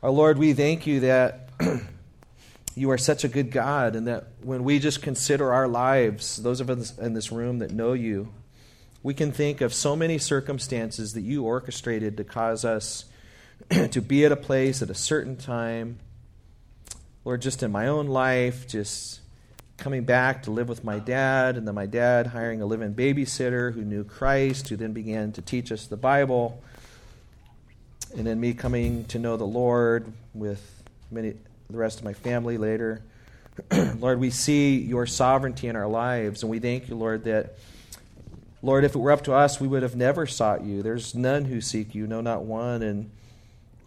Our 0.00 0.10
Lord, 0.10 0.38
we 0.38 0.52
thank 0.52 0.86
you 0.86 1.00
that 1.00 1.48
you 2.76 2.92
are 2.92 2.98
such 2.98 3.24
a 3.24 3.28
good 3.28 3.50
God, 3.50 3.96
and 3.96 4.06
that 4.06 4.28
when 4.42 4.62
we 4.62 4.78
just 4.78 5.02
consider 5.02 5.52
our 5.52 5.66
lives, 5.66 6.36
those 6.36 6.60
of 6.60 6.70
us 6.70 6.96
in 6.98 7.14
this 7.14 7.32
room 7.32 7.58
that 7.58 7.72
know 7.72 7.94
you, 7.94 8.32
we 9.02 9.12
can 9.12 9.32
think 9.32 9.60
of 9.60 9.74
so 9.74 9.96
many 9.96 10.16
circumstances 10.16 11.14
that 11.14 11.22
you 11.22 11.42
orchestrated 11.42 12.16
to 12.16 12.22
cause 12.22 12.64
us 12.64 13.06
to 13.90 14.00
be 14.00 14.24
at 14.24 14.30
a 14.30 14.36
place 14.36 14.82
at 14.82 14.90
a 14.90 14.94
certain 14.94 15.34
time. 15.34 15.98
Lord, 17.24 17.42
just 17.42 17.64
in 17.64 17.72
my 17.72 17.88
own 17.88 18.06
life, 18.06 18.68
just 18.68 19.18
coming 19.78 20.04
back 20.04 20.44
to 20.44 20.52
live 20.52 20.68
with 20.68 20.84
my 20.84 21.00
dad, 21.00 21.56
and 21.56 21.66
then 21.66 21.74
my 21.74 21.86
dad 21.86 22.28
hiring 22.28 22.62
a 22.62 22.66
live 22.66 22.82
in 22.82 22.94
babysitter 22.94 23.72
who 23.74 23.82
knew 23.82 24.04
Christ, 24.04 24.68
who 24.68 24.76
then 24.76 24.92
began 24.92 25.32
to 25.32 25.42
teach 25.42 25.72
us 25.72 25.86
the 25.88 25.96
Bible 25.96 26.62
and 28.16 28.26
then 28.26 28.40
me 28.40 28.54
coming 28.54 29.04
to 29.06 29.18
know 29.18 29.36
the 29.36 29.44
Lord 29.46 30.12
with 30.34 30.82
many 31.10 31.34
the 31.70 31.76
rest 31.76 31.98
of 31.98 32.04
my 32.04 32.14
family 32.14 32.56
later. 32.56 33.02
Lord, 33.98 34.20
we 34.20 34.30
see 34.30 34.78
your 34.78 35.06
sovereignty 35.06 35.68
in 35.68 35.76
our 35.76 35.88
lives, 35.88 36.42
and 36.42 36.50
we 36.50 36.58
thank 36.58 36.88
you, 36.88 36.94
Lord, 36.94 37.24
that 37.24 37.58
Lord, 38.62 38.84
if 38.84 38.94
it 38.94 38.98
were 38.98 39.12
up 39.12 39.24
to 39.24 39.34
us, 39.34 39.60
we 39.60 39.68
would 39.68 39.82
have 39.82 39.94
never 39.94 40.26
sought 40.26 40.64
you. 40.64 40.82
There's 40.82 41.14
none 41.14 41.44
who 41.44 41.60
seek 41.60 41.94
you, 41.94 42.06
no, 42.06 42.20
not 42.20 42.42
one. 42.42 42.82
And 42.82 43.10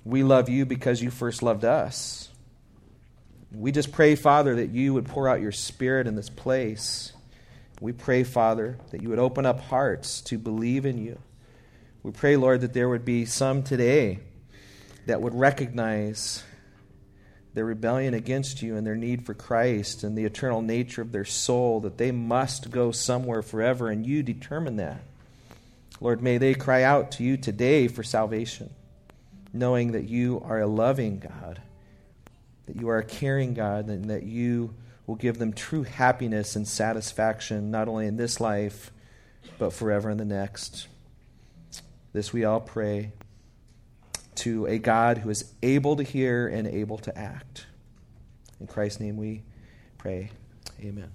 we 0.05 0.23
love 0.23 0.47
you 0.47 0.65
because 0.65 1.01
you 1.01 1.11
first 1.11 1.43
loved 1.43 1.65
us. 1.65 2.29
We 3.53 3.73
just 3.73 3.91
pray, 3.91 4.15
Father, 4.15 4.55
that 4.55 4.69
you 4.69 4.93
would 4.93 5.05
pour 5.05 5.27
out 5.27 5.41
your 5.41 5.51
Spirit 5.51 6.07
in 6.07 6.15
this 6.15 6.29
place. 6.29 7.11
We 7.81 7.91
pray, 7.91 8.23
Father, 8.23 8.77
that 8.91 9.01
you 9.01 9.09
would 9.09 9.19
open 9.19 9.45
up 9.45 9.59
hearts 9.59 10.21
to 10.21 10.37
believe 10.37 10.85
in 10.85 10.97
you. 10.97 11.19
We 12.03 12.11
pray, 12.11 12.35
Lord, 12.35 12.61
that 12.61 12.73
there 12.73 12.89
would 12.89 13.05
be 13.05 13.25
some 13.25 13.61
today 13.61 14.19
that 15.05 15.21
would 15.21 15.35
recognize 15.35 16.43
their 17.53 17.65
rebellion 17.65 18.13
against 18.13 18.61
you 18.61 18.75
and 18.75 18.87
their 18.87 18.95
need 18.95 19.25
for 19.25 19.33
Christ 19.33 20.03
and 20.03 20.17
the 20.17 20.25
eternal 20.25 20.61
nature 20.61 21.01
of 21.01 21.11
their 21.11 21.25
soul, 21.25 21.81
that 21.81 21.97
they 21.97 22.11
must 22.11 22.71
go 22.71 22.91
somewhere 22.91 23.41
forever, 23.41 23.89
and 23.89 24.05
you 24.05 24.23
determine 24.23 24.77
that. 24.77 25.03
Lord, 25.99 26.23
may 26.23 26.39
they 26.39 26.55
cry 26.55 26.81
out 26.81 27.11
to 27.13 27.23
you 27.23 27.37
today 27.37 27.87
for 27.87 28.01
salvation, 28.01 28.71
knowing 29.53 29.91
that 29.91 30.09
you 30.09 30.41
are 30.43 30.61
a 30.61 30.67
loving 30.67 31.19
God, 31.19 31.61
that 32.65 32.77
you 32.77 32.89
are 32.89 32.97
a 32.97 33.05
caring 33.05 33.53
God, 33.53 33.89
and 33.89 34.09
that 34.09 34.23
you 34.23 34.73
will 35.05 35.15
give 35.15 35.37
them 35.37 35.53
true 35.53 35.83
happiness 35.83 36.55
and 36.55 36.67
satisfaction, 36.67 37.69
not 37.69 37.87
only 37.87 38.07
in 38.07 38.17
this 38.17 38.39
life, 38.39 38.91
but 39.59 39.73
forever 39.73 40.09
in 40.09 40.17
the 40.17 40.25
next. 40.25 40.87
This 42.13 42.33
we 42.33 42.43
all 42.43 42.59
pray 42.59 43.13
to 44.35 44.65
a 44.65 44.77
God 44.77 45.19
who 45.19 45.29
is 45.29 45.53
able 45.61 45.95
to 45.95 46.03
hear 46.03 46.47
and 46.47 46.67
able 46.67 46.97
to 46.99 47.17
act. 47.17 47.67
In 48.59 48.67
Christ's 48.67 48.99
name 48.99 49.17
we 49.17 49.43
pray. 49.97 50.31
Amen. 50.81 51.11